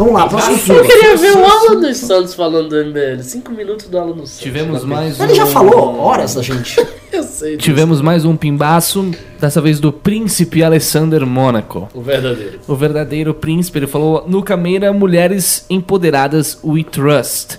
[0.00, 0.88] Vamos lá, próximo Eu filme.
[0.88, 3.22] queria ver o Alan dos Santos falando do MBL.
[3.22, 4.38] Cinco minutos do Alan dos Santos.
[4.42, 6.80] Tivemos mais Ele já um- falou horas da gente.
[7.12, 7.56] Eu sei.
[7.56, 7.58] disso.
[7.68, 11.86] Tivemos mais um pimbaço, dessa vez do príncipe Alessander Mônaco.
[11.92, 12.60] O verdadeiro.
[12.66, 17.58] O verdadeiro príncipe, ele falou: No Cameira, mulheres empoderadas, we trust.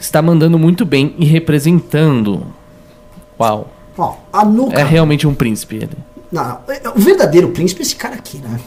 [0.00, 2.46] Está mandando muito bem e representando.
[3.38, 3.70] Uau.
[3.98, 4.80] Ó, a nuca.
[4.80, 5.90] É realmente um príncipe ele.
[6.32, 8.58] Não, é- o verdadeiro príncipe é esse cara aqui, né?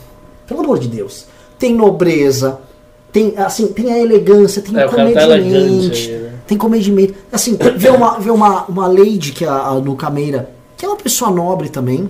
[0.46, 1.26] Pelo amor de Deus.
[1.58, 2.60] Tem nobreza,
[3.16, 6.10] tem assim, tem a elegância, tem É, o tá comedimento.
[6.10, 6.32] né?
[6.46, 7.14] Tem comedimento.
[7.32, 10.90] Assim, vê uma, vê uma, uma lady que é a, a Nuca Meira, que é
[10.90, 12.10] uma pessoa nobre também.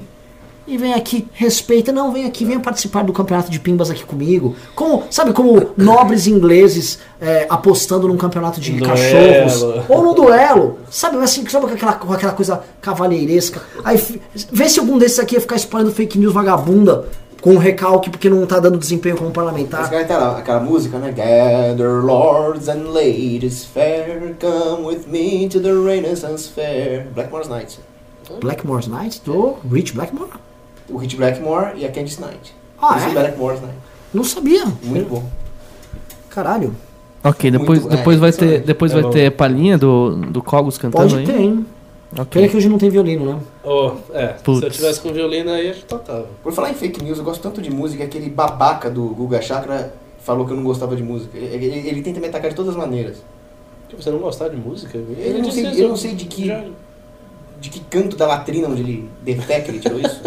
[0.68, 4.56] E vem aqui, respeita, não, vem aqui, venha participar do campeonato de pimbas aqui comigo.
[4.73, 9.60] Como, sabe, como nobres ingleses é, apostando num campeonato de Um cachorros.
[9.60, 9.84] duelo.
[9.88, 10.80] Ou no duelo.
[10.90, 13.61] Sabe, assim, sabe com aquela, com aquela coisa cavalheiresca.
[13.84, 14.03] Aí
[14.52, 17.06] vê se algum desses aqui ia ficar espalhando fake news vagabunda
[17.45, 19.88] com um recalque porque não tá dando desempenho como Esse parlamentar.
[19.88, 21.11] cara tá lá, aquela música, né?
[21.11, 27.05] Gather lords and ladies fair, come with me to the Renaissance Fair.
[27.13, 27.80] Blackmore's Night.
[28.41, 30.31] Blackmore's Night do Rich Blackmore?
[30.89, 32.55] O Hit Blackmore e a Candice Night.
[32.81, 33.11] Ah, Esse é?
[33.11, 33.76] Blackmore's Night.
[34.11, 34.65] Não sabia.
[34.81, 35.23] Muito bom.
[36.30, 36.76] Caralho.
[37.23, 38.59] Ok, depois, Muito- é, depois vai excelente.
[38.61, 41.26] ter, depois É vai ter palhinha do, do Cogos cantando Pode aí?
[41.26, 41.65] ter, hein?
[42.11, 42.48] Pena Ok.
[42.49, 43.40] que hoje não tem violino, né?
[43.64, 44.60] Oh, é, Putz.
[44.60, 46.27] se eu tivesse com violino aí, a gente tocava.
[46.44, 49.94] Por falar em fake news, eu gosto tanto de música, aquele babaca do Guga Chakra
[50.23, 51.38] falou que eu não gostava de música.
[51.38, 53.18] Ele, ele- ele tenta me atacar de todas as maneiras.
[53.90, 54.98] Que você não gostar de música?
[54.98, 56.64] Eu não sei- eu não sei de que- já-
[57.60, 60.22] De que canto da latrina onde ele defeca ele tirou isso?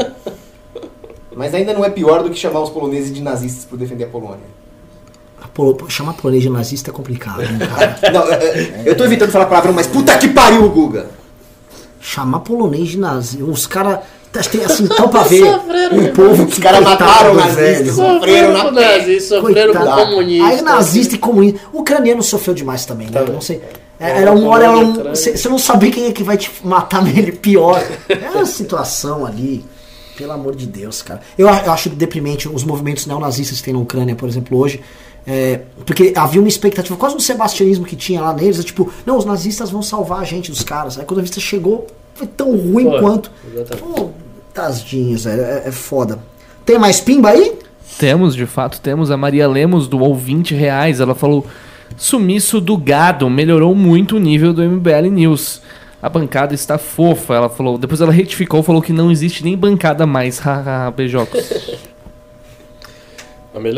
[1.36, 4.08] Mas ainda não é pior do que chamar os poloneses de nazistas por defender a
[4.08, 4.58] Polônia.
[5.40, 7.98] A chamar polonês de nazista é complicado, hein, cara?
[8.12, 11.06] Não, é, é, eu tô evitando falar palavrão, mas puta que pariu, Guga!
[12.08, 13.44] Chamar polonês de nazista.
[13.44, 14.00] Os caras
[14.50, 16.08] tem assim, tão pra ver Sofreram, um né?
[16.10, 17.46] povo Os que caras coitado, mataram velho.
[17.46, 17.94] nazistas.
[17.96, 19.20] Sofreram Sofreram na com pele.
[19.20, 20.46] sofreram com comunista.
[20.46, 21.60] Aí nazista e comunista.
[21.72, 23.12] O ucraniano sofreu demais também, né?
[23.12, 23.20] Tá.
[23.20, 23.60] Eu não sei.
[24.00, 24.92] É, Era um hora, era um.
[25.14, 27.82] Você não sabia quem é que vai te matar nele pior.
[28.08, 29.64] É uma situação ali.
[30.16, 31.20] Pelo amor de Deus, cara.
[31.36, 34.80] Eu, eu acho deprimente os movimentos neonazistas que tem na Ucrânia, por exemplo, hoje.
[35.30, 38.58] É, porque havia uma expectativa, quase um sebastianismo que tinha lá neles.
[38.58, 40.98] É tipo, não, os nazistas vão salvar a gente dos caras.
[40.98, 43.30] Aí quando a vista chegou, foi tão ruim quanto.
[43.78, 44.08] Pô,
[44.54, 45.42] tadinhos, velho.
[45.42, 46.18] É, é foda.
[46.64, 47.58] Tem mais pimba aí?
[47.98, 50.98] Temos, de fato, temos a Maria Lemos doou 20 reais.
[50.98, 51.44] Ela falou:
[51.94, 55.60] Sumiço do gado melhorou muito o nível do MBL News.
[56.00, 57.34] A bancada está fofa.
[57.34, 57.76] Ela falou.
[57.76, 60.38] Depois ela retificou, falou que não existe nem bancada mais.
[60.40, 61.52] Haha, beijocos.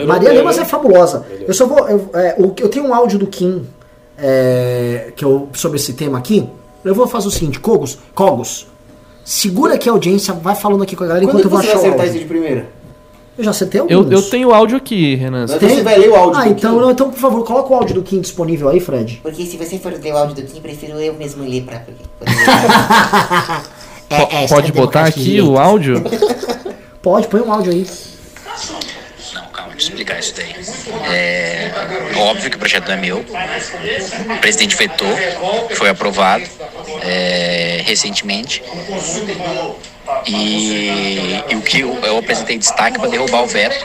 [0.07, 1.25] Maria Lemas é fabulosa.
[1.47, 1.79] Eu só vou.
[1.89, 3.67] Eu, é, o- eu tenho um áudio do Kim
[4.19, 6.49] é, que eu, sobre esse tema aqui.
[6.85, 8.67] Eu vou fazer o seguinte, Cogos, Cogos,
[9.25, 11.67] segura aqui a audiência, vai falando aqui com a galera Quando enquanto eu vou você
[11.67, 12.67] vai achar o acertar isso de primeira?
[13.39, 14.13] Eu já acertei Eu, alguns.
[14.13, 15.47] eu tenho o áudio aqui, Renan.
[15.49, 15.69] Mas Tem?
[15.77, 16.81] você vai ler o áudio Ah, do então, Kim.
[16.81, 19.21] não, então, por favor, coloca o áudio do Kim disponível aí, Fred.
[19.23, 21.83] Porque se você for ler o áudio do Kim, prefiro eu mesmo ler pra.
[24.13, 26.03] É, é, Pode é botar aqui o áudio?
[27.01, 27.87] Pode, põe um áudio aí.
[29.35, 30.55] Não, calma, deixa eu explicar isso daí.
[31.13, 31.71] É,
[32.17, 33.19] óbvio que o projeto não é meu.
[33.19, 35.09] O presidente vetou,
[35.75, 36.45] foi aprovado
[37.03, 38.63] é, recentemente.
[40.27, 43.85] E, e o que eu, eu apresentei destaque para derrubar o veto.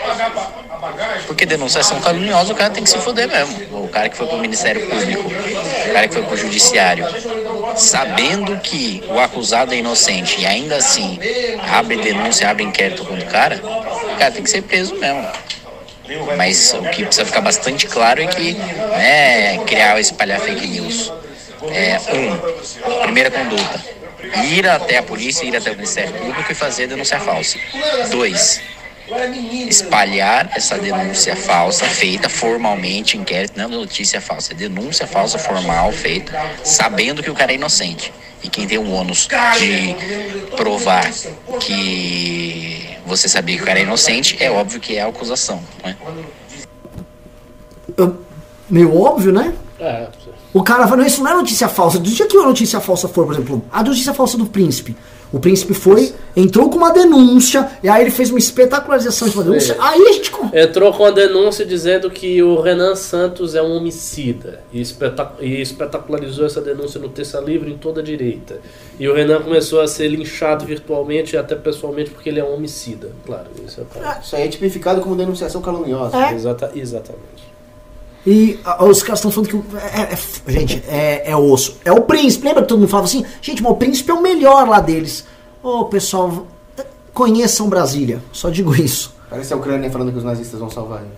[1.25, 3.83] Porque denunciação caluniosa o cara tem que se foder mesmo.
[3.83, 7.05] O cara que foi pro Ministério Público, o cara que foi pro Judiciário,
[7.75, 11.19] sabendo que o acusado é inocente e ainda assim
[11.71, 15.27] abre denúncia, abre inquérito contra o cara, o cara tem que ser preso mesmo.
[16.37, 20.67] Mas o que precisa ficar bastante claro é que não é criar ou espalhar fake
[20.67, 21.11] news.
[21.71, 23.83] É, um, primeira conduta,
[24.51, 27.57] ir até a polícia, ir até o Ministério Público e fazer denúncia falsa.
[28.11, 28.61] Dois,
[29.67, 35.91] espalhar essa denúncia falsa feita formalmente, inquérito, não é notícia falsa, é denúncia falsa formal
[35.91, 36.33] feita,
[36.63, 38.13] sabendo que o cara é inocente.
[38.45, 39.27] E quem tem o ônus
[39.57, 39.95] de
[40.55, 41.11] provar
[41.59, 45.59] que você sabia que o cara é inocente, é óbvio que é a acusação.
[45.83, 45.95] É?
[47.97, 48.17] Eu-
[48.69, 49.55] meio óbvio, né?
[49.79, 50.07] É,
[50.53, 51.97] O cara fala, não, isso não é notícia falsa.
[51.97, 54.95] Do dia que a notícia falsa for, por exemplo, a notícia falsa do príncipe.
[55.35, 59.43] O príncipe foi, entrou com uma denúncia, e aí ele fez uma espetacularização de uma
[59.43, 59.75] denúncia.
[59.79, 60.31] Aí a gente.
[60.53, 65.59] entrou com a denúncia dizendo que o Renan Santos é um homicida e, espetac- e
[65.61, 68.59] espetacularizou essa denúncia no Terça Livre em toda a direita.
[68.97, 72.53] E o Renan começou a ser linchado virtualmente e até pessoalmente porque ele é um
[72.53, 73.09] homicida.
[73.25, 74.21] Claro, isso é claro.
[74.23, 76.15] Isso aí é tipificado como denunciação caluniosa.
[76.17, 76.33] É.
[76.33, 77.43] Exata, exatamente.
[78.25, 79.77] E ah, os caras estão falando que.
[79.77, 81.77] é- é- é- gente, é, é osso.
[81.85, 82.45] É o príncipe.
[82.47, 83.23] Lembra que todo mundo falava assim?
[83.41, 85.25] Gente, mas o príncipe é o melhor lá deles.
[85.61, 86.47] Ô, pessoal,
[87.13, 88.21] conheçam Brasília.
[88.31, 89.13] Só digo isso.
[89.29, 91.11] Parece a Ucrânia falando que os nazistas vão salvar ele.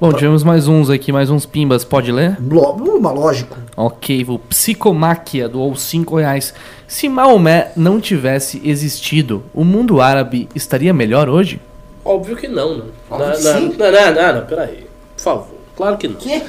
[0.00, 1.84] Bom, tivemos mais uns aqui, mais uns pimbas.
[1.84, 2.36] Pode ler?
[2.40, 3.56] Uma lógico.
[3.76, 6.52] Ok, o Psicomáquia doou 5 reais.
[6.86, 11.60] Se Maomé não tivesse existido, o mundo árabe estaria melhor hoje?
[12.04, 12.84] Óbvio que não, né?
[13.08, 13.76] Óbvio não, que não, sim.
[13.78, 14.86] não, não, não, não, peraí.
[15.16, 15.53] Por favor.
[15.76, 16.16] Claro que não.
[16.16, 16.42] Que?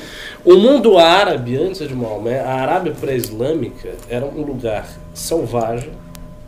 [0.44, 5.92] O mundo árabe, antes de Maomé, a Arábia pré-islâmica era um lugar selvagem,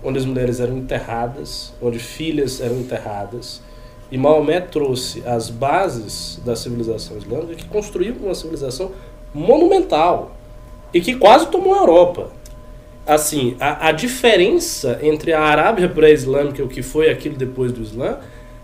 [0.03, 3.61] onde as mulheres eram enterradas, onde filhas eram enterradas.
[4.11, 8.91] E Maomé trouxe as bases da civilização islâmica que construiu uma civilização
[9.33, 10.35] monumental
[10.93, 12.29] e que quase tomou a Europa.
[13.05, 17.81] Assim, a, a diferença entre a Arábia pré-islâmica e o que foi aquilo depois do
[17.81, 18.17] Islã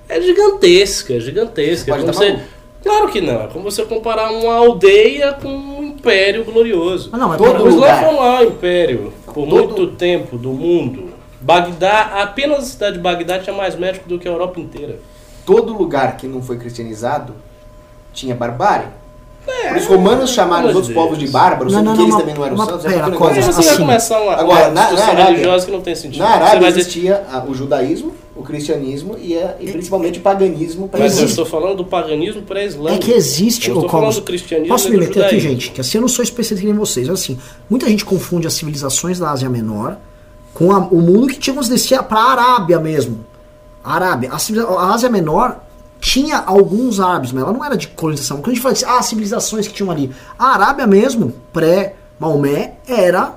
[0.07, 1.91] é gigantesca, gigantesca.
[1.91, 2.39] Pode como tá você-.
[2.83, 3.43] Claro que não.
[3.43, 7.09] É como você comparar uma aldeia com um império glorioso.
[7.11, 8.03] Mas não, mas Todo O Islã lugar.
[8.03, 11.13] foi o maior império por Todo- muito tempo do mundo.
[11.39, 14.99] Bagdá, apenas a cidade de Bagdá tinha mais médico do que a Europa inteira.
[15.45, 17.33] Todo lugar que não foi cristianizado
[18.13, 18.87] tinha barbárie.
[19.45, 21.31] Por isso, os romanos chamaram os outros amor de povos de Deus.
[21.31, 22.85] bárbaros, Não, sendo não, que não, eles mas- também não eram mas santos.
[22.85, 25.65] pera, é coisa, você vai assim, começar uma, agora, uma na- na discussão Arábia- religiosa
[25.65, 26.19] que não tem sentido.
[26.23, 30.89] Na Arábia dizer- existia o judaísmo, o cristianismo e, a- e principalmente o paganismo.
[30.97, 33.03] Mas eu estou falando do paganismo É pré-islâmico.
[33.03, 35.71] que existe Eu o estou falando do cristianismo Posso me meter aqui, gente?
[35.71, 37.07] Que assim, eu não sou especialista nem vocês.
[37.09, 37.37] mas, Assim,
[37.69, 39.97] muita gente confunde as civilizações da Ásia Menor
[40.53, 43.25] com a- o mundo que tínhamos descer para a Arábia mesmo.
[43.83, 44.31] A Arábia.
[44.31, 44.35] A,
[44.81, 45.57] a Ásia Menor
[46.03, 48.37] tinha alguns árabes, mas ela não era de colonização.
[48.37, 50.11] Quando a gente fala assim, ah, civilizações que tinham ali.
[50.37, 53.33] A Arábia mesmo, pré-Maomé, era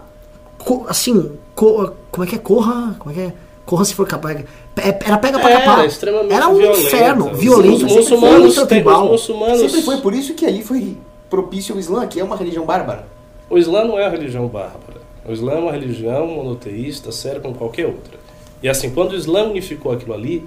[0.88, 2.38] assim, co- como é que é?
[2.38, 3.32] Corra, como é que é?
[3.64, 4.40] Corra se for capaz.
[4.76, 5.86] É- Era pega pra Era capar.
[5.86, 6.80] extremamente Era um violenta.
[6.86, 9.06] inferno, Os- violento, Os muçulmanos, têm- os ultra-tribal.
[9.06, 10.96] muçulmanos Sempre foi por isso que ali foi
[11.30, 13.06] propício ao Islã, que é uma religião bárbara.
[13.48, 15.00] O Islã não é uma religião bárbara.
[15.24, 18.18] O Islã é uma religião monoteísta, séria como qualquer outra.
[18.62, 20.46] E assim, quando o Islã unificou aquilo ali,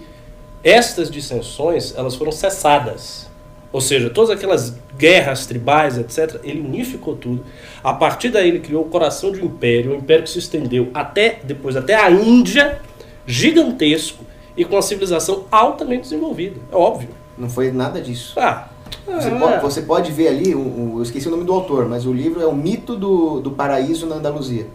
[0.64, 3.28] estas dissensões elas foram cessadas.
[3.72, 7.46] Ou seja, todas aquelas guerras tribais, etc., ele unificou tudo.
[7.84, 10.90] A partir daí ele criou o coração de um império, um império que se estendeu
[10.94, 12.82] até depois até a Índia,
[13.28, 14.24] gigantesco
[14.58, 16.60] e com a civilização altamente desenvolvida.
[16.72, 17.10] É óbvio.
[17.38, 18.34] Não foi nada disso.
[18.40, 18.68] Ah,
[19.06, 21.88] Você, ah, pode, você pode ver ali, o, o- eu esqueci o nome do autor,
[21.88, 24.66] mas o livro é o mito do, do paraíso na Andaluzia.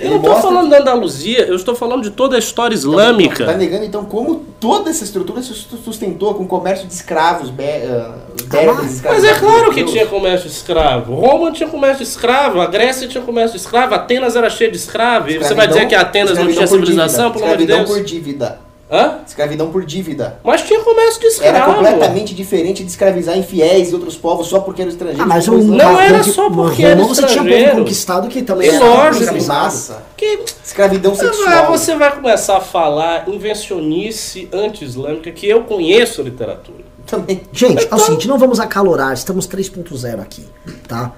[0.00, 3.46] Eu não estou mostra falando da Andaluzia, eu estou falando de toda a história islâmica.
[3.46, 7.62] Tá negando então como toda essa estrutura se sustentou com o comércio de escravos, be,
[7.62, 9.22] uh, berbers escravos.
[9.22, 11.14] Mas é claro que tinha comércio de escravo.
[11.14, 14.76] Roma tinha comércio de escravo, a Grécia tinha comércio de escravo, Atenas era cheia de
[14.76, 15.30] escravo.
[15.30, 17.88] E você vai dizer que Atenas não tinha civilização, pelo amor de Deus?
[17.88, 18.67] por dívida.
[18.90, 19.18] Hã?
[19.26, 20.38] Escravidão por dívida.
[20.42, 21.74] Mas tinha comércio de Era escravo.
[21.74, 25.24] completamente diferente de escravizar infiéis e outros povos só porque eram estrangeiros.
[25.24, 27.76] Ah, mas o Não era porque- só porque era você tinha povo estrangeiro.
[27.76, 29.60] conquistado que também era lógico, escravizado.
[29.64, 30.02] massa.
[30.16, 31.66] Que Escravidão Ah, sexual.
[31.66, 36.84] você vai começar a falar invencionice anti-islâmica que eu conheço a literatura.
[37.06, 37.42] Também.
[37.52, 40.46] Gente, é Então- o seguinte, não vamos acalorar, estamos 3.0 aqui,
[40.86, 41.12] tá?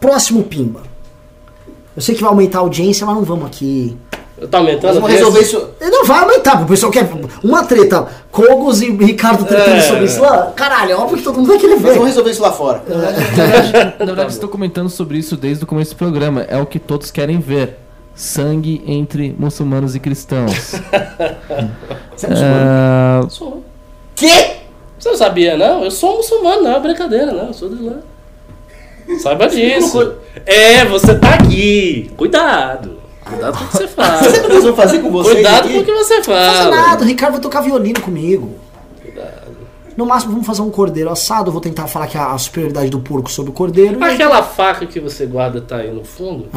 [0.00, 0.82] Próximo Pimba.
[1.96, 3.96] Eu sei que vai aumentar a audiência, mas não vamos aqui.
[4.48, 5.68] Tá aumentando Vamos resolver isso.
[5.80, 7.08] Ele não vai aumentar, o pessoal quer
[7.44, 8.06] uma treta.
[8.30, 9.80] Cogos e Ricardo tretando É.
[9.82, 10.52] sobre isso lá.
[10.56, 12.04] Caralho, é óbvio que todo mundo vai querer Mas vamos ver.
[12.06, 12.82] resolver isso lá fora.
[13.98, 16.42] Na verdade, estou comentando sobre isso desde o começo do programa.
[16.48, 17.78] É o que todos querem ver.
[18.14, 20.52] Sangue entre muçulmanos e cristãos.
[22.16, 22.60] Você é muçulmano?
[22.66, 23.64] Ah, Sou.
[24.14, 24.56] Quê?
[24.98, 25.82] Você não sabia, não?
[25.84, 27.46] Eu sou muçulmano, não é brincadeira, não.
[27.48, 27.96] Eu sou de lá.
[29.22, 30.14] Saiba disso.
[30.46, 32.10] É, você tá aqui.
[32.16, 32.99] Cuidado.
[33.30, 34.18] Cuidado com o que você fala.
[34.22, 35.74] Sabe o que nós vamos fazer com vocês Cuidado aqui?
[35.74, 36.76] com o que você Não faça fala.
[36.76, 38.54] nada, o Ricardo vai tocar violino comigo.
[39.96, 41.48] No máximo, vamos fazer um cordeiro assado.
[41.48, 44.00] Eu vou tentar falar que a, a superioridade do porco sobre o cordeiro.
[44.00, 46.48] e- Aquela faca que você guarda tá aí no fundo?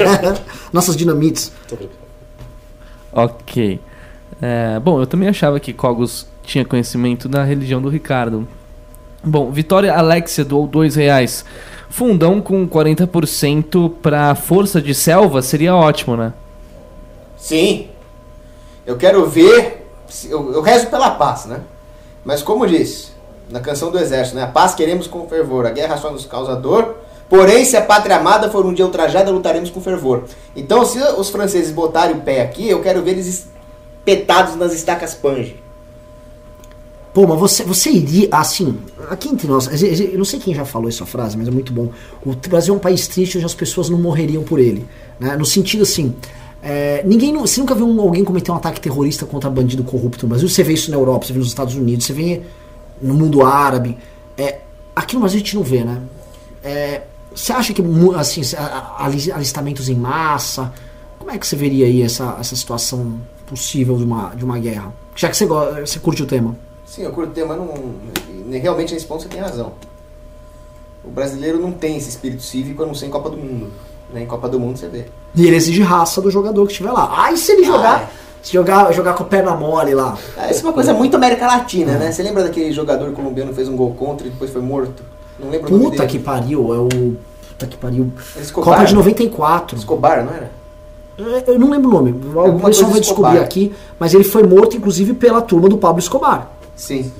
[0.72, 1.52] Nossas dinamites.
[3.12, 3.80] Ok.
[4.42, 8.46] É, bom, eu também achava que Cogos tinha conhecimento da religião do Ricardo.
[9.24, 11.44] Bom, Vitória Alexia doou dois reais.
[11.88, 16.32] Fundão com 40% pra força de selva seria ótimo, né?
[17.36, 17.88] Sim.
[18.84, 19.86] Eu quero ver.
[20.28, 21.60] Eu, eu rezo pela paz, né?
[22.24, 23.10] Mas como disse
[23.48, 24.42] na canção do exército, né?
[24.42, 26.96] A paz queremos com fervor, a guerra só nos causa dor.
[27.28, 30.24] Porém, se a pátria amada for um dia ultrajada, lutaremos com fervor.
[30.54, 33.48] Então, se os franceses botarem o pé aqui, eu quero ver eles
[34.06, 35.60] espetados nas estacas Pange.
[37.16, 38.76] Pô, mas você, você iria, assim,
[39.08, 41.88] aqui entre nós, eu não sei quem já falou essa frase, mas é muito bom.
[42.22, 44.86] O Brasil é um país triste onde as pessoas não morreriam por ele.
[45.18, 45.34] Né?
[45.34, 46.14] No sentido assim,
[46.62, 50.46] é, ninguém, você nunca viu alguém cometer um ataque terrorista contra bandido corrupto no Brasil.
[50.46, 52.42] Você vê isso na Europa, você vê nos Estados Unidos, você vê
[53.00, 53.96] no mundo árabe.
[54.36, 54.60] É,
[54.94, 56.02] aqui no Brasil a gente não vê, né?
[56.62, 57.00] É,
[57.34, 57.82] você acha que,
[58.18, 58.42] assim,
[59.32, 60.70] alistamentos em massa,
[61.18, 64.92] como é que você veria aí essa, essa situação possível de uma, de uma guerra?
[65.14, 66.65] Já que você, você curte o tema.
[66.86, 67.68] Sim, eu curto o tema, não,
[68.50, 69.72] realmente nesse ponto você tem razão.
[71.04, 73.70] O brasileiro não tem esse espírito cívico a não ser em Copa do Mundo.
[74.12, 74.22] Né?
[74.22, 75.06] Em Copa do Mundo você vê.
[75.34, 77.24] E ele exige raça do jogador que estiver lá.
[77.26, 78.08] Aí se ele jogar, Ah,
[78.42, 80.16] se jogar, jogar com a perna mole lá.
[80.36, 82.10] Ah, Isso é uma coisa muito América Latina, né?
[82.12, 85.02] Você lembra daquele jogador colombiano que fez um gol contra e depois foi morto?
[85.38, 86.08] Não lembro o nome Puta dele.
[86.10, 87.16] que pariu, é o.
[87.50, 88.12] Puta que pariu.
[88.40, 88.74] Escobar.
[88.74, 89.76] Copa de 94.
[89.76, 90.50] Escobar, não era?
[91.18, 92.10] É, Eu não lembro o nome.
[92.12, 93.74] O pessoal vai descobrir aqui.
[93.98, 96.50] Mas ele foi morto, inclusive, pela turma do Pablo Escobar.
[96.76, 97.10] Sim.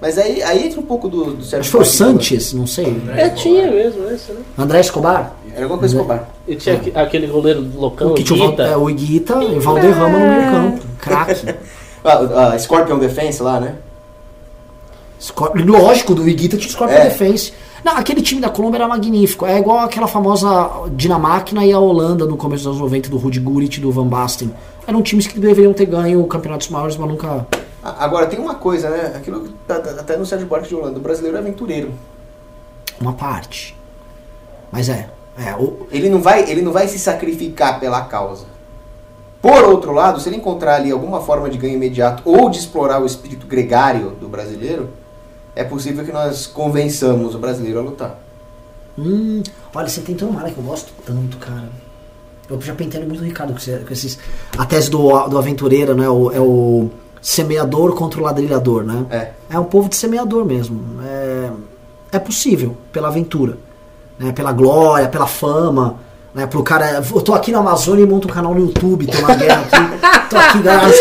[0.00, 2.12] Mas aí, aí entra um pouco do, do Acho Sérgio que foi o Guardiola.
[2.12, 3.02] Sanches, não sei.
[3.14, 4.40] É, tinha mesmo esse, né?
[4.56, 5.34] André Escobar?
[5.52, 6.28] Era alguma coisa Escobar.
[6.48, 8.62] E tinha aque- aquele goleiro loucão, O que tinha o Val- Guita.
[8.62, 10.82] é, o Iguita e o Valderrama no meio campo.
[10.98, 11.54] Craque.
[12.02, 13.74] Ah, a Scorpion Defense lá, né?
[15.20, 17.04] Scor- Lógico, do Iguita tinha Scorpion É.
[17.10, 17.52] Defense.
[17.84, 19.44] Não, aquele time da Colômbia era magnífico.
[19.44, 20.48] É igual aquela famosa
[20.96, 24.06] Dinamáquina e a Holanda no começo dos anos 90 do Rudy Gullit e do Van
[24.06, 24.50] Basten.
[24.86, 27.46] Eram times que deveriam ter ganho campeonatos maiores, mas nunca.
[27.82, 29.14] Agora, tem uma coisa, né?
[29.16, 30.98] Aquilo que tá, tá, até no Sérgio Buarque de Holanda.
[30.98, 31.94] O brasileiro é aventureiro.
[33.00, 33.76] Uma parte.
[34.70, 35.08] Mas é.
[35.38, 38.44] É, o, Ele não vai, ele não vai se sacrificar pela causa.
[39.40, 43.00] Por outro lado, se ele encontrar ali alguma forma de ganho imediato ou de explorar
[43.00, 44.90] o espírito gregário do brasileiro,
[45.56, 48.18] é possível que nós convençamos o brasileiro a lutar.
[48.98, 49.42] Hum,
[49.74, 51.70] olha, você tem tão mala que eu gosto tanto, cara.
[52.50, 54.18] Eu já pentei muito o Ricardo com esses.
[54.58, 56.08] A tese do, do aventureiro, né?
[56.08, 56.90] O, é o
[57.20, 59.06] semeador contra o ladrilhador, né?
[59.10, 59.28] É.
[59.54, 60.80] É um povo de semeador mesmo.
[61.04, 61.50] É,
[62.12, 63.58] é possível, pela aventura.
[64.18, 64.32] Né?
[64.32, 65.96] Pela glória, pela fama.
[66.34, 66.46] Né?
[66.46, 67.02] Pro cara.
[67.14, 70.28] Eu tô aqui na Amazônia e monto um canal no YouTube, tô na guerra aqui.
[70.30, 70.92] Tô aqui, galera.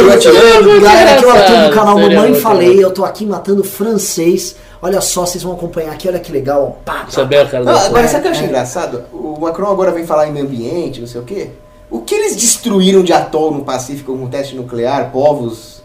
[0.82, 4.56] Galera, aqui eu atuo no canal seria Mamãe Falei, eu tô aqui matando francês.
[4.82, 6.80] Olha só, vocês vão acompanhar aqui, olha que legal.
[6.86, 7.64] Pá, pá, Sabia, cara?
[7.64, 9.04] Não, agora, sabe o que eu acho engraçado?
[9.12, 11.50] O Macron agora vem falar em meio ambiente, não sei o quê.
[11.92, 15.79] O que eles destruíram de atol no Pacífico com teste nuclear, povos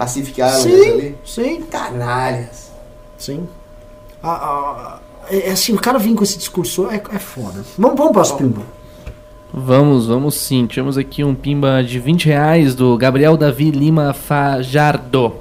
[0.00, 1.14] pacificaram Sim, ali?
[1.22, 2.70] sim, Canalhas.
[3.18, 3.46] sim.
[4.22, 4.98] Ah, ah,
[5.30, 7.62] é é assim, o cara vir com esse discurso é, é foda.
[7.76, 8.62] Vamos, vamos para os pimba.
[9.52, 10.66] Vamos, vamos sim.
[10.66, 15.34] Tivemos aqui um pimba de 20 reais do Gabriel Davi Lima Fajardo.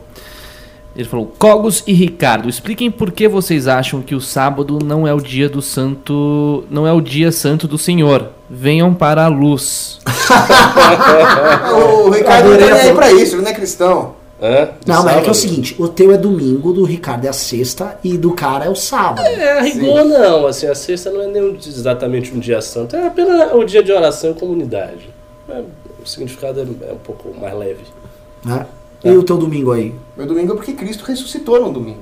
[0.94, 5.14] Ele falou: Cogos e Ricardo, expliquem por que vocês acham que o sábado não é
[5.14, 6.66] o dia do santo.
[6.70, 8.28] não é o dia santo do Senhor.
[8.50, 10.02] Venham para a luz.
[12.06, 14.19] o Ricardo não tá a aí pra isso, ele não é cristão.
[14.40, 15.36] De Não, mas é que é o sábado?
[15.36, 18.76] seguinte: o teu é domingo, do Ricardo é a sexta e do cara é o
[18.76, 19.26] sábado.
[19.26, 23.08] É, a rigor não, assim, a sexta não é nem exatamente um dia santo, é
[23.08, 25.10] apenas o dia de oração em comunidade.
[25.50, 25.62] É,
[26.02, 27.84] o significado é, é um pouco mais leve.
[28.46, 28.66] Né?
[29.04, 29.94] E o teu domingo aí?
[30.16, 32.00] Meu domingo é porque Cristo ressuscitou no domingo.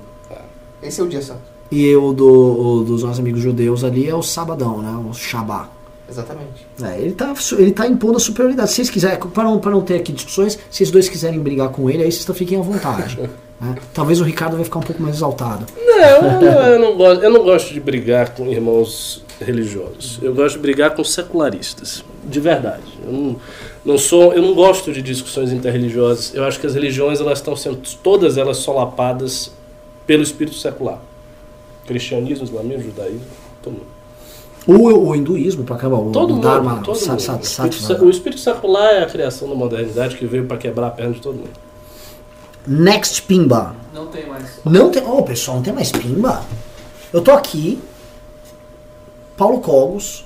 [0.81, 1.41] Esse é o dia santo.
[1.71, 5.05] E o, do, o dos nossos amigos judeus ali é o sabadão, né?
[5.09, 5.69] O Shabá.
[6.09, 6.65] Exatamente.
[6.81, 8.69] É, ele, tá, su- ele tá impondo a superioridade.
[8.69, 11.69] Se vocês quiserem, para não, pra não ter aqui discussões, se vocês dois quiserem brigar
[11.69, 13.19] com ele, aí vocês fiquem à vontade.
[13.59, 13.75] né?
[13.93, 15.65] Talvez o Ricardo vai ficar um pouco mais exaltado.
[15.75, 20.19] Não, eu, eu não gosto, eu não gosto de brigar com irmãos religiosos.
[20.21, 22.83] Eu gosto de brigar com secularistas, de verdade.
[23.05, 23.35] Eu não,
[23.85, 26.33] não sou, eu não gosto de discussões interreligiosas.
[26.33, 29.51] Eu acho que as religiões elas estão sendo todas elas solapadas
[30.05, 30.99] pelo espírito secular.
[31.85, 33.21] Cristianismo, islamismo, judaísmo,
[33.61, 33.96] todo mundo.
[34.67, 34.73] O,
[35.09, 36.99] o hinduísmo, para acabar, o Todo mundo, Dharma, todo mundo.
[36.99, 37.71] sa- O espírito, sattva.
[37.99, 41.13] se- o espírito secular é a criação da modernidade que veio para quebrar a perna
[41.13, 41.49] de todo mundo.
[42.67, 43.73] Next Pimba.
[43.93, 44.59] Não tem mais.
[44.65, 45.01] Não tem.
[45.07, 46.43] Ô, pessoal, não tem mais Pimba?
[47.13, 47.79] Eu tô aqui.
[49.37, 50.25] Paulo Cogos.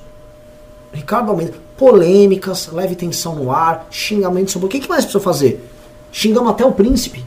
[0.92, 1.54] Ricardo Almeida.
[1.78, 4.66] Polêmicas, leve tensão no ar, xingamentos sobre.
[4.68, 5.68] O que, que mais precisa fazer?
[6.12, 7.24] Xingamos até o príncipe.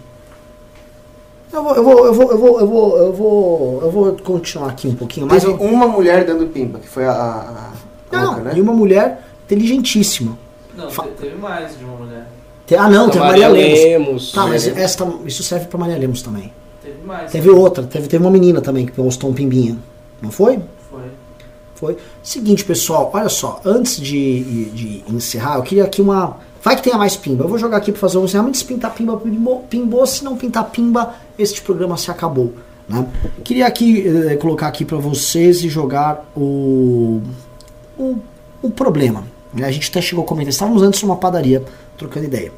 [1.54, 4.70] Eu vou, eu vou, eu vou, eu vou, eu vou, eu vou, eu vou continuar
[4.70, 7.70] aqui um pouquinho, mas Teve eu, uma mulher dando pimba, que foi a, a,
[8.10, 8.52] a não, louca, né?
[8.56, 10.36] e uma mulher inteligentíssima.
[10.76, 12.26] Não, Fa- teve mais de uma mulher.
[12.66, 13.78] Te- Ah, não, a Maria Lemos.
[13.80, 14.32] Lemos.
[14.32, 16.52] Tá, mas esta, isso serve pra Maria Lemos também.
[16.82, 17.30] Teve mais.
[17.30, 19.76] Teve outra, teve, teve uma menina também que postou um pimbinha.
[20.20, 20.58] Não foi?
[20.90, 21.02] Foi.
[21.76, 21.96] Foi.
[22.22, 26.36] Seguinte, pessoal, olha só, antes de, de encerrar, eu queria aqui uma.
[26.62, 27.44] Vai que tenha mais pimba.
[27.44, 28.56] Eu vou jogar aqui pra fazer um encerramento.
[28.56, 30.06] Se pintar pimba, pimbou, pimbou.
[30.06, 32.54] Se não pintar pimba, este programa se acabou.
[32.88, 33.06] Né?
[33.42, 37.22] Queria aqui eh, colocar aqui pra vocês e jogar o.
[37.98, 38.18] o,
[38.62, 39.24] o problema.
[39.52, 39.66] né?
[39.66, 40.50] A gente até chegou a comentar.
[40.50, 41.62] Estávamos antes numa padaria
[41.96, 42.52] trocando ideia.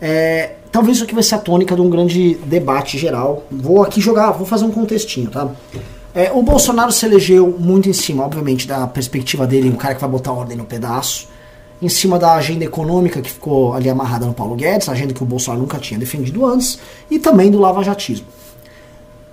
[0.00, 3.44] É, talvez isso aqui vai ser a tônica de um grande debate geral.
[3.50, 5.48] Vou aqui jogar, vou fazer um contextinho, tá?
[6.14, 10.00] É, o Bolsonaro se elegeu muito em cima, obviamente, da perspectiva dele, o cara que
[10.00, 11.28] vai botar ordem no pedaço,
[11.80, 15.22] em cima da agenda econômica que ficou ali amarrada no Paulo Guedes, a agenda que
[15.22, 16.78] o Bolsonaro nunca tinha defendido antes,
[17.10, 18.26] e também do lavajatismo.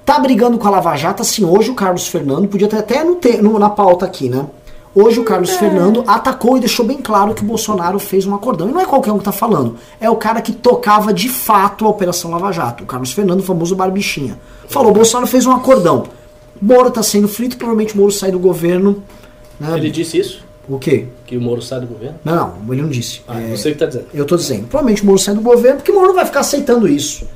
[0.06, 3.16] Tá brigando com a Lava Jato, assim, hoje o Carlos Fernando, podia ter até no,
[3.16, 4.46] te- no- na pauta aqui, né?
[4.96, 8.70] Hoje o Carlos Fernando atacou e deixou bem claro que o Bolsonaro fez um acordão.
[8.70, 9.76] E não é qualquer um que tá falando.
[10.00, 12.84] É o cara que tocava de fato a Operação Lava Jato.
[12.84, 14.38] O Carlos Fernando, o famoso Barbichinha.
[14.68, 16.04] Falou, o Bolsonaro fez um acordão.
[16.62, 19.02] Moro tá sendo frito, provavelmente o Moro sai do governo.
[19.60, 19.76] né?
[19.78, 20.46] Ele disse isso?
[20.68, 21.08] O quê?
[21.26, 22.18] Que o Moro sai do governo?
[22.24, 23.22] Não, não, ele não disse.
[23.28, 24.06] Ah, É, você que tá dizendo.
[24.14, 24.68] eu tô dizendo.
[24.68, 27.28] Provavelmente o Moro sai do governo, porque o Moro não vai ficar aceitando isso.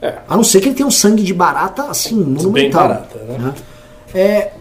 [0.00, 0.18] É.
[0.28, 2.52] A não ser que ele tenha um sangue de barata, assim, monumental.
[2.52, 3.54] Bem barata, né?
[4.14, 4.52] É,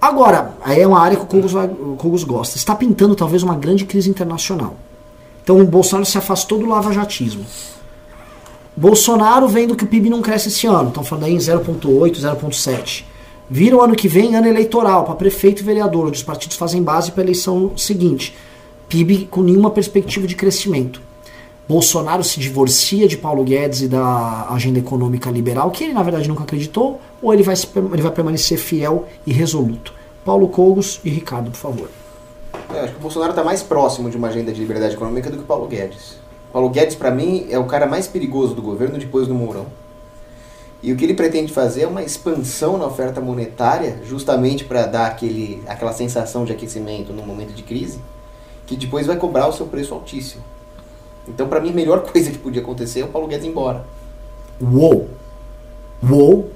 [0.00, 2.56] agora, aí é uma área que o Kogos, vai- o Kogos gosta.
[2.56, 4.74] Está pintando talvez uma grande crise internacional.
[5.44, 7.44] Então o Bolsonaro se afastou do lavajatismo.
[8.76, 13.04] Bolsonaro vendo que o PIB não cresce esse ano, estão falando aí em 0,8, 0,7.
[13.52, 16.80] Vira o ano que vem ano eleitoral para prefeito e vereador, onde os partidos fazem
[16.80, 18.32] base para a eleição seguinte.
[18.88, 21.02] PIB com nenhuma perspectiva de crescimento.
[21.68, 26.28] Bolsonaro se divorcia de Paulo Guedes e da agenda econômica liberal, que ele na verdade
[26.28, 27.56] nunca acreditou, ou ele vai,
[27.92, 29.92] ele vai permanecer fiel e resoluto?
[30.24, 31.90] Paulo Cogos e Ricardo, por favor.
[32.72, 35.38] Eu acho que o Bolsonaro está mais próximo de uma agenda de liberdade econômica do
[35.38, 36.20] que o Paulo Guedes.
[36.52, 39.66] Paulo Guedes, para mim, é o cara mais perigoso do governo depois do Mourão.
[40.82, 45.06] E o que ele pretende fazer é uma expansão na oferta monetária, justamente para dar
[45.06, 48.00] aquele, aquela sensação de aquecimento no momento de crise,
[48.66, 50.42] que depois vai cobrar o seu preço altíssimo.
[51.28, 53.84] Então, para mim, a melhor coisa que podia acontecer é o Paulo Guedes ir embora.
[54.60, 55.08] Uou!
[56.02, 56.50] Uou!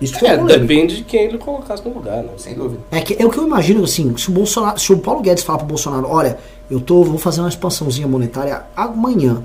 [0.00, 0.66] Isso foi É, polêmico.
[0.66, 2.30] depende de quem ele colocasse no lugar, né?
[2.38, 2.80] Sem dúvida.
[2.90, 5.42] É, que, é o que eu imagino, assim, se o, Bolsonaro, se o Paulo Guedes
[5.42, 6.38] falar pro Bolsonaro, olha,
[6.70, 9.42] eu tô, vou fazer uma expansãozinha monetária amanhã.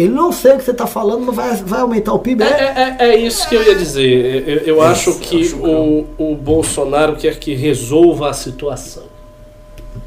[0.00, 2.42] Ele não sei o que você tá falando, não vai, vai aumentar o PIB.
[2.42, 4.48] É, É, é, é isso que eu ia dizer.
[4.48, 9.02] Eu, eu acho que o, o Bolsonaro quer que resolva a situação.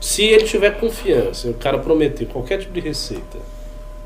[0.02, 3.38] Se ele tiver confiança, o cara prometer qualquer tipo de receita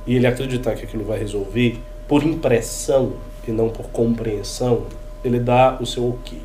[0.06, 3.14] e ele acreditar que aquilo vai resolver por impressão
[3.48, 4.88] e não por compreensão,
[5.24, 6.38] ele dá o seu ok.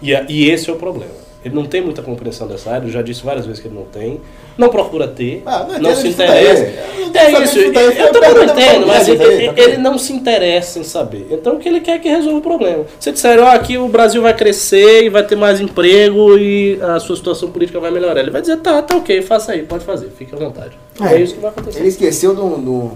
[0.00, 1.23] E, e esse é o problema.
[1.44, 3.84] Ele não tem muita compreensão dessa área, eu já disse várias vezes que ele não
[3.84, 4.20] tem.
[4.56, 6.62] Não procura ter, Ah, não não, entendo se interessa.
[6.64, 10.78] não É isso, eu eu também não entendo, mas ele, tá ele não se interessa
[10.78, 11.26] em saber.
[11.30, 12.84] Então o que ele quer é que resolva o problema.
[12.98, 16.98] Se disser, ó, aqui o Brasil vai crescer e vai ter mais emprego e a
[16.98, 18.20] sua situação política vai melhorar.
[18.20, 20.72] Ele vai dizer, tá, tá ok, faça aí, pode fazer, fique à vontade.
[21.00, 21.14] É.
[21.14, 21.78] É, isso que vai acontecer.
[21.80, 22.92] Ele esqueceu do, do,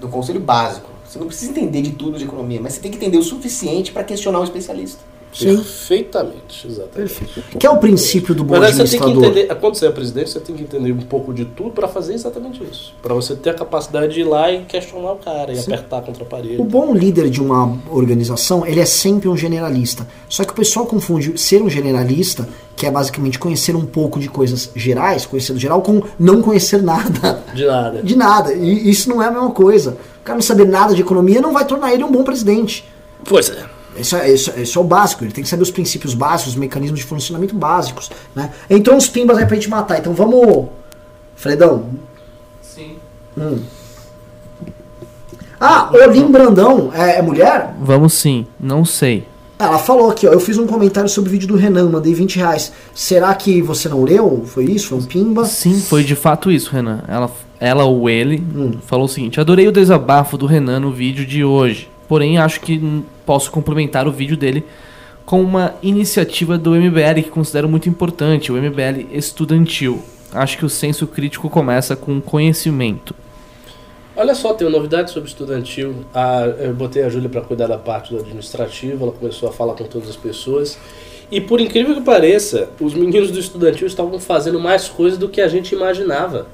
[0.00, 0.90] do conselho básico.
[1.08, 3.92] Você não precisa entender de tudo de economia, mas você tem que entender o suficiente
[3.92, 4.98] para questionar o especialista.
[5.34, 6.92] Sim, Perfeitamente, exatamente.
[6.94, 7.58] perfeito.
[7.58, 9.38] Que é o princípio do bom Mas aí você tem que administrador.
[9.38, 12.14] entender, quando você é presidente, você tem que entender um pouco de tudo para fazer
[12.14, 12.94] exatamente isso.
[13.02, 16.22] Para você ter a capacidade de ir lá e questionar o cara e apertar contra
[16.22, 16.60] a parede.
[16.60, 20.06] O bom líder de uma organização, ele é sempre um generalista.
[20.28, 24.28] Só que o pessoal confunde ser um generalista, que é basicamente conhecer um pouco de
[24.28, 27.42] coisas gerais, conhecer do geral, com não conhecer nada.
[27.52, 28.02] De nada.
[28.02, 28.52] De nada.
[28.52, 29.96] E isso não é a mesma coisa.
[30.20, 32.84] O cara não saber nada de economia não vai tornar ele um bom presidente.
[33.24, 33.73] Pois é.
[33.96, 36.58] Isso é, isso, isso é o básico, ele tem que saber os princípios básicos, os
[36.58, 38.10] mecanismos de funcionamento básicos.
[38.34, 38.50] Né?
[38.68, 40.66] Entrou uns pimbas aí pra gente matar, então vamos.
[41.36, 41.86] Fredão.
[42.62, 42.96] Sim.
[43.36, 43.58] Hum.
[45.60, 47.74] Ah, Olim Brandão é, é mulher?
[47.80, 49.26] Vamos sim, não sei.
[49.58, 50.32] Ela falou aqui, ó.
[50.32, 52.72] Eu fiz um comentário sobre o vídeo do Renan, mandei 20 reais.
[52.94, 54.42] Será que você não leu?
[54.46, 54.88] Foi isso?
[54.88, 55.44] Foi um pimba?
[55.44, 57.02] Sim, foi de fato isso, Renan.
[57.06, 57.30] Ela,
[57.60, 58.72] ela ou ele Hum.
[58.84, 61.88] falou o seguinte: Adorei o desabafo do Renan no vídeo de hoje.
[62.08, 64.64] Porém, acho que posso complementar o vídeo dele
[65.24, 70.02] com uma iniciativa do MBL que considero muito importante, o MBL estudantil.
[70.32, 73.14] Acho que o senso crítico começa com conhecimento.
[74.16, 76.04] Olha só, tem uma novidade sobre estudantil.
[76.14, 79.74] A, eu botei a Júlia para cuidar da parte do administrativo, ela começou a falar
[79.74, 80.78] com todas as pessoas.
[81.30, 85.40] E por incrível que pareça, os meninos do estudantil estavam fazendo mais coisas do que
[85.40, 86.46] a gente imaginava.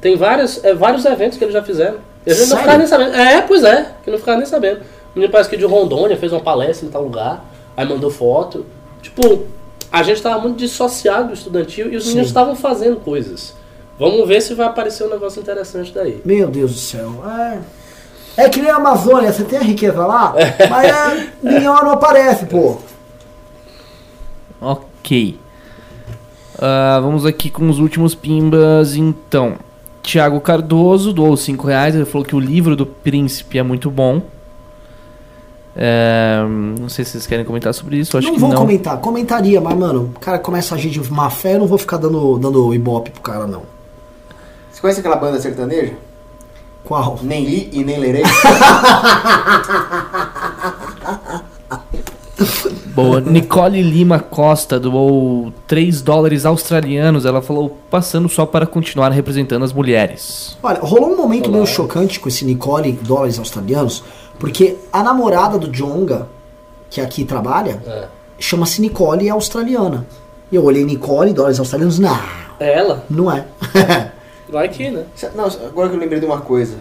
[0.00, 1.98] Tem vários, é, vários eventos que eles já fizeram.
[2.26, 2.62] E a gente não Sério?
[2.62, 3.14] ficava nem sabendo.
[3.14, 4.80] É, pois é, que não ficava nem sabendo.
[5.14, 7.44] O menino parece que de Rondônia fez uma palestra em tal lugar,
[7.76, 8.66] aí mandou foto.
[9.00, 9.44] Tipo,
[9.92, 13.54] a gente estava muito dissociado do estudantil e os meninos estavam fazendo coisas.
[13.98, 16.20] Vamos ver se vai aparecer um negócio interessante daí.
[16.24, 17.22] Meu Deus do céu.
[18.36, 20.34] É, é que nem a Amazônia, você tem a riqueza lá,
[20.68, 22.78] mas é, minhão não aparece, pô.
[24.60, 25.38] Ok.
[26.58, 29.56] Ah, vamos aqui com os últimos pimbas, então.
[30.02, 31.94] Tiago Cardoso doou 5 reais.
[31.94, 34.22] Ele falou que o livro do príncipe é muito bom.
[35.76, 36.38] É,
[36.78, 38.16] não sei se vocês querem comentar sobre isso.
[38.16, 38.56] Acho não que vou não.
[38.56, 41.78] comentar, comentaria, mas mano, o cara começa a agir de má fé, eu não vou
[41.78, 43.62] ficar dando, dando ibope pro cara, não.
[44.70, 45.94] Você conhece aquela banda sertaneja?
[46.84, 47.18] Qual?
[47.22, 48.22] Nem li e nem lerei.
[52.94, 53.20] Boa.
[53.20, 57.26] Nicole Lima Costa doou 3 dólares australianos.
[57.26, 60.56] Ela falou, passando só para continuar representando as mulheres.
[60.62, 64.04] Olha, rolou um momento meio chocante com esse Nicole dólares australianos,
[64.38, 66.28] porque a namorada do Jonga,
[66.90, 68.04] que aqui trabalha, É.
[68.38, 70.06] chama-se Nicole e é australiana.
[70.52, 72.18] E eu olhei Nicole dólares australianos, não,
[72.60, 73.04] É ela?
[73.10, 73.46] não é.
[74.48, 75.04] Vai que, né?
[75.34, 76.76] Não, agora que eu lembrei de uma coisa.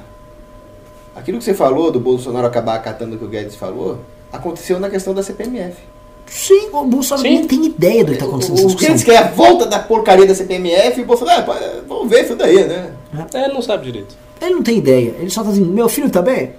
[1.15, 3.99] Aquilo que você falou do Bolsonaro acabar acatando o que o Guedes falou,
[4.31, 5.77] aconteceu na questão da CPMF.
[6.25, 7.35] Sim, o Bolsonaro Sim.
[7.35, 10.25] nem tem ideia do que tá acontecendo nessa O Guedes quer a volta da porcaria
[10.25, 12.91] da CPMF e o Bolsonaro, ah, vamos ver isso daí, né?
[13.33, 14.15] É, ele não sabe direito.
[14.41, 16.51] Ele não tem ideia, ele só tá dizendo, meu filho tá bem?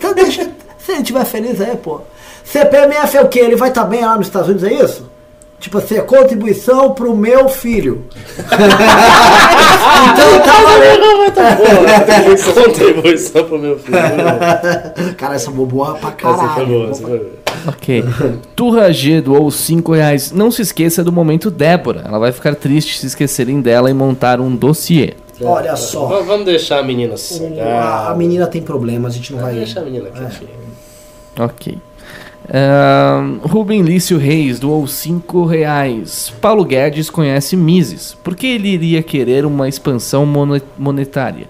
[0.00, 0.48] Então deixa,
[0.78, 2.00] se ele estiver feliz aí, pô.
[2.42, 3.40] CPMF é o quê?
[3.40, 5.10] Ele vai estar bem lá nos Estados Unidos, é isso?
[5.60, 8.06] Tipo assim, é contribuição pro meu filho.
[8.38, 8.48] então
[10.42, 11.20] tá valendo.
[12.64, 13.98] Contribuição pro meu filho.
[15.18, 16.66] Cara, essa boboa pra Essa foi caralho.
[16.66, 17.30] boa, essa foi boa.
[17.66, 18.04] Ok.
[18.56, 20.32] Turra G doou 5 reais.
[20.32, 22.04] Não se esqueça do momento Débora.
[22.06, 25.12] Ela vai ficar triste se esquecerem dela e montar um dossiê.
[25.42, 27.14] Olha só, Vamos- Vamos deixar a menina
[27.60, 29.54] a, a menina tem problemas, a gente não vai...
[29.54, 30.50] Deixa a menina quietinha.
[31.38, 31.78] Ok.
[32.52, 36.32] Ahn, Rubem Lício Reis doou 5 reais.
[36.40, 38.14] Paulo Guedes conhece Mises.
[38.24, 40.26] Por que ele iria querer uma expansão
[40.76, 41.48] monetária?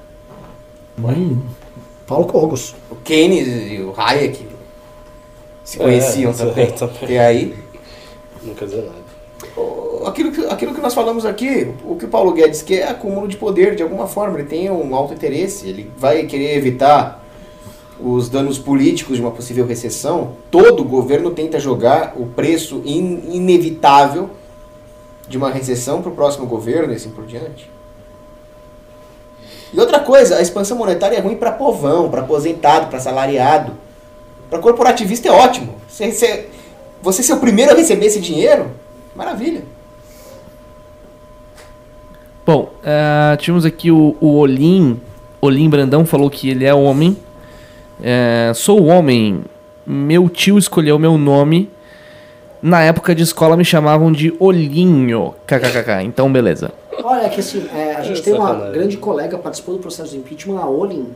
[2.06, 2.74] Paulo Cogos.
[2.90, 4.46] O Keynes e o Hayek
[5.64, 6.70] se conheciam É, também.
[6.76, 6.96] também.
[7.08, 7.54] E aí,
[8.42, 8.99] Não quer dizer nada.
[10.07, 13.28] Aquilo que, aquilo que nós falamos aqui, o que o Paulo Guedes quer é acúmulo
[13.28, 14.39] de poder, de alguma forma.
[14.39, 17.24] Ele tem um alto interesse, ele vai querer evitar
[18.03, 20.32] os danos políticos de uma possível recessão.
[20.51, 24.31] Todo governo tenta jogar o preço in- inevitável
[25.28, 27.70] de uma recessão para o próximo governo e assim por diante.
[29.73, 33.74] E outra coisa, a expansão monetária é ruim para povão, para aposentado, para salariado.
[34.49, 35.74] Para corporativista é ótimo.
[35.89, 36.49] Você, você,
[37.01, 38.70] você ser o primeiro a receber esse dinheiro,
[39.15, 39.62] maravilha.
[42.45, 45.01] Bom, ah, tínhamos aqui o, o Olim.
[45.41, 47.16] Olim Brandão falou que ele é homem.
[48.03, 49.43] É, sou homem.
[49.87, 51.70] Meu tio escolheu meu nome.
[52.62, 55.35] Na época de escola me chamavam de Olinho.
[55.47, 56.03] KKKK.
[56.05, 56.73] Então, beleza.
[57.03, 60.11] Olha, que assim, é, a gente É tem uma grande colega que participou do processo
[60.11, 61.09] de impeachment, a Olin,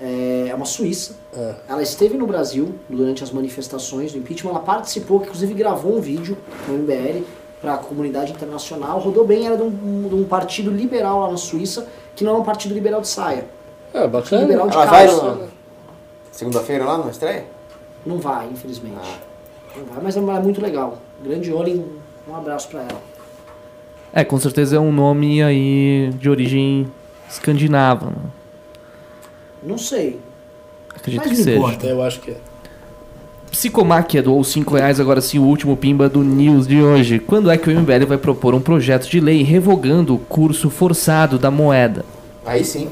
[0.00, 1.16] é, é uma suíça.
[1.36, 1.54] É.
[1.68, 6.00] Ela esteve no Brasil durante as manifestações do impeachment, ela participou, que inclusive gravou um
[6.00, 6.36] vídeo
[6.66, 7.22] no MBL
[7.60, 8.98] para a comunidade internacional.
[9.00, 12.38] Rodou bem, era de um, de um partido liberal lá na Suíça, que não é
[12.38, 13.44] um partido liberal de saia.
[13.92, 14.42] É, bacana.
[14.42, 15.48] Liberal de Ela vai no-
[16.32, 17.44] segunda-feira lá na estreia?
[18.04, 18.96] Não vai, infelizmente.
[19.76, 20.98] Não vai, mas é, é muito legal.
[21.22, 21.84] Grande Olin,
[22.28, 23.02] um abraço para ela.
[24.12, 26.90] É, com certeza é um nome aí de origem
[27.28, 28.06] escandinava.
[28.06, 28.16] né?
[29.62, 30.18] Não sei.
[31.06, 31.58] Acredito Mas que não seja.
[31.58, 31.86] importa.
[31.86, 32.36] Eu acho que é.
[33.50, 37.18] Psicomáquia doou 5 reais, agora sim o último pimba do news de hoje.
[37.18, 41.38] Quando é que o MBL vai propor um projeto de lei revogando o curso forçado
[41.38, 42.04] da moeda?
[42.44, 42.90] Aí sim.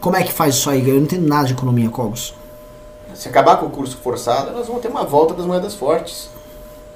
[0.00, 0.88] Como é que faz isso aí?
[0.88, 2.34] Eu não entendo nada de economia, Cogos.
[3.12, 6.30] Se acabar com o curso forçado, nós vamos ter uma volta das moedas fortes.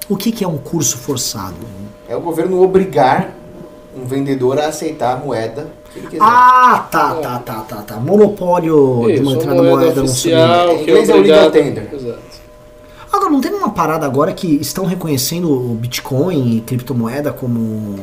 [0.09, 1.55] O que, que é um curso forçado?
[2.07, 3.31] É o governo obrigar
[3.95, 5.67] um vendedor a aceitar a moeda.
[6.19, 7.95] Ah, tá, tá, tá, tá, tá.
[7.97, 11.15] Monopólio de Isso, manter uma a moeda moeda no oficial, Em que é inglês é
[11.15, 11.89] o legal tender.
[11.93, 12.19] Exato.
[13.11, 17.95] Agora, não tem uma parada agora que estão reconhecendo o Bitcoin e criptomoeda como,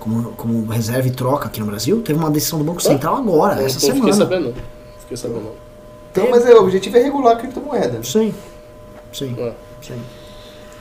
[0.00, 2.02] como, como reserva e troca aqui no Brasil?
[2.02, 4.00] Teve uma decisão do Banco Central agora, Não, essa não semana.
[4.00, 4.54] fiquei sabendo.
[5.00, 5.52] Fiquei sabendo, não.
[6.10, 8.02] Então, mas é, o objetivo é regular a criptomoeda.
[8.02, 8.34] Sim,
[9.12, 9.52] sim, É.
[9.80, 9.94] sim.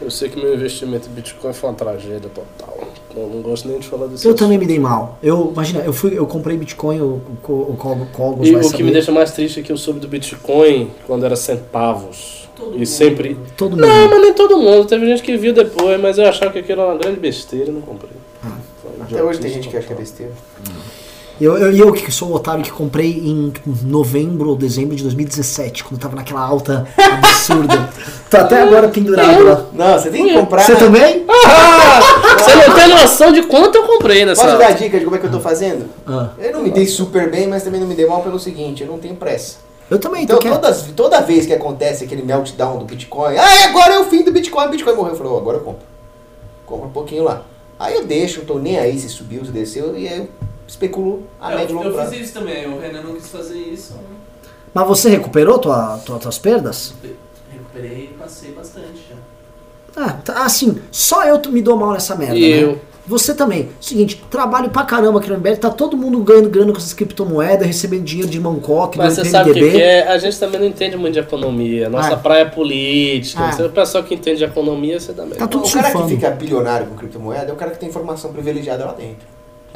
[0.01, 2.77] Eu sei que meu investimento em Bitcoin foi uma tragédia total.
[3.19, 4.39] Eu não gosto nem de falar desse Eu assunto.
[4.39, 5.18] também me dei mal.
[5.23, 8.84] Eu, imagina, eu fui, eu comprei Bitcoin, o, o, o Cog- Cogos E o que
[8.84, 12.48] me deixa mais triste é que eu soube do Bitcoin quando era centavos.
[12.76, 13.38] e sempre.
[13.56, 13.81] Todo mundo.
[13.81, 14.85] Não, mas nem todo mundo.
[14.85, 17.73] Teve gente que viu depois, mas eu achava que aquilo era uma grande besteira e
[17.73, 18.11] não comprei.
[18.99, 20.31] Um Até hoje tem gente que acha que é besteira.
[20.64, 20.97] E
[21.39, 23.53] eu, eu, e eu que sou o otário que comprei em
[23.84, 27.89] novembro ou dezembro de 2017, quando tava naquela alta absurda.
[28.30, 29.65] Tô até agora pendurado lá.
[29.73, 30.61] Não, você tem que comprar.
[30.64, 31.26] Você também?
[31.30, 34.43] Ah, você não tem noção de quanto eu comprei nessa.
[34.43, 35.85] Posso dar dica de como é que eu tô fazendo?
[36.05, 38.81] Ah, Eu não me dei super bem, mas também não me dei mal pelo seguinte,
[38.84, 39.57] eu não tenho pressa.
[39.89, 40.55] eu também, Então tô quieto.
[40.55, 44.31] todas, toda vez que acontece aquele meltdown do Bitcoin, ah, agora é o fim do
[44.31, 45.14] Bitcoin, o Bitcoin morreu.
[45.14, 45.85] Eu falo, "Oh, agora eu compro.
[46.65, 47.43] Compro um pouquinho lá.
[47.80, 50.27] Aí eu deixo, não tô nem aí se subiu, se desceu, e aí eu
[50.68, 52.15] especulo a médio e longo prazo.
[52.15, 53.95] isso também, o Renan não quis fazer isso.
[54.73, 56.94] Mas você recuperou tua, tua, tuas perdas?
[57.52, 59.15] Recuperei e passei bastante já.
[59.95, 62.38] Ah, tá, assim, só eu me dou mal nessa merda.
[62.38, 62.64] E né?
[62.64, 62.80] eu.
[63.07, 63.69] Você também.
[63.80, 67.65] Seguinte, trabalho pra caramba aqui no MBL, tá todo mundo ganhando grana com essas criptomoedas,
[67.65, 70.10] recebendo dinheiro de Mancoque, Mas do você sabe o que, que é?
[70.10, 71.89] A gente também não entende muito de economia.
[71.89, 72.18] Nossa Ah.
[72.18, 73.45] praia é política.
[73.45, 73.52] Ah.
[73.53, 75.35] Se O pessoal que entende de economia, você mesmo.
[75.35, 78.34] Tá tudo o cara que fica bilionário com criptomoeda é o cara que tem informação
[78.34, 79.26] privilegiada lá dentro.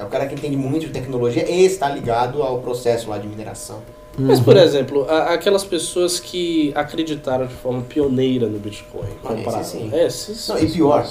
[0.02, 3.28] É o cara que entende muito de tecnologia e está ligado ao processo lá de
[3.28, 3.82] mineração.
[4.18, 4.46] Mas, Uhum.
[4.46, 9.08] por exemplo, a- aquelas pessoas que acreditaram de forma pioneira no Bitcoin.
[9.24, 9.62] Ah, compraram.
[9.62, 9.92] esse sim.
[9.94, 11.08] Esses, Não, e pior,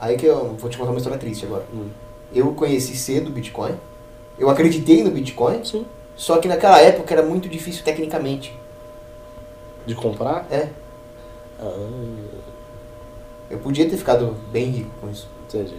[0.00, 1.64] aí que eu vou te contar uma história triste agora.
[1.72, 1.88] Hum.
[2.34, 3.74] Eu conheci cedo o Bitcoin,
[4.38, 5.84] eu acreditei no Bitcoin, Sim.
[6.16, 8.58] só que naquela época era muito difícil tecnicamente.
[9.86, 10.46] De comprar?
[10.50, 10.68] É,
[11.62, 11.88] Ah,
[13.50, 15.28] eu podia ter ficado bem rico com isso.
[15.46, 15.74] entendi.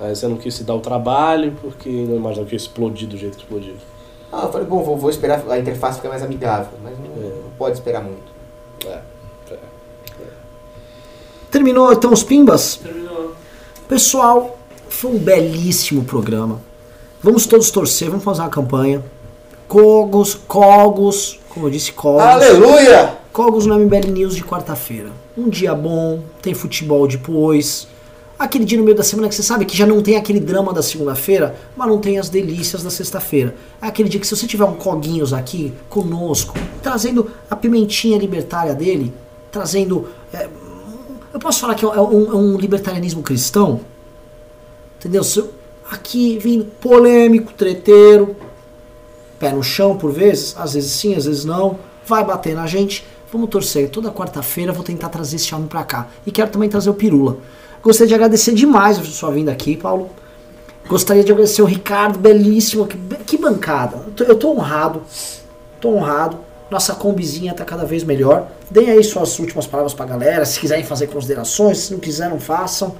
[0.00, 3.16] Aí você não quis se dar o trabalho porque não imaginou que ia explodir do
[3.16, 3.74] jeito que explodiu.
[4.32, 7.28] Ah, eu falei, bom, vou, vou esperar a interface ficar mais amigável, mas não, É.
[7.42, 8.32] não pode esperar muito.
[8.86, 8.98] É.
[11.50, 12.76] Terminou então os pimbas?
[12.76, 13.34] Terminou.
[13.86, 14.58] Pessoal,
[14.88, 16.60] foi um belíssimo programa.
[17.22, 19.04] Vamos todos torcer, vamos fazer uma campanha.
[19.68, 22.22] Cogos, Cogos, como eu disse, Cogos.
[22.22, 23.18] Aleluia!
[23.32, 25.10] Cogos no MBL News de quarta-feira.
[25.36, 27.86] Um dia bom, tem futebol depois.
[28.42, 30.72] Aquele dia no meio da semana que você sabe que já não tem aquele drama
[30.72, 33.54] da segunda-feira, mas não tem as delícias da sexta-feira.
[33.80, 38.74] É aquele dia que se você tiver um Coguinhos aqui conosco, trazendo a pimentinha libertária
[38.74, 39.12] dele,
[39.50, 40.08] trazendo.
[40.32, 40.48] é,
[41.32, 43.80] eu posso falar que é um, é um libertarianismo cristão?
[44.98, 45.22] Entendeu?
[45.22, 45.50] Se eu-
[45.90, 48.34] Aqui vindo polêmico, treteiro,
[49.38, 53.04] pé no chão por vezes, às vezes sim, às vezes não, vai bater na gente.
[53.30, 53.90] Vamos torcer.
[53.90, 56.08] Toda quarta-feira vou tentar trazer esse homem pra cá.
[56.26, 57.36] E quero também trazer o Pirula.
[57.82, 60.10] Gostaria de agradecer demais a sua vinda aqui, Paulo.
[60.88, 62.86] Gostaria de agradecer o Ricardo, belíssimo.
[62.86, 62.96] Que,
[63.26, 63.96] que bancada.
[64.06, 65.02] Eu tô, eu tô honrado.
[65.80, 66.38] Tô honrado.
[66.70, 68.48] Nossa combizinha tá cada vez melhor.
[68.70, 70.44] Deem aí suas últimas palavras pra galera.
[70.44, 72.94] Se quiserem fazer considerações, se não quiserem, façam.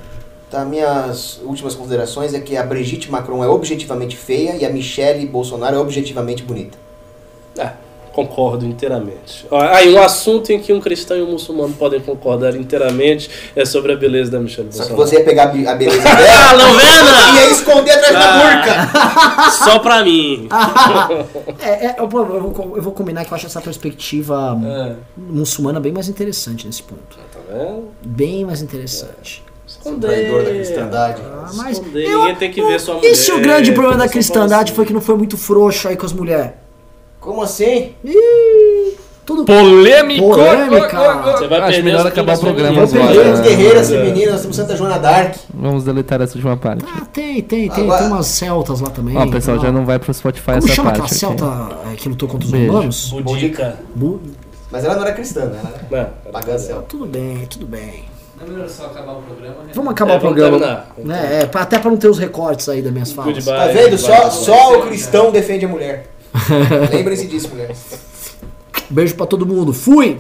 [0.50, 5.24] Tá, minhas últimas considerações é que a Brigitte Macron é objetivamente feia e a Michelle
[5.26, 6.76] Bolsonaro é objetivamente bonita.
[7.56, 7.72] É,
[8.12, 9.46] concordo inteiramente.
[9.50, 13.92] Aí, um assunto em que um cristão e um muçulmano podem concordar inteiramente é sobre
[13.92, 15.08] a beleza da Michelle Só que Bolsonaro.
[15.10, 18.32] você ia pegar a be- a beleza Ah, dela não e ia esconder atrás da
[18.32, 19.50] burca.
[19.64, 20.48] Só pra mim.
[21.60, 24.94] É, é, eu, vou- eu vou, eu vou combinar que eu acho essa perspectiva É,
[25.16, 27.16] muçulmana bem mais interessante nesse ponto.
[27.32, 27.88] tá vendo?
[28.04, 29.42] Bem mais interessante.
[29.66, 30.08] Esconder.
[30.08, 31.22] Traidor da cristandade.
[31.24, 33.10] Ah, mas Esconder, eu- ninguém tem que ver sua mulher.
[33.10, 36.04] E se o grande problema da cristandade foi que não foi muito frouxo aí com
[36.06, 36.52] as mulheres?
[37.22, 37.94] Como assim?
[38.04, 40.28] Ih, tudo Polêmico!
[40.28, 41.22] Polêmica.
[41.38, 42.94] Você vai Acho perder melhor acabar o programa femininas.
[42.94, 43.12] agora.
[43.14, 45.36] Guerreiras, guerreiras femininas, nós temos Santa Joana d'Arc.
[45.54, 46.84] Vamos deletar essa última parte.
[46.86, 47.84] Ah, tem, tem, tem.
[47.84, 49.16] Agora- Tem umas celtas lá também.
[49.16, 51.18] Ó, pessoal, já não vai pro Spotify Como essa chama aquela parte.
[51.18, 51.92] celta aqui.
[51.92, 52.70] é, que lutou contra os Beijo.
[52.72, 53.12] humanos?
[53.22, 53.78] Budica.
[53.94, 54.20] Bu-
[54.70, 55.60] Mas ela não era cristã, né?
[55.62, 56.84] Ela era Não, pagã céu.
[56.88, 58.04] Tudo bem, tudo bem.
[58.40, 59.54] Não é melhor só acabar o programa?
[59.72, 60.58] Vamos acabar É, o vamos programa.
[60.96, 61.20] terminar.
[61.22, 61.42] Né?
[61.42, 63.34] É, pra- até pra não ter os recortes aí das minhas falas.
[63.34, 63.54] Goodbye.
[63.56, 63.96] Tá vendo?
[63.98, 66.10] Só, só o cristão defende a mulher.
[66.92, 67.78] Lembrem-se disso, mulheres.
[68.90, 69.72] Beijo pra todo mundo.
[69.72, 70.18] Fui!